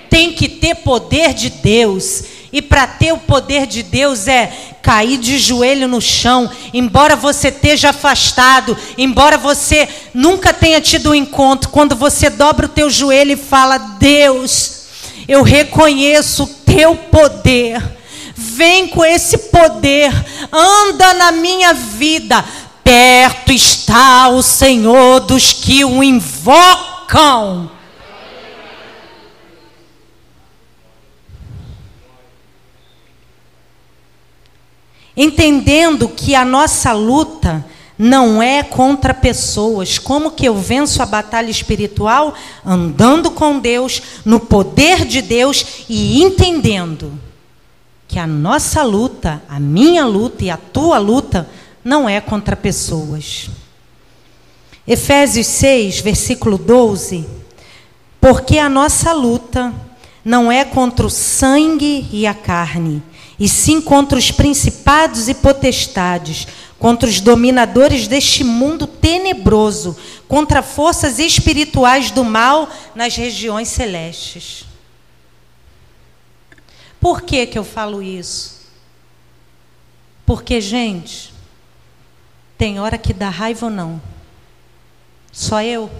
Tem 0.10 0.34
que 0.34 0.48
ter 0.48 0.76
poder 0.76 1.34
de 1.34 1.50
Deus. 1.50 2.24
E 2.56 2.62
para 2.62 2.88
ter 2.88 3.12
o 3.12 3.18
poder 3.18 3.68
de 3.68 3.84
Deus 3.84 4.30
é 4.30 4.50
cair 4.82 5.18
de 5.18 5.38
joelho 5.38 5.90
no 5.90 6.00
chão, 6.00 6.50
embora 6.74 7.14
você 7.14 7.50
esteja 7.50 7.90
afastado, 7.90 8.78
embora 8.98 9.38
você 9.38 9.90
nunca 10.14 10.54
tenha 10.54 10.80
tido 10.80 11.10
um 11.10 11.16
encontro, 11.16 11.70
quando 11.70 11.98
você 11.98 12.30
dobra 12.30 12.68
o 12.68 12.70
teu 12.70 12.90
joelho 12.90 13.34
e 13.34 13.36
fala: 13.36 13.78
"Deus, 13.78 14.86
eu 15.28 15.44
reconheço 15.44 16.44
o 16.44 16.48
teu 16.48 16.96
poder. 16.96 17.84
Vem 18.34 18.88
com 18.88 19.04
esse 19.04 19.38
poder, 19.38 20.14
anda 20.50 21.14
na 21.14 21.34
minha 21.34 21.74
vida. 21.74 22.42
Perto 22.82 23.52
está 23.52 24.30
o 24.30 24.42
Senhor 24.42 25.20
dos 25.20 25.52
que 25.52 25.84
o 25.84 26.02
invocam." 26.02 27.75
Entendendo 35.16 36.10
que 36.10 36.36
a 36.36 36.44
nossa 36.44 36.92
luta 36.94 37.66
não 37.98 38.44
é 38.44 38.62
contra 38.62 39.14
pessoas. 39.14 39.98
Como 39.98 40.32
que 40.32 40.46
eu 40.46 40.56
venço 40.56 41.02
a 41.02 41.06
batalha 41.06 41.50
espiritual? 41.50 42.34
Andando 42.66 43.32
com 43.32 43.60
Deus, 43.60 44.02
no 44.26 44.40
poder 44.40 45.06
de 45.06 45.22
Deus 45.22 45.86
e 45.88 46.22
entendendo 46.22 47.14
que 48.08 48.20
a 48.20 48.28
nossa 48.28 48.84
luta, 48.84 49.42
a 49.50 49.60
minha 49.60 50.06
luta 50.06 50.44
e 50.44 50.50
a 50.50 50.58
tua 50.58 50.98
luta 50.98 51.50
não 51.84 52.08
é 52.08 52.20
contra 52.20 52.56
pessoas. 52.56 53.50
Efésios 54.88 55.48
6, 55.48 56.02
versículo 56.02 56.58
12. 56.58 57.26
Porque 58.20 58.60
a 58.60 58.70
nossa 58.70 59.14
luta 59.14 59.74
não 60.24 60.52
é 60.52 60.66
contra 60.66 61.06
o 61.06 61.10
sangue 61.10 62.08
e 62.12 62.26
a 62.26 62.34
carne, 62.34 63.02
e 63.40 63.50
sim 63.50 63.82
contra 63.82 64.18
os 64.18 64.32
principados 64.32 65.28
e 65.28 65.34
potestades, 65.34 66.48
contra 66.80 67.10
os 67.10 67.20
dominadores 67.20 68.08
deste 68.08 68.44
mundo 68.44 68.88
tenebroso, 68.88 69.98
contra 70.28 70.62
forças 70.62 71.20
espirituais 71.20 72.12
do 72.12 72.24
mal 72.24 72.70
nas 72.94 73.16
regiões 73.16 73.68
celestes. 73.68 74.66
Por 77.00 77.22
que, 77.22 77.46
que 77.46 77.58
eu 77.58 77.64
falo 77.64 78.02
isso? 78.02 78.56
Porque, 80.26 80.60
gente, 80.60 81.34
tem 82.58 82.80
hora 82.80 82.98
que 82.98 83.14
dá 83.14 83.30
raiva 83.30 83.68
ou 83.68 83.72
não? 83.72 84.02
Só 85.32 85.62
eu? 85.62 85.92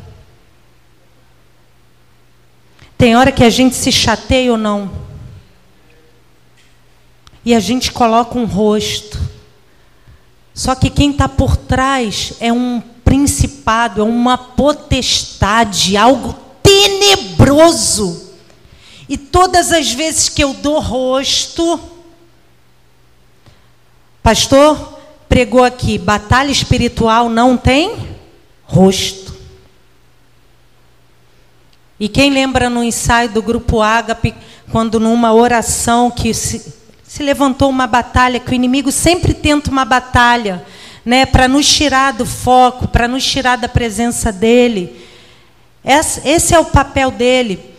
Tem 2.98 3.16
hora 3.16 3.32
que 3.32 3.44
a 3.44 3.50
gente 3.50 3.76
se 3.76 3.92
chateia 3.92 4.52
ou 4.52 4.58
não? 4.58 4.90
E 7.46 7.54
a 7.54 7.60
gente 7.60 7.92
coloca 7.92 8.38
um 8.38 8.46
rosto. 8.46 9.20
Só 10.54 10.74
que 10.74 10.90
quem 10.90 11.12
está 11.12 11.30
por 11.30 11.56
trás 11.56 12.34
é 12.40 12.52
um 12.52 12.82
principado, 13.04 14.02
é 14.02 14.04
uma 14.04 14.38
potestade, 14.38 15.96
algo 15.96 16.36
tenebroso. 16.64 18.32
E 19.08 19.18
todas 19.18 19.72
as 19.72 19.92
vezes 19.92 20.28
que 20.28 20.44
eu 20.44 20.54
dou 20.56 20.80
rosto, 20.80 21.80
pastor 24.24 24.96
pregou 25.30 25.64
aqui, 25.64 25.98
batalha 25.98 26.52
espiritual 26.52 27.30
não 27.30 27.56
tem 27.56 28.18
rosto. 28.64 29.36
E 32.00 32.10
quem 32.10 32.32
lembra 32.32 32.70
no 32.70 32.84
ensaio 32.84 33.30
do 33.30 33.42
grupo 33.42 33.82
Ágape, 33.82 34.34
quando 34.72 35.00
numa 35.00 35.34
oração 35.34 36.10
que 36.10 36.34
se, 36.34 36.74
se 37.16 37.24
levantou 37.24 37.70
uma 37.70 37.88
batalha, 37.88 38.42
que 38.42 38.52
o 38.52 38.54
inimigo 38.54 38.92
sempre 38.92 39.34
tenta 39.34 39.72
uma 39.72 39.86
batalha, 39.86 40.66
né, 41.06 41.26
para 41.26 41.48
nos 41.48 41.66
tirar 41.66 42.12
do 42.12 42.26
foco, 42.26 42.90
para 42.90 43.08
nos 43.08 43.24
tirar 43.24 43.56
da 43.56 43.70
presença 43.70 44.34
dele. 44.34 45.02
Esse 46.26 46.54
é 46.54 46.60
o 46.60 46.66
papel 46.66 47.12
dele. 47.12 47.74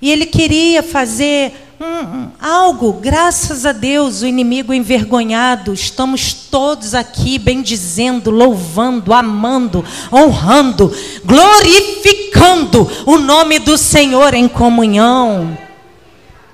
E 0.00 0.10
ele 0.10 0.26
queria 0.26 0.82
fazer 0.82 1.54
um, 1.80 2.30
algo, 2.40 2.94
graças 2.94 3.64
a 3.64 3.70
Deus, 3.70 4.22
o 4.22 4.26
inimigo 4.26 4.74
envergonhado, 4.74 5.72
estamos 5.72 6.32
todos 6.32 6.92
aqui 6.92 7.38
bendizendo, 7.38 8.32
louvando, 8.32 9.14
amando, 9.14 9.84
honrando, 10.12 10.92
glorificando 11.24 12.90
o 13.06 13.16
nome 13.16 13.60
do 13.60 13.78
Senhor 13.78 14.34
em 14.34 14.48
comunhão 14.48 15.56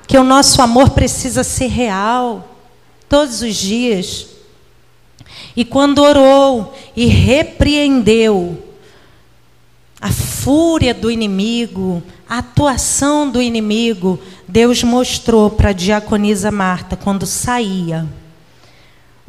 que 0.09 0.17
o 0.17 0.25
nosso 0.25 0.63
amor 0.63 0.91
precisa 0.91 1.45
ser 1.45 1.67
real, 1.67 2.57
todos 3.11 3.43
os 3.43 3.55
dias. 3.55 4.27
E 5.55 5.67
quando 5.67 5.99
orou 5.99 6.75
e 6.97 7.05
repreendeu 7.05 8.65
a 10.01 10.11
fúria 10.11 10.95
do 10.95 11.11
inimigo, 11.11 12.03
a 12.27 12.39
atuação 12.39 13.31
do 13.31 13.43
inimigo, 13.43 14.19
Deus 14.49 14.83
mostrou 14.83 15.51
para 15.51 15.71
a 15.71 15.75
diaconisa 15.75 16.51
Marta, 16.51 16.97
quando 16.97 17.27
saía, 17.27 18.09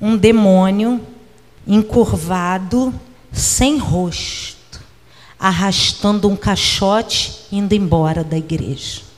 um 0.02 0.16
demônio 0.16 1.02
encurvado, 1.68 2.94
sem 3.34 3.78
rosto, 3.78 4.80
arrastando 5.38 6.30
um 6.30 6.38
caixote, 6.38 7.48
indo 7.52 7.74
embora 7.74 8.24
da 8.24 8.38
igreja. 8.38 9.09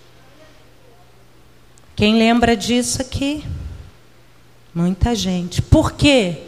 Quem 1.96 2.18
lembra 2.18 2.56
disso 2.56 3.02
aqui? 3.02 3.44
Muita 4.74 5.14
gente. 5.14 5.62
Por 5.62 5.92
quê? 5.92 6.44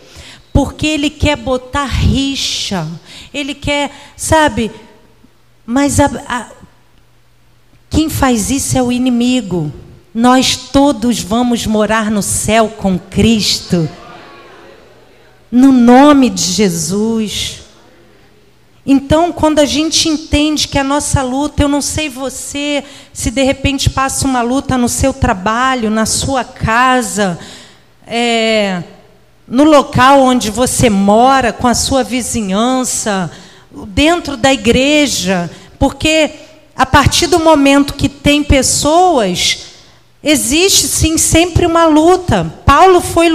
Porque 0.52 0.88
ele 0.88 1.10
quer 1.10 1.36
botar 1.36 1.86
rixa, 1.86 2.88
ele 3.34 3.56
quer, 3.56 3.92
sabe, 4.16 4.72
mas 5.66 6.00
a, 6.00 6.06
a, 6.28 6.52
quem 7.90 8.10
faz 8.10 8.52
isso 8.52 8.78
é 8.78 8.84
o 8.84 8.92
inimigo. 8.92 9.74
Nós 10.14 10.56
todos 10.56 11.20
vamos 11.20 11.66
morar 11.66 12.12
no 12.12 12.22
céu 12.22 12.70
com 12.70 13.00
Cristo. 13.00 13.90
No 15.52 15.72
nome 15.72 16.30
de 16.30 16.44
Jesus. 16.44 17.63
Então, 18.86 19.32
quando 19.32 19.60
a 19.60 19.66
gente 19.66 20.10
entende 20.10 20.68
que 20.68 20.78
a 20.78 20.84
nossa 20.84 21.22
luta, 21.22 21.64
eu 21.64 21.70
não 21.70 21.82
sei 21.82 22.10
você, 22.10 22.84
se 23.14 23.32
de 23.32 23.42
repente 23.42 23.90
passa 23.90 24.28
uma 24.28 24.42
luta 24.42 24.78
no 24.78 24.90
seu 24.90 25.14
trabalho, 25.14 25.90
na 25.90 26.06
sua 26.06 26.44
casa, 26.44 27.40
é, 28.06 28.84
no 29.48 29.64
local 29.64 30.20
onde 30.20 30.52
você 30.52 30.90
mora, 30.90 31.54
com 31.54 31.66
a 31.66 31.74
sua 31.74 32.04
vizinhança, 32.04 33.32
dentro 33.88 34.36
da 34.36 34.52
igreja, 34.52 35.50
porque 35.80 36.32
a 36.76 36.86
partir 36.86 37.28
do 37.28 37.40
momento 37.40 37.94
que 37.94 38.10
tem 38.10 38.44
pessoas, 38.44 39.60
existe 40.22 40.88
sim 40.88 41.18
sempre 41.18 41.66
uma 41.66 41.86
luta. 41.86 42.54
Paulo 42.66 43.00
foi, 43.00 43.30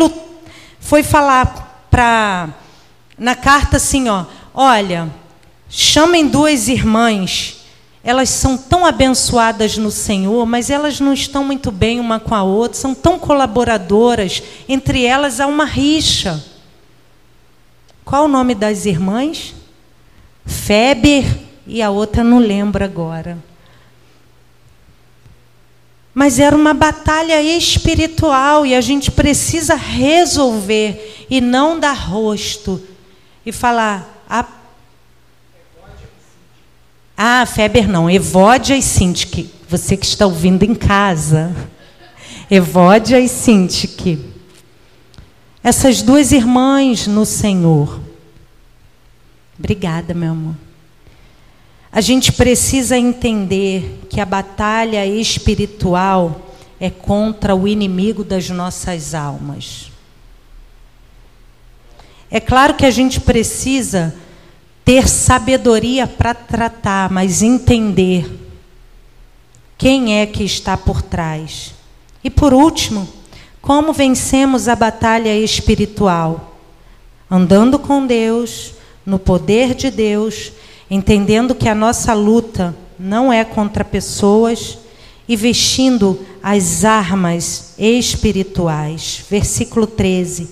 foi 0.79 1.03
falar 1.03 1.87
para 1.91 2.51
na 3.17 3.35
carta 3.35 3.79
assim, 3.79 4.09
ó, 4.09 4.27
olha, 4.55 5.09
chamem 5.69 6.27
duas 6.27 6.69
irmãs. 6.69 7.57
Elas 8.03 8.31
são 8.31 8.57
tão 8.57 8.87
abençoadas 8.87 9.77
no 9.77 9.91
Senhor, 9.91 10.47
mas 10.47 10.71
elas 10.71 10.99
não 10.99 11.13
estão 11.13 11.45
muito 11.45 11.71
bem 11.71 12.01
uma 12.01 12.19
com 12.19 12.35
a 12.35 12.43
outra, 12.43 12.79
são 12.79 12.95
tão 12.95 13.19
colaboradoras. 13.19 14.43
Entre 14.69 15.05
elas 15.05 15.41
há 15.41 15.47
uma 15.47 15.65
rixa. 15.65 16.43
Qual 18.05 18.25
o 18.25 18.29
nome 18.29 18.55
das 18.55 18.87
irmãs? 18.87 19.55
Feber 20.47 21.27
e 21.67 21.83
a 21.83 21.91
outra 21.91 22.25
não 22.25 22.39
lembro 22.39 22.83
agora. 22.83 23.37
Mas 26.15 26.39
era 26.39 26.57
uma 26.57 26.73
batalha 26.73 27.41
espiritual 27.43 28.65
e 28.65 28.75
a 28.75 28.81
gente 28.81 29.11
precisa 29.11 29.75
resolver 29.75 31.27
e 31.29 31.41
não 31.41 31.79
dar 31.79 31.93
rosto 31.93 32.83
e 33.45 33.53
falar. 33.53 34.25
Ah, 37.21 37.45
Feber 37.45 37.89
não, 37.89 38.09
Evódia 38.09 38.77
e 38.77 38.83
Sintique. 38.83 39.51
Você 39.69 39.97
que 39.97 40.07
está 40.07 40.25
ouvindo 40.25 40.63
em 40.63 40.73
casa. 40.73 41.53
Evódia 42.49 43.19
e 43.19 43.29
Sintique. 43.29 44.25
Essas 45.61 46.01
duas 46.01 46.31
irmãs 46.31 47.09
no 47.09 47.27
Senhor. 47.27 48.01
Obrigada, 49.59 50.15
meu 50.15 50.31
amor. 50.31 50.55
A 51.91 52.01
gente 52.01 52.31
precisa 52.31 52.97
entender 52.97 53.99
que 54.09 54.21
a 54.21 54.25
batalha 54.25 55.05
espiritual 55.05 56.55
é 56.79 56.89
contra 56.89 57.53
o 57.53 57.67
inimigo 57.67 58.23
das 58.23 58.49
nossas 58.49 59.13
almas. 59.13 59.91
É 62.31 62.39
claro 62.39 62.75
que 62.75 62.87
a 62.87 62.93
gente 62.93 63.21
precisa 63.21 64.15
ter 64.89 65.07
sabedoria 65.07 66.07
para 66.07 66.33
tratar, 66.33 67.11
mas 67.11 67.43
entender 67.43 68.27
quem 69.77 70.19
é 70.19 70.25
que 70.25 70.43
está 70.43 70.79
por 70.79 71.03
trás. 71.03 71.75
E 72.25 72.31
por 72.31 72.55
último, 72.55 73.07
como 73.61 73.93
vencemos 73.93 74.67
a 74.67 74.75
batalha 74.75 75.39
espiritual? 75.39 76.57
Andando 77.31 77.79
com 77.79 78.07
Deus, 78.07 78.73
no 79.05 79.19
poder 79.19 79.75
de 79.75 79.91
Deus 79.91 80.53
entendendo 80.91 81.55
que 81.55 81.69
a 81.69 81.75
nossa 81.75 82.15
luta 82.15 82.75
não 82.99 83.31
é 83.31 83.45
contra 83.45 83.85
pessoas 83.85 84.79
e 85.29 85.37
vestindo 85.37 86.19
as 86.43 86.83
armas 86.87 87.75
espirituais. 87.79 89.23
Versículo 89.29 89.87
13. 89.87 90.49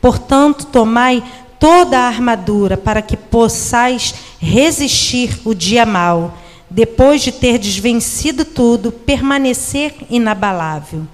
Portanto, 0.00 0.66
tomai 0.66 1.24
toda 1.60 1.98
a 1.98 2.08
armadura 2.08 2.76
para 2.76 3.00
que 3.00 3.16
possais 3.16 4.14
resistir 4.40 5.40
o 5.44 5.54
dia 5.54 5.86
mau, 5.86 6.36
depois 6.68 7.22
de 7.22 7.30
ter 7.30 7.58
desvencido 7.58 8.44
tudo, 8.44 8.90
permanecer 8.90 9.94
inabalável. 10.10 11.06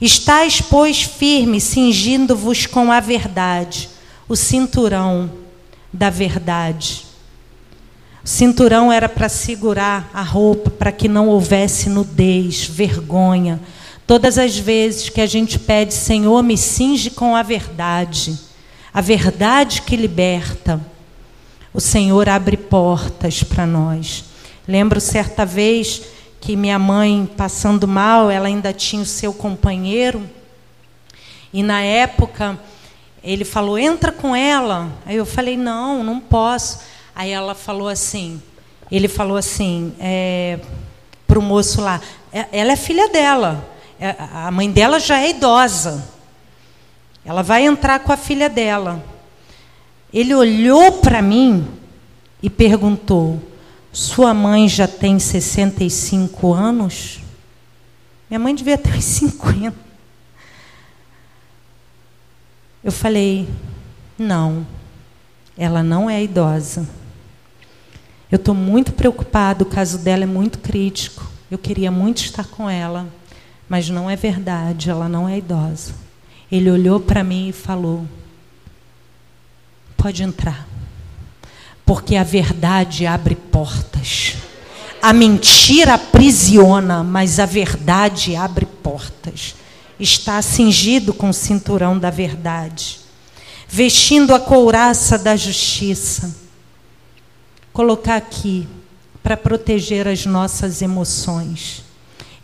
Estais, 0.00 0.60
pois, 0.60 1.02
firmes, 1.02 1.62
cingindo-vos 1.62 2.66
com 2.66 2.90
a 2.90 2.98
verdade, 2.98 3.88
o 4.28 4.34
cinturão 4.34 5.30
da 5.92 6.10
verdade 6.10 7.06
Cinturão 8.26 8.90
era 8.90 9.08
para 9.08 9.28
segurar 9.28 10.10
a 10.12 10.20
roupa, 10.20 10.68
para 10.68 10.90
que 10.90 11.06
não 11.06 11.28
houvesse 11.28 11.88
nudez, 11.88 12.64
vergonha. 12.64 13.60
Todas 14.04 14.36
as 14.36 14.58
vezes 14.58 15.08
que 15.08 15.20
a 15.20 15.26
gente 15.26 15.60
pede, 15.60 15.94
Senhor, 15.94 16.42
me 16.42 16.58
cinge 16.58 17.08
com 17.08 17.36
a 17.36 17.42
verdade, 17.44 18.36
a 18.96 19.02
verdade 19.02 19.82
que 19.82 19.94
liberta, 19.94 20.80
o 21.74 21.82
Senhor 21.82 22.30
abre 22.30 22.56
portas 22.56 23.42
para 23.42 23.66
nós. 23.66 24.24
Lembro 24.66 25.02
certa 25.02 25.44
vez 25.44 26.00
que 26.40 26.56
minha 26.56 26.78
mãe, 26.78 27.28
passando 27.36 27.86
mal, 27.86 28.30
ela 28.30 28.46
ainda 28.46 28.72
tinha 28.72 29.02
o 29.02 29.04
seu 29.04 29.34
companheiro, 29.34 30.26
e 31.52 31.62
na 31.62 31.82
época 31.82 32.58
ele 33.22 33.44
falou: 33.44 33.78
entra 33.78 34.10
com 34.10 34.34
ela. 34.34 34.90
Aí 35.04 35.16
eu 35.16 35.26
falei: 35.26 35.58
não, 35.58 36.02
não 36.02 36.18
posso. 36.18 36.80
Aí 37.14 37.32
ela 37.32 37.54
falou 37.54 37.88
assim, 37.88 38.40
ele 38.90 39.08
falou 39.08 39.36
assim 39.36 39.92
é, 40.00 40.58
para 41.28 41.38
o 41.38 41.42
moço 41.42 41.82
lá, 41.82 42.00
é, 42.32 42.46
ela 42.50 42.72
é 42.72 42.76
filha 42.76 43.10
dela, 43.10 43.62
é, 44.00 44.16
a 44.18 44.50
mãe 44.50 44.70
dela 44.70 44.98
já 44.98 45.20
é 45.20 45.28
idosa, 45.28 46.15
ela 47.26 47.42
vai 47.42 47.66
entrar 47.66 47.98
com 47.98 48.12
a 48.12 48.16
filha 48.16 48.48
dela. 48.48 49.04
Ele 50.14 50.32
olhou 50.32 50.92
para 50.92 51.20
mim 51.20 51.66
e 52.40 52.48
perguntou: 52.48 53.42
Sua 53.92 54.32
mãe 54.32 54.68
já 54.68 54.86
tem 54.86 55.18
65 55.18 56.54
anos? 56.54 57.18
Minha 58.30 58.38
mãe 58.38 58.54
devia 58.54 58.78
ter 58.78 58.94
uns 58.94 59.04
50. 59.04 59.76
Eu 62.84 62.92
falei: 62.92 63.48
Não, 64.16 64.64
ela 65.58 65.82
não 65.82 66.08
é 66.08 66.22
idosa. 66.22 66.88
Eu 68.30 68.36
estou 68.36 68.54
muito 68.54 68.92
preocupado, 68.92 69.64
o 69.64 69.68
caso 69.68 69.98
dela 69.98 70.22
é 70.22 70.26
muito 70.26 70.60
crítico. 70.60 71.28
Eu 71.50 71.58
queria 71.58 71.90
muito 71.90 72.18
estar 72.18 72.44
com 72.44 72.70
ela, 72.70 73.08
mas 73.68 73.90
não 73.90 74.08
é 74.08 74.14
verdade, 74.14 74.90
ela 74.90 75.08
não 75.08 75.28
é 75.28 75.38
idosa. 75.38 76.05
Ele 76.50 76.70
olhou 76.70 77.00
para 77.00 77.24
mim 77.24 77.48
e 77.48 77.52
falou: 77.52 78.06
Pode 79.96 80.22
entrar, 80.22 80.66
porque 81.84 82.16
a 82.16 82.22
verdade 82.22 83.06
abre 83.06 83.34
portas. 83.34 84.36
A 85.02 85.12
mentira 85.12 85.94
aprisiona, 85.94 87.02
mas 87.02 87.38
a 87.38 87.46
verdade 87.46 88.34
abre 88.34 88.66
portas. 88.66 89.54
Está 89.98 90.40
cingido 90.42 91.14
com 91.14 91.30
o 91.30 91.34
cinturão 91.34 91.98
da 91.98 92.10
verdade, 92.10 93.00
vestindo 93.68 94.34
a 94.34 94.40
couraça 94.40 95.16
da 95.18 95.36
justiça 95.36 96.46
colocar 97.76 98.16
aqui 98.16 98.66
para 99.22 99.36
proteger 99.36 100.08
as 100.08 100.24
nossas 100.24 100.80
emoções 100.80 101.85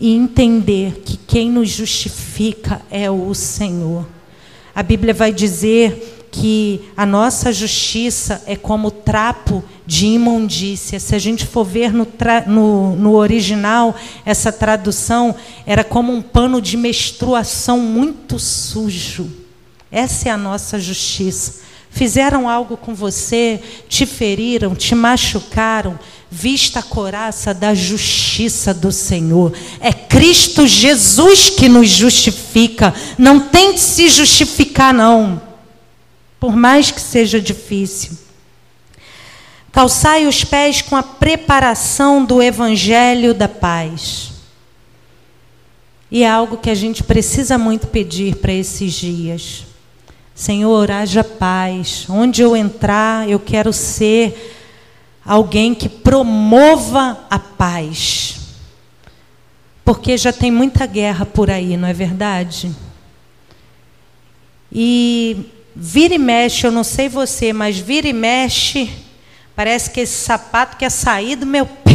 e 0.02 0.16
entender 0.16 1.00
que 1.04 1.16
quem 1.16 1.48
nos 1.48 1.68
justifica 1.68 2.82
é 2.90 3.08
o 3.08 3.32
Senhor. 3.34 4.04
A 4.74 4.82
Bíblia 4.82 5.14
vai 5.14 5.32
dizer 5.32 6.26
que 6.28 6.80
a 6.96 7.06
nossa 7.06 7.52
justiça 7.52 8.42
é 8.44 8.56
como 8.56 8.90
trapo 8.90 9.62
de 9.86 10.06
imundícia. 10.06 10.98
Se 10.98 11.14
a 11.14 11.20
gente 11.20 11.46
for 11.46 11.62
ver 11.62 11.92
no, 11.92 12.04
no, 12.48 12.96
no, 12.96 13.12
original, 13.12 13.94
essa 14.26 14.50
tradução 14.50 15.36
era 15.64 15.84
como 15.84 16.12
um 16.12 16.20
pano 16.20 16.60
de 16.60 16.76
menstruação 16.76 17.78
muito 17.78 18.40
sujo. 18.40 19.30
Essa 19.88 20.30
é 20.30 20.32
a 20.32 20.36
nossa 20.36 20.80
justiça. 20.80 21.60
Fizeram 21.92 22.48
algo 22.48 22.76
com 22.76 22.94
você, 22.94 23.60
te 23.88 24.06
feriram, 24.06 24.74
te 24.74 24.94
machucaram, 24.94 25.98
vista 26.30 26.80
a 26.80 26.82
coraça 26.82 27.52
da 27.52 27.74
justiça 27.74 28.72
do 28.72 28.90
Senhor. 28.90 29.52
É 29.78 29.92
Cristo 29.92 30.66
Jesus 30.66 31.50
que 31.50 31.68
nos 31.68 31.88
justifica. 31.88 32.94
Não 33.18 33.38
tente 33.38 33.80
se 33.80 34.08
justificar, 34.08 34.94
não. 34.94 35.40
Por 36.40 36.56
mais 36.56 36.90
que 36.90 37.00
seja 37.00 37.40
difícil. 37.40 38.18
Calçai 39.70 40.26
os 40.26 40.42
pés 40.44 40.82
com 40.82 40.96
a 40.96 41.02
preparação 41.02 42.24
do 42.24 42.42
evangelho 42.42 43.32
da 43.32 43.48
paz. 43.48 44.32
E 46.10 46.24
é 46.24 46.30
algo 46.30 46.58
que 46.58 46.68
a 46.68 46.74
gente 46.74 47.02
precisa 47.02 47.56
muito 47.56 47.86
pedir 47.86 48.36
para 48.36 48.52
esses 48.52 48.92
dias. 48.92 49.71
Senhor, 50.34 50.90
haja 50.90 51.22
paz. 51.22 52.06
Onde 52.08 52.42
eu 52.42 52.56
entrar, 52.56 53.28
eu 53.28 53.38
quero 53.38 53.72
ser 53.72 54.58
alguém 55.24 55.74
que 55.74 55.88
promova 55.88 57.26
a 57.30 57.38
paz. 57.38 58.40
Porque 59.84 60.16
já 60.16 60.32
tem 60.32 60.50
muita 60.50 60.86
guerra 60.86 61.26
por 61.26 61.50
aí, 61.50 61.76
não 61.76 61.88
é 61.88 61.92
verdade? 61.92 62.70
E 64.70 65.50
vira 65.74 66.14
e 66.14 66.18
mexe, 66.18 66.66
eu 66.66 66.72
não 66.72 66.84
sei 66.84 67.08
você, 67.08 67.52
mas 67.52 67.78
vira 67.78 68.08
e 68.08 68.12
mexe, 68.12 68.90
parece 69.54 69.90
que 69.90 70.00
esse 70.00 70.24
sapato 70.24 70.76
quer 70.76 70.90
sair 70.90 71.36
do 71.36 71.46
meu 71.46 71.66
pé. 71.66 71.92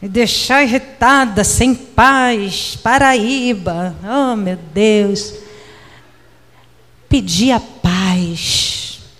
Me 0.00 0.08
deixar 0.08 0.62
irritada, 0.62 1.42
sem 1.44 1.74
paz, 1.74 2.78
Paraíba. 2.82 3.94
Oh, 4.04 4.36
meu 4.36 4.56
Deus. 4.72 5.47
Pedir 7.08 7.52
a 7.52 7.60
paz 7.60 8.78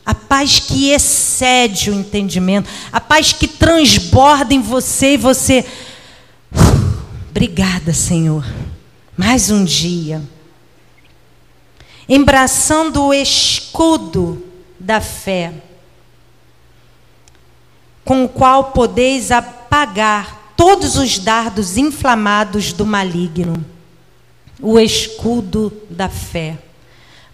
a 0.09 0.14
paz 0.14 0.59
que 0.59 0.91
excede 0.91 1.91
o 1.91 1.95
entendimento, 1.95 2.66
a 2.91 2.99
paz 2.99 3.34
que 3.34 3.47
transborda 3.47 4.55
em 4.55 4.62
você 4.62 5.12
e 5.12 5.16
você. 5.18 5.66
Obrigada, 7.28 7.93
Senhor. 7.93 8.43
Mais 9.14 9.51
um 9.51 9.62
dia. 9.62 10.22
Embraçando 12.09 13.03
o 13.03 13.12
escudo 13.12 14.43
da 14.80 14.99
fé, 14.99 15.53
com 18.03 18.24
o 18.24 18.28
qual 18.30 18.72
podeis 18.72 19.30
apagar 19.30 20.55
todos 20.57 20.97
os 20.97 21.18
dardos 21.18 21.76
inflamados 21.76 22.72
do 22.72 22.86
maligno. 22.86 23.62
O 24.59 24.80
escudo 24.80 25.70
da 25.91 26.09
fé. 26.09 26.57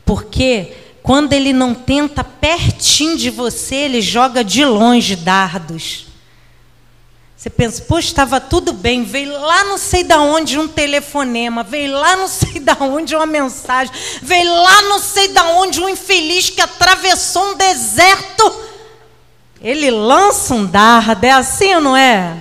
Porque 0.04 0.72
quando 1.02 1.34
ele 1.34 1.52
não 1.52 1.74
tenta 1.74 2.24
pertinho 2.24 3.16
de 3.16 3.28
você, 3.28 3.74
ele 3.74 4.00
joga 4.00 4.42
de 4.42 4.64
longe 4.64 5.16
dardos. 5.16 6.06
Você 7.36 7.50
pensa, 7.50 7.82
poxa, 7.82 8.08
estava 8.08 8.40
tudo 8.40 8.72
bem, 8.72 9.04
veio 9.04 9.38
lá 9.38 9.64
não 9.64 9.76
sei 9.76 10.02
de 10.02 10.14
onde 10.14 10.58
um 10.58 10.66
telefonema, 10.66 11.62
veio 11.62 11.92
lá 11.92 12.16
não 12.16 12.26
sei 12.26 12.58
de 12.58 12.72
onde 12.80 13.14
uma 13.14 13.26
mensagem, 13.26 13.92
veio 14.22 14.50
lá 14.50 14.80
não 14.82 14.98
sei 14.98 15.28
de 15.28 15.40
onde 15.40 15.78
um 15.78 15.90
infeliz 15.90 16.48
que 16.48 16.62
atravessou 16.62 17.50
um 17.50 17.54
deserto. 17.54 18.60
Ele 19.60 19.90
lança 19.90 20.54
um 20.54 20.64
dardo, 20.64 21.26
é 21.26 21.32
assim 21.32 21.74
ou 21.74 21.80
não 21.82 21.94
é? 21.94 22.34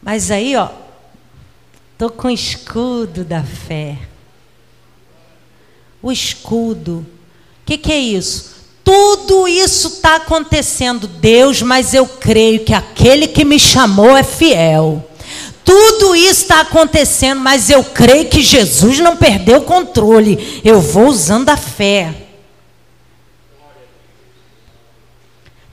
Mas 0.00 0.30
aí, 0.30 0.54
ó, 0.54 0.68
tô 1.98 2.08
com 2.08 2.28
o 2.28 2.30
escudo 2.30 3.24
da 3.24 3.42
fé 3.42 4.07
o 6.02 6.12
escudo. 6.12 7.06
O 7.62 7.66
que, 7.66 7.76
que 7.76 7.92
é 7.92 7.98
isso? 7.98 8.56
Tudo 8.84 9.46
isso 9.46 9.88
está 9.88 10.16
acontecendo, 10.16 11.06
Deus, 11.06 11.60
mas 11.60 11.92
eu 11.92 12.06
creio 12.06 12.64
que 12.64 12.72
aquele 12.72 13.28
que 13.28 13.44
me 13.44 13.58
chamou 13.58 14.16
é 14.16 14.22
fiel. 14.22 15.06
Tudo 15.62 16.16
isso 16.16 16.42
está 16.44 16.62
acontecendo, 16.62 17.40
mas 17.40 17.68
eu 17.68 17.84
creio 17.84 18.30
que 18.30 18.40
Jesus 18.40 18.98
não 19.00 19.16
perdeu 19.18 19.58
o 19.58 19.64
controle. 19.64 20.62
Eu 20.64 20.80
vou 20.80 21.08
usando 21.08 21.50
a 21.50 21.56
fé. 21.58 22.14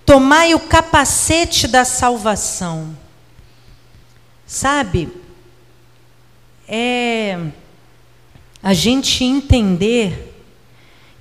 Tomai 0.06 0.54
o 0.54 0.60
capacete 0.60 1.68
da 1.70 1.86
salvação. 1.86 2.98
Sabe? 4.46 5.10
É 6.68 7.40
a 8.66 8.74
gente 8.74 9.24
entender 9.24 10.34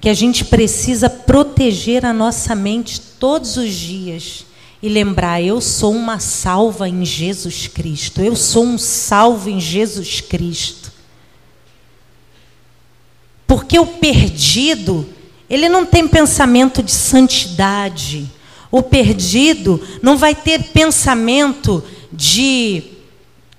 que 0.00 0.08
a 0.08 0.14
gente 0.14 0.46
precisa 0.46 1.10
proteger 1.10 2.06
a 2.06 2.10
nossa 2.10 2.54
mente 2.54 2.98
todos 2.98 3.58
os 3.58 3.70
dias 3.70 4.46
e 4.82 4.88
lembrar: 4.88 5.42
eu 5.42 5.60
sou 5.60 5.92
uma 5.92 6.18
salva 6.18 6.88
em 6.88 7.04
Jesus 7.04 7.66
Cristo, 7.66 8.22
eu 8.22 8.34
sou 8.34 8.64
um 8.64 8.78
salvo 8.78 9.50
em 9.50 9.60
Jesus 9.60 10.22
Cristo. 10.22 10.90
Porque 13.46 13.78
o 13.78 13.84
perdido, 13.84 15.06
ele 15.48 15.68
não 15.68 15.84
tem 15.84 16.08
pensamento 16.08 16.82
de 16.82 16.92
santidade. 16.92 18.26
O 18.70 18.82
perdido 18.82 19.86
não 20.00 20.16
vai 20.16 20.34
ter 20.34 20.62
pensamento 20.72 21.84
de 22.10 22.93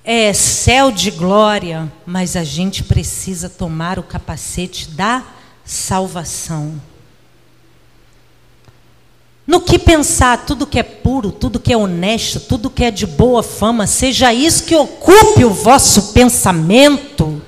é 0.06 0.32
céu 0.34 0.91
de 0.91 1.10
glória, 1.10 1.91
mas 2.06 2.36
a 2.36 2.43
gente 2.43 2.84
precisa 2.84 3.49
tomar 3.49 3.97
o 3.97 4.03
capacete 4.03 4.91
da 4.91 5.24
salvação. 5.66 6.80
No 9.47 9.60
que 9.60 9.80
pensar, 9.80 10.45
tudo 10.45 10.68
que 10.68 10.78
é 10.80 10.84
puro, 10.84 11.32
tudo 11.32 11.60
que 11.60 11.74
é 11.74 11.78
honesto, 11.78 12.39
tudo 12.39 12.70
que 12.70 12.84
é 12.84 12.91
de 12.91 13.08
boa 13.08 13.41
fama, 13.41 13.88
seja 13.88 14.32
isso 14.32 14.64
que 14.66 14.76
ocupe 14.76 15.43
o 15.43 15.49
vosso 15.49 16.14
pensamento. 16.14 17.41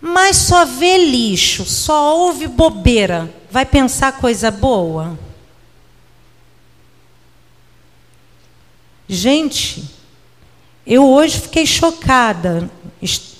Mas 0.00 0.36
só 0.36 0.66
vê 0.66 0.98
lixo, 0.98 1.64
só 1.64 2.16
ouve 2.18 2.46
bobeira, 2.46 3.32
vai 3.50 3.64
pensar 3.64 4.12
coisa 4.12 4.50
boa? 4.50 5.18
Gente, 9.08 9.84
eu 10.86 11.06
hoje 11.06 11.40
fiquei 11.40 11.66
chocada. 11.66 12.70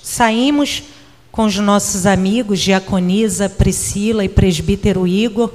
Saímos 0.03 0.83
com 1.31 1.45
os 1.45 1.55
nossos 1.57 2.05
amigos, 2.05 2.59
Diaconisa, 2.59 3.49
Priscila 3.49 4.23
e 4.23 4.29
Presbítero 4.29 5.07
Igor, 5.07 5.51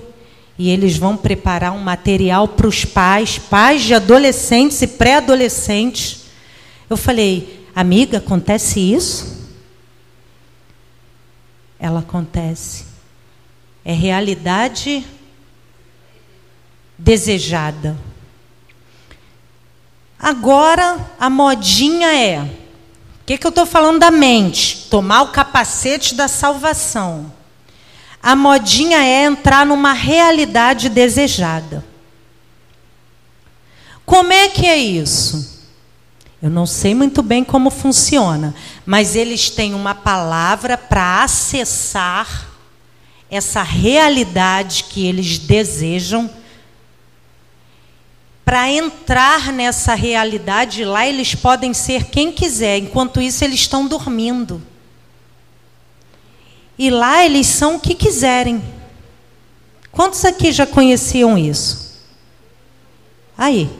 e 0.58 0.68
eles 0.68 0.96
vão 0.96 1.16
preparar 1.16 1.72
um 1.72 1.78
material 1.78 2.48
para 2.48 2.66
os 2.66 2.84
pais, 2.84 3.38
pais 3.38 3.82
de 3.82 3.94
adolescentes 3.94 4.82
e 4.82 4.86
pré-adolescentes. 4.86 6.24
Eu 6.88 6.96
falei, 6.96 7.66
amiga, 7.74 8.18
acontece 8.18 8.80
isso? 8.80 9.48
Ela 11.78 12.00
acontece. 12.00 12.84
É 13.84 13.92
realidade 13.92 15.02
desejada. 16.98 17.96
Agora 20.20 20.98
a 21.18 21.30
modinha 21.30 22.14
é. 22.14 22.42
O 22.42 23.24
que, 23.24 23.38
que 23.38 23.46
eu 23.46 23.50
estou 23.50 23.64
falando 23.64 24.00
da 24.00 24.10
mente? 24.10 24.86
Tomar 24.90 25.22
o 25.22 25.28
capacete 25.28 26.14
da 26.14 26.28
salvação. 26.28 27.32
A 28.22 28.36
modinha 28.36 29.02
é 29.02 29.24
entrar 29.24 29.64
numa 29.64 29.94
realidade 29.94 30.90
desejada. 30.90 31.84
Como 34.04 34.32
é 34.32 34.48
que 34.48 34.66
é 34.66 34.76
isso? 34.76 35.58
Eu 36.42 36.50
não 36.50 36.66
sei 36.66 36.94
muito 36.94 37.22
bem 37.22 37.44
como 37.44 37.70
funciona, 37.70 38.54
mas 38.84 39.14
eles 39.14 39.48
têm 39.48 39.72
uma 39.72 39.94
palavra 39.94 40.76
para 40.76 41.22
acessar 41.22 42.48
essa 43.30 43.62
realidade 43.62 44.84
que 44.84 45.06
eles 45.06 45.38
desejam 45.38 46.28
para 48.50 48.68
entrar 48.68 49.52
nessa 49.52 49.94
realidade 49.94 50.84
lá, 50.84 51.06
eles 51.06 51.36
podem 51.36 51.72
ser 51.72 52.06
quem 52.06 52.32
quiser, 52.32 52.78
enquanto 52.78 53.20
isso 53.20 53.44
eles 53.44 53.60
estão 53.60 53.86
dormindo. 53.86 54.60
E 56.76 56.90
lá 56.90 57.24
eles 57.24 57.46
são 57.46 57.76
o 57.76 57.80
que 57.80 57.94
quiserem. 57.94 58.60
Quantos 59.92 60.24
aqui 60.24 60.50
já 60.50 60.66
conheciam 60.66 61.38
isso? 61.38 61.96
Aí. 63.38 63.70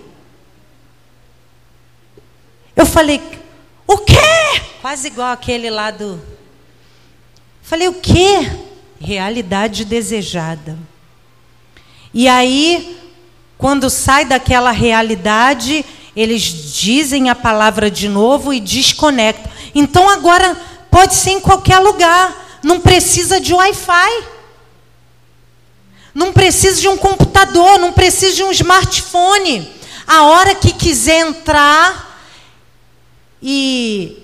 Eu 2.76 2.86
falei, 2.86 3.20
o 3.88 3.98
quê? 3.98 4.62
Quase 4.80 5.08
igual 5.08 5.32
aquele 5.32 5.68
lá 5.68 5.90
do. 5.90 6.22
Falei, 7.60 7.88
o 7.88 7.94
quê? 7.94 8.52
Realidade 9.00 9.84
desejada. 9.84 10.78
E 12.14 12.28
aí 12.28 12.99
quando 13.60 13.90
sai 13.90 14.24
daquela 14.24 14.70
realidade, 14.70 15.84
eles 16.16 16.42
dizem 16.42 17.28
a 17.28 17.34
palavra 17.34 17.90
de 17.90 18.08
novo 18.08 18.54
e 18.54 18.58
desconectam. 18.58 19.52
Então 19.74 20.08
agora 20.08 20.56
pode 20.90 21.14
ser 21.14 21.32
em 21.32 21.40
qualquer 21.40 21.78
lugar. 21.78 22.48
não 22.62 22.80
precisa 22.80 23.40
de 23.40 23.54
Wi-Fi. 23.54 24.24
Não 26.14 26.32
precisa 26.32 26.80
de 26.80 26.88
um 26.88 26.96
computador, 26.96 27.78
não 27.78 27.92
precisa 27.92 28.34
de 28.36 28.42
um 28.42 28.50
smartphone. 28.50 29.70
A 30.06 30.24
hora 30.24 30.54
que 30.54 30.72
quiser 30.72 31.20
entrar 31.20 32.18
e 33.42 34.19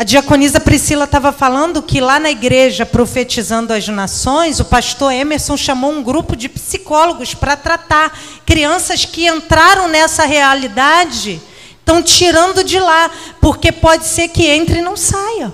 a 0.00 0.02
diaconisa 0.02 0.58
Priscila 0.58 1.04
estava 1.04 1.30
falando 1.30 1.82
que 1.82 2.00
lá 2.00 2.18
na 2.18 2.30
igreja, 2.30 2.86
profetizando 2.86 3.70
as 3.70 3.86
nações, 3.86 4.58
o 4.58 4.64
pastor 4.64 5.12
Emerson 5.12 5.58
chamou 5.58 5.92
um 5.92 6.02
grupo 6.02 6.34
de 6.34 6.48
psicólogos 6.48 7.34
para 7.34 7.54
tratar 7.54 8.18
crianças 8.46 9.04
que 9.04 9.26
entraram 9.28 9.88
nessa 9.88 10.24
realidade, 10.24 11.38
estão 11.78 12.02
tirando 12.02 12.64
de 12.64 12.80
lá, 12.80 13.10
porque 13.42 13.70
pode 13.70 14.06
ser 14.06 14.28
que 14.28 14.46
entre 14.46 14.78
e 14.78 14.82
não 14.82 14.96
saia. 14.96 15.52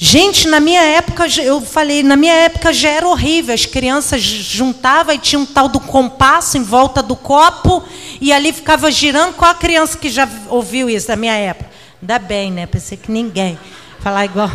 Gente, 0.00 0.46
na 0.46 0.60
minha 0.60 0.80
época, 0.80 1.26
eu 1.42 1.60
falei, 1.60 2.04
na 2.04 2.16
minha 2.16 2.32
época 2.32 2.72
já 2.72 2.88
era 2.88 3.08
horrível. 3.08 3.52
As 3.52 3.66
crianças 3.66 4.22
juntavam 4.22 5.12
e 5.12 5.18
tinha 5.18 5.40
um 5.40 5.44
tal 5.44 5.68
do 5.68 5.80
compasso 5.80 6.56
em 6.56 6.62
volta 6.62 7.02
do 7.02 7.16
copo 7.16 7.82
e 8.20 8.32
ali 8.32 8.52
ficava 8.52 8.92
girando. 8.92 9.34
Qual 9.34 9.50
a 9.50 9.56
criança 9.56 9.98
que 9.98 10.08
já 10.08 10.28
ouviu 10.48 10.88
isso 10.88 11.08
da 11.08 11.16
minha 11.16 11.34
época? 11.34 11.68
Ainda 12.00 12.16
bem, 12.20 12.52
né? 12.52 12.64
Pensei 12.64 12.96
que 12.96 13.10
ninguém 13.10 13.58
falar 13.98 14.24
igual. 14.24 14.50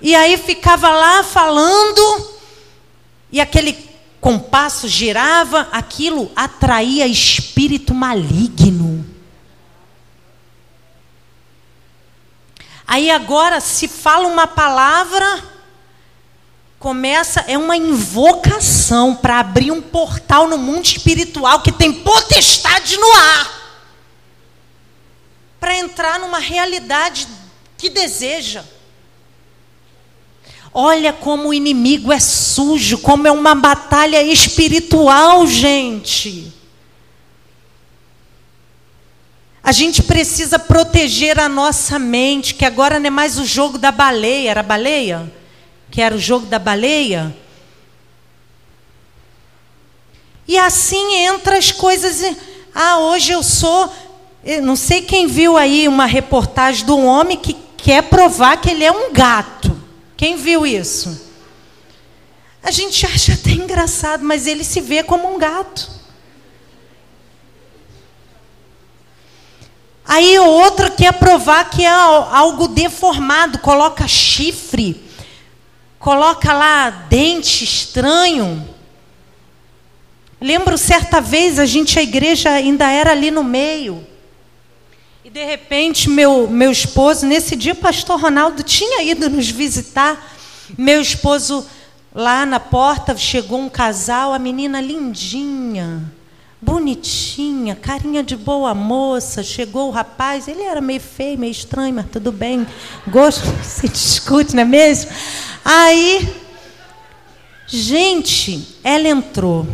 E 0.00 0.14
aí 0.14 0.38
ficava 0.38 0.88
lá 0.88 1.22
falando 1.22 2.30
e 3.30 3.38
aquele 3.38 3.76
compasso 4.18 4.88
girava, 4.88 5.68
aquilo 5.70 6.30
atraía 6.34 7.06
espírito 7.06 7.92
maligno. 7.92 8.83
Aí 12.86 13.10
agora, 13.10 13.60
se 13.60 13.88
fala 13.88 14.28
uma 14.28 14.46
palavra, 14.46 15.42
começa, 16.78 17.40
é 17.48 17.56
uma 17.56 17.76
invocação 17.76 19.16
para 19.16 19.40
abrir 19.40 19.70
um 19.70 19.80
portal 19.80 20.48
no 20.48 20.58
mundo 20.58 20.84
espiritual 20.84 21.62
que 21.62 21.72
tem 21.72 21.92
potestade 21.92 22.96
no 22.96 23.12
ar. 23.12 23.64
Para 25.58 25.76
entrar 25.76 26.18
numa 26.18 26.38
realidade 26.38 27.26
que 27.78 27.88
deseja. 27.88 28.64
Olha 30.72 31.12
como 31.12 31.48
o 31.48 31.54
inimigo 31.54 32.12
é 32.12 32.20
sujo, 32.20 32.98
como 32.98 33.26
é 33.26 33.30
uma 33.32 33.54
batalha 33.54 34.22
espiritual, 34.22 35.46
gente. 35.46 36.53
A 39.64 39.72
gente 39.72 40.02
precisa 40.02 40.58
proteger 40.58 41.40
a 41.40 41.48
nossa 41.48 41.98
mente, 41.98 42.54
que 42.54 42.66
agora 42.66 43.00
não 43.00 43.06
é 43.06 43.10
mais 43.10 43.38
o 43.38 43.46
jogo 43.46 43.78
da 43.78 43.90
baleia. 43.90 44.50
Era 44.50 44.62
baleia? 44.62 45.32
Que 45.90 46.02
era 46.02 46.14
o 46.14 46.18
jogo 46.18 46.44
da 46.44 46.58
baleia? 46.58 47.34
E 50.46 50.58
assim 50.58 51.16
entra 51.16 51.56
as 51.56 51.72
coisas. 51.72 52.36
Ah, 52.74 52.98
hoje 52.98 53.32
eu 53.32 53.42
sou. 53.42 53.90
Eu 54.44 54.60
não 54.60 54.76
sei 54.76 55.00
quem 55.00 55.26
viu 55.26 55.56
aí 55.56 55.88
uma 55.88 56.04
reportagem 56.04 56.84
de 56.84 56.92
um 56.92 57.06
homem 57.06 57.38
que 57.38 57.56
quer 57.78 58.02
provar 58.02 58.58
que 58.58 58.68
ele 58.68 58.84
é 58.84 58.92
um 58.92 59.10
gato. 59.14 59.74
Quem 60.14 60.36
viu 60.36 60.66
isso? 60.66 61.22
A 62.62 62.70
gente 62.70 63.06
acha 63.06 63.32
até 63.32 63.52
engraçado, 63.52 64.22
mas 64.22 64.46
ele 64.46 64.62
se 64.62 64.82
vê 64.82 65.02
como 65.02 65.34
um 65.34 65.38
gato. 65.38 66.03
Aí 70.14 70.38
outra 70.38 70.88
quer 70.88 71.12
provar 71.14 71.68
que 71.68 71.84
é 71.84 71.88
algo 71.88 72.68
deformado, 72.68 73.58
coloca 73.58 74.06
chifre, 74.06 75.02
coloca 75.98 76.52
lá 76.52 76.88
dente 76.88 77.64
estranho. 77.64 78.64
Lembro 80.40 80.78
certa 80.78 81.20
vez, 81.20 81.58
a 81.58 81.66
gente, 81.66 81.98
a 81.98 82.02
igreja 82.04 82.48
ainda 82.50 82.88
era 82.88 83.10
ali 83.10 83.32
no 83.32 83.42
meio. 83.42 84.06
E 85.24 85.30
de 85.30 85.44
repente, 85.44 86.08
meu, 86.08 86.46
meu 86.46 86.70
esposo, 86.70 87.26
nesse 87.26 87.56
dia, 87.56 87.72
o 87.72 87.76
pastor 87.76 88.20
Ronaldo 88.20 88.62
tinha 88.62 89.02
ido 89.02 89.28
nos 89.28 89.50
visitar. 89.50 90.32
Meu 90.78 91.00
esposo, 91.00 91.66
lá 92.14 92.46
na 92.46 92.60
porta, 92.60 93.16
chegou 93.16 93.58
um 93.58 93.68
casal, 93.68 94.32
a 94.32 94.38
menina 94.38 94.80
lindinha 94.80 96.08
bonitinha, 96.64 97.76
carinha 97.76 98.22
de 98.22 98.36
boa 98.36 98.74
moça. 98.74 99.42
Chegou 99.42 99.88
o 99.88 99.92
rapaz, 99.92 100.48
ele 100.48 100.62
era 100.62 100.80
meio 100.80 101.00
feio, 101.00 101.38
meio 101.38 101.50
estranho, 101.50 101.94
mas 101.94 102.06
tudo 102.10 102.32
bem. 102.32 102.66
Gosto 103.06 103.44
se 103.62 103.88
discute, 103.88 104.54
não 104.56 104.62
é 104.62 104.64
mesmo? 104.64 105.10
Aí, 105.64 106.34
gente, 107.66 108.78
ela 108.82 109.08
entrou. 109.08 109.66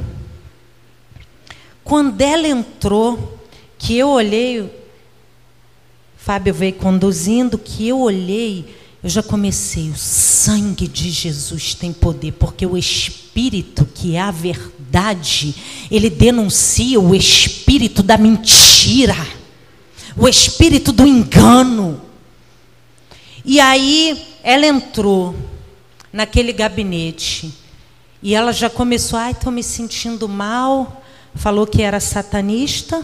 Quando 1.84 2.20
ela 2.20 2.46
entrou, 2.46 3.38
que 3.78 3.96
eu 3.96 4.08
olhei, 4.10 4.70
Fábio 6.16 6.52
veio 6.52 6.74
conduzindo, 6.74 7.56
que 7.56 7.88
eu 7.88 7.98
olhei, 8.00 8.76
eu 9.02 9.08
já 9.08 9.22
comecei. 9.22 9.88
O 9.88 9.96
sangue 9.96 10.86
de 10.86 11.10
Jesus 11.10 11.74
tem 11.74 11.92
poder, 11.92 12.32
porque 12.32 12.66
o 12.66 12.76
Espírito, 12.76 13.86
que 13.86 14.16
é 14.16 14.20
a 14.20 14.30
verdade, 14.30 14.79
ele 15.90 16.10
denuncia 16.10 16.98
o 17.00 17.14
espírito 17.14 18.02
da 18.02 18.16
mentira, 18.16 19.16
o 20.16 20.28
espírito 20.28 20.92
do 20.92 21.06
engano. 21.06 22.00
E 23.44 23.60
aí 23.60 24.26
ela 24.42 24.66
entrou 24.66 25.34
naquele 26.12 26.52
gabinete 26.52 27.52
e 28.22 28.34
ela 28.34 28.52
já 28.52 28.68
começou, 28.68 29.18
ai, 29.18 29.32
estou 29.32 29.52
me 29.52 29.62
sentindo 29.62 30.28
mal. 30.28 31.02
Falou 31.34 31.66
que 31.66 31.80
era 31.80 32.00
satanista, 32.00 33.02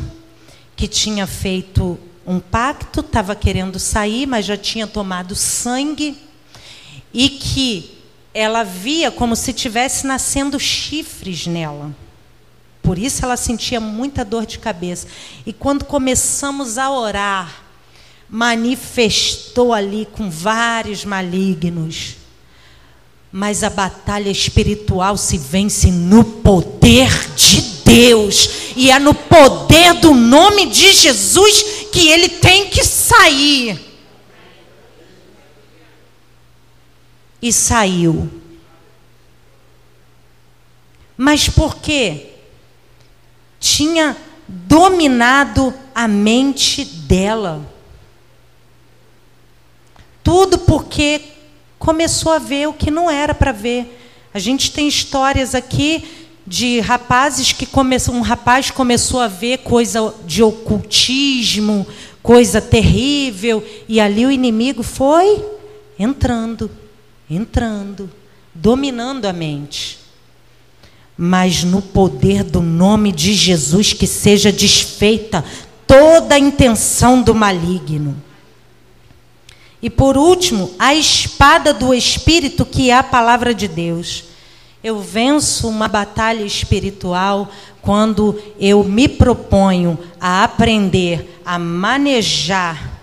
que 0.75 0.89
tinha 0.89 1.27
feito 1.27 1.99
um 2.27 2.41
pacto, 2.41 3.01
estava 3.01 3.37
querendo 3.37 3.79
sair, 3.79 4.27
mas 4.27 4.45
já 4.45 4.57
tinha 4.57 4.87
tomado 4.87 5.37
sangue, 5.37 6.19
e 7.15 7.29
que 7.29 7.96
ela 8.39 8.63
via 8.63 9.11
como 9.11 9.35
se 9.35 9.51
tivesse 9.51 10.07
nascendo 10.07 10.61
chifres 10.61 11.47
nela. 11.47 11.97
Por 12.83 12.99
isso 12.99 13.25
ela 13.25 13.35
sentia 13.35 13.81
muita 13.81 14.27
dor 14.27 14.45
de 14.45 14.59
cabeça. 14.59 15.07
E 15.47 15.55
quando 15.55 15.87
começamos 15.87 16.77
a 16.77 16.91
orar, 16.91 17.65
manifestou 18.29 19.73
ali 19.73 20.07
com 20.13 20.29
vários 20.29 21.03
malignos. 21.03 22.17
Mas 23.33 23.65
a 23.65 23.71
batalha 23.71 24.29
espiritual 24.29 25.17
se 25.17 25.39
vence 25.39 25.91
no 25.91 26.23
poder 26.23 27.09
de 27.35 27.63
Deus. 27.87 28.51
E 28.77 28.91
é 28.91 28.99
no 28.99 29.15
poder 29.15 29.95
do 29.95 30.13
nome 30.13 30.67
de 30.67 30.93
Jesus 30.93 31.89
que 31.91 32.07
ele 32.09 32.29
tem 32.29 32.69
que 32.69 32.85
sair. 32.85 33.86
E 37.47 37.53
saiu. 37.53 38.29
Mas 41.17 41.49
por 41.49 41.77
quê? 41.77 42.31
Tinha 43.61 44.17
dominado 44.49 45.73
a 45.95 46.09
mente 46.09 46.85
dela. 46.85 47.65
Tudo 50.25 50.59
porque 50.59 51.21
começou 51.79 52.33
a 52.33 52.41
ver 52.41 52.67
o 52.67 52.73
que 52.73 52.91
não 52.91 53.09
era 53.09 53.33
para 53.33 53.53
ver. 53.53 53.97
A 54.35 54.41
gente 54.41 54.73
tem 54.73 54.89
histórias 54.89 55.55
aqui 55.55 56.05
de 56.45 56.81
rapazes 56.81 57.53
que 57.53 57.65
começam, 57.65 58.17
um 58.17 58.23
rapaz 58.23 58.73
começou 58.73 59.21
a 59.21 59.29
ver 59.29 59.59
coisa 59.59 60.13
de 60.27 60.43
ocultismo, 60.43 61.87
coisa 62.25 62.61
terrível, 62.61 63.65
e 63.89 64.01
ali 64.01 64.27
o 64.27 64.33
inimigo 64.33 64.83
foi 64.83 65.45
entrando, 65.97 66.69
entrando, 67.29 68.11
dominando 68.55 69.27
a 69.27 69.33
mente. 69.33 69.99
Mas 71.17 71.65
no 71.65 71.81
poder 71.81 72.45
do 72.45 72.61
nome 72.61 73.11
de 73.11 73.35
Jesus 73.35 73.93
que 73.93 74.07
seja 74.07 74.53
desfeita 74.53 75.45
toda 75.87 76.35
a 76.35 76.39
intenção 76.39 77.23
do 77.23 77.35
maligno. 77.35 78.17
E 79.81 79.91
por 79.91 80.17
último, 80.17 80.73
a 80.79 80.95
espada 80.95 81.73
do 81.73 81.95
espírito 81.95 82.65
que 82.65 82.91
é 82.91 82.95
a 82.95 83.03
palavra 83.03 83.55
de 83.55 83.69
Deus. 83.69 84.25
Eu 84.83 85.01
venço 85.01 85.69
uma 85.69 85.89
batalha 85.89 86.45
espiritual 86.45 87.51
quando 87.83 88.41
eu 88.59 88.85
me 88.85 89.09
proponho 89.09 89.99
a 90.21 90.45
aprender 90.45 91.41
a 91.45 91.59
manejar, 91.59 93.01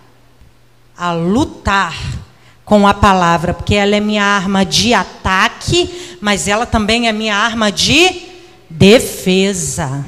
a 0.95 1.13
lutar 1.13 2.22
com 2.65 2.87
a 2.87 2.93
palavra, 2.93 3.53
porque 3.53 3.75
ela 3.75 3.95
é 3.95 3.99
minha 3.99 4.23
arma 4.23 4.65
de 4.65 4.93
ataque, 4.93 6.17
mas 6.21 6.47
ela 6.47 6.65
também 6.65 7.07
é 7.07 7.11
minha 7.11 7.35
arma 7.35 7.71
de 7.71 8.21
defesa. 8.69 10.05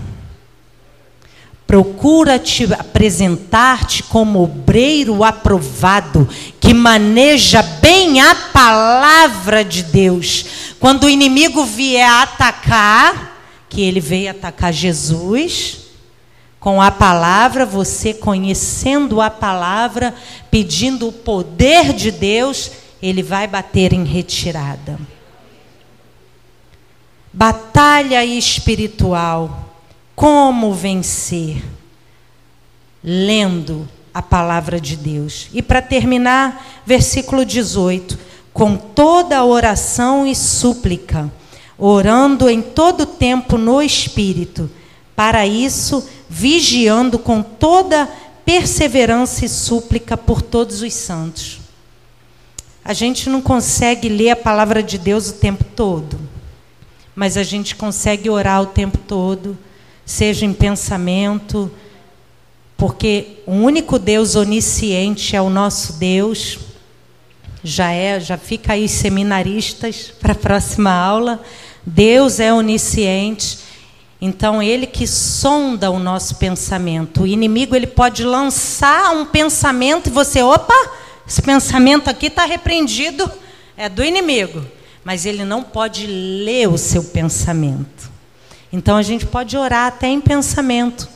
procura 1.67 2.37
te 2.37 2.71
apresentar-te 2.73 4.03
como 4.03 4.43
obreiro 4.43 5.23
aprovado, 5.23 6.29
que 6.59 6.73
maneja 6.73 7.61
bem 7.61 8.21
a 8.21 8.35
palavra 8.53 9.65
de 9.65 9.83
Deus. 9.83 10.45
Quando 10.79 11.05
o 11.05 11.09
inimigo 11.09 11.65
vier 11.65 12.07
atacar, 12.07 13.35
que 13.67 13.81
ele 13.81 13.99
veio 13.99 14.29
atacar 14.29 14.71
Jesus, 14.71 15.85
com 16.65 16.81
a 16.81 16.89
palavra, 16.89 17.63
você 17.63 18.13
conhecendo 18.13 19.21
a 19.21 19.29
palavra, 19.29 20.15
pedindo 20.55 21.09
o 21.09 21.11
poder 21.11 21.91
de 21.91 22.09
Deus, 22.09 22.71
ele 23.01 23.21
vai 23.21 23.45
bater 23.45 23.91
em 23.91 24.05
retirada. 24.05 24.97
Batalha 27.33 28.23
espiritual. 28.23 29.75
Como 30.15 30.73
vencer? 30.73 31.61
Lendo 33.03 33.85
a 34.13 34.21
palavra 34.21 34.79
de 34.79 34.95
Deus. 34.95 35.49
E 35.53 35.61
para 35.61 35.81
terminar, 35.81 36.81
versículo 36.85 37.43
18: 37.43 38.17
com 38.53 38.77
toda 38.77 39.43
oração 39.43 40.25
e 40.25 40.33
súplica, 40.33 41.29
orando 41.77 42.49
em 42.49 42.61
todo 42.61 43.05
tempo 43.05 43.57
no 43.57 43.81
Espírito, 43.81 44.71
para 45.13 45.45
isso, 45.45 46.07
vigiando 46.29 47.19
com 47.19 47.41
toda 47.41 48.09
perseverança 48.45 49.43
e 49.43 49.49
súplica 49.49 50.15
por 50.15 50.41
todos 50.41 50.81
os 50.81 50.93
santos. 50.93 51.59
A 52.83 52.93
gente 52.93 53.29
não 53.29 53.41
consegue 53.41 54.07
ler 54.07 54.29
a 54.29 54.35
palavra 54.35 54.83
de 54.83 54.99
Deus 54.99 55.29
o 55.29 55.33
tempo 55.33 55.63
todo, 55.63 56.19
mas 57.15 57.35
a 57.35 57.43
gente 57.43 57.75
consegue 57.75 58.29
orar 58.29 58.61
o 58.61 58.67
tempo 58.67 58.99
todo, 58.99 59.57
seja 60.05 60.45
em 60.45 60.53
pensamento, 60.53 61.71
porque 62.77 63.39
o 63.47 63.53
único 63.53 63.97
Deus 63.97 64.35
onisciente 64.35 65.35
é 65.35 65.41
o 65.41 65.49
nosso 65.49 65.93
Deus. 65.93 66.59
Já 67.63 67.91
é, 67.91 68.19
já 68.19 68.37
fica 68.37 68.73
aí 68.73 68.87
seminaristas 68.87 70.13
para 70.21 70.33
a 70.33 70.35
próxima 70.35 70.91
aula. 70.91 71.41
Deus 71.83 72.39
é 72.39 72.53
onisciente. 72.53 73.64
Então 74.19 74.61
ele 74.63 74.87
que 74.87 75.05
sonda 75.05 75.91
o 75.91 75.99
nosso 75.99 76.35
pensamento. 76.35 77.23
O 77.23 77.27
inimigo 77.27 77.75
ele 77.75 77.87
pode 77.87 78.23
lançar 78.23 79.11
um 79.13 79.25
pensamento 79.25 80.07
e 80.07 80.11
você, 80.11 80.41
opa, 80.41 80.73
esse 81.27 81.41
pensamento 81.41 82.09
aqui 82.09 82.27
está 82.27 82.45
repreendido, 82.45 83.29
é 83.75 83.89
do 83.89 84.03
inimigo. 84.03 84.65
Mas 85.03 85.25
ele 85.25 85.43
não 85.43 85.61
pode 85.61 86.07
ler 86.07 86.67
o 86.67 86.77
seu 86.77 87.03
pensamento. 87.03 88.09
Então 88.71 88.97
a 88.97 89.03
gente 89.03 89.25
pode 89.25 89.55
orar 89.55 89.87
até 89.87 90.07
em 90.07 90.19
pensamento. 90.19 91.07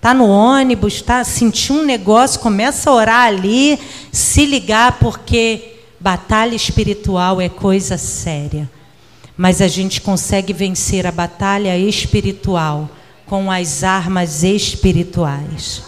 Tá 0.00 0.14
no 0.14 0.28
ônibus, 0.28 1.02
tá 1.02 1.24
sentir 1.24 1.72
um 1.72 1.84
negócio, 1.84 2.40
começa 2.40 2.88
a 2.88 2.94
orar 2.94 3.26
ali, 3.26 3.78
se 4.12 4.46
ligar 4.46 4.98
porque 4.98 5.76
batalha 6.00 6.54
espiritual 6.54 7.40
é 7.40 7.48
coisa 7.48 7.98
séria. 7.98 8.70
Mas 9.38 9.62
a 9.62 9.68
gente 9.68 10.00
consegue 10.00 10.52
vencer 10.52 11.06
a 11.06 11.12
batalha 11.12 11.78
espiritual 11.78 12.90
com 13.24 13.50
as 13.52 13.84
armas 13.84 14.42
espirituais. 14.42 15.84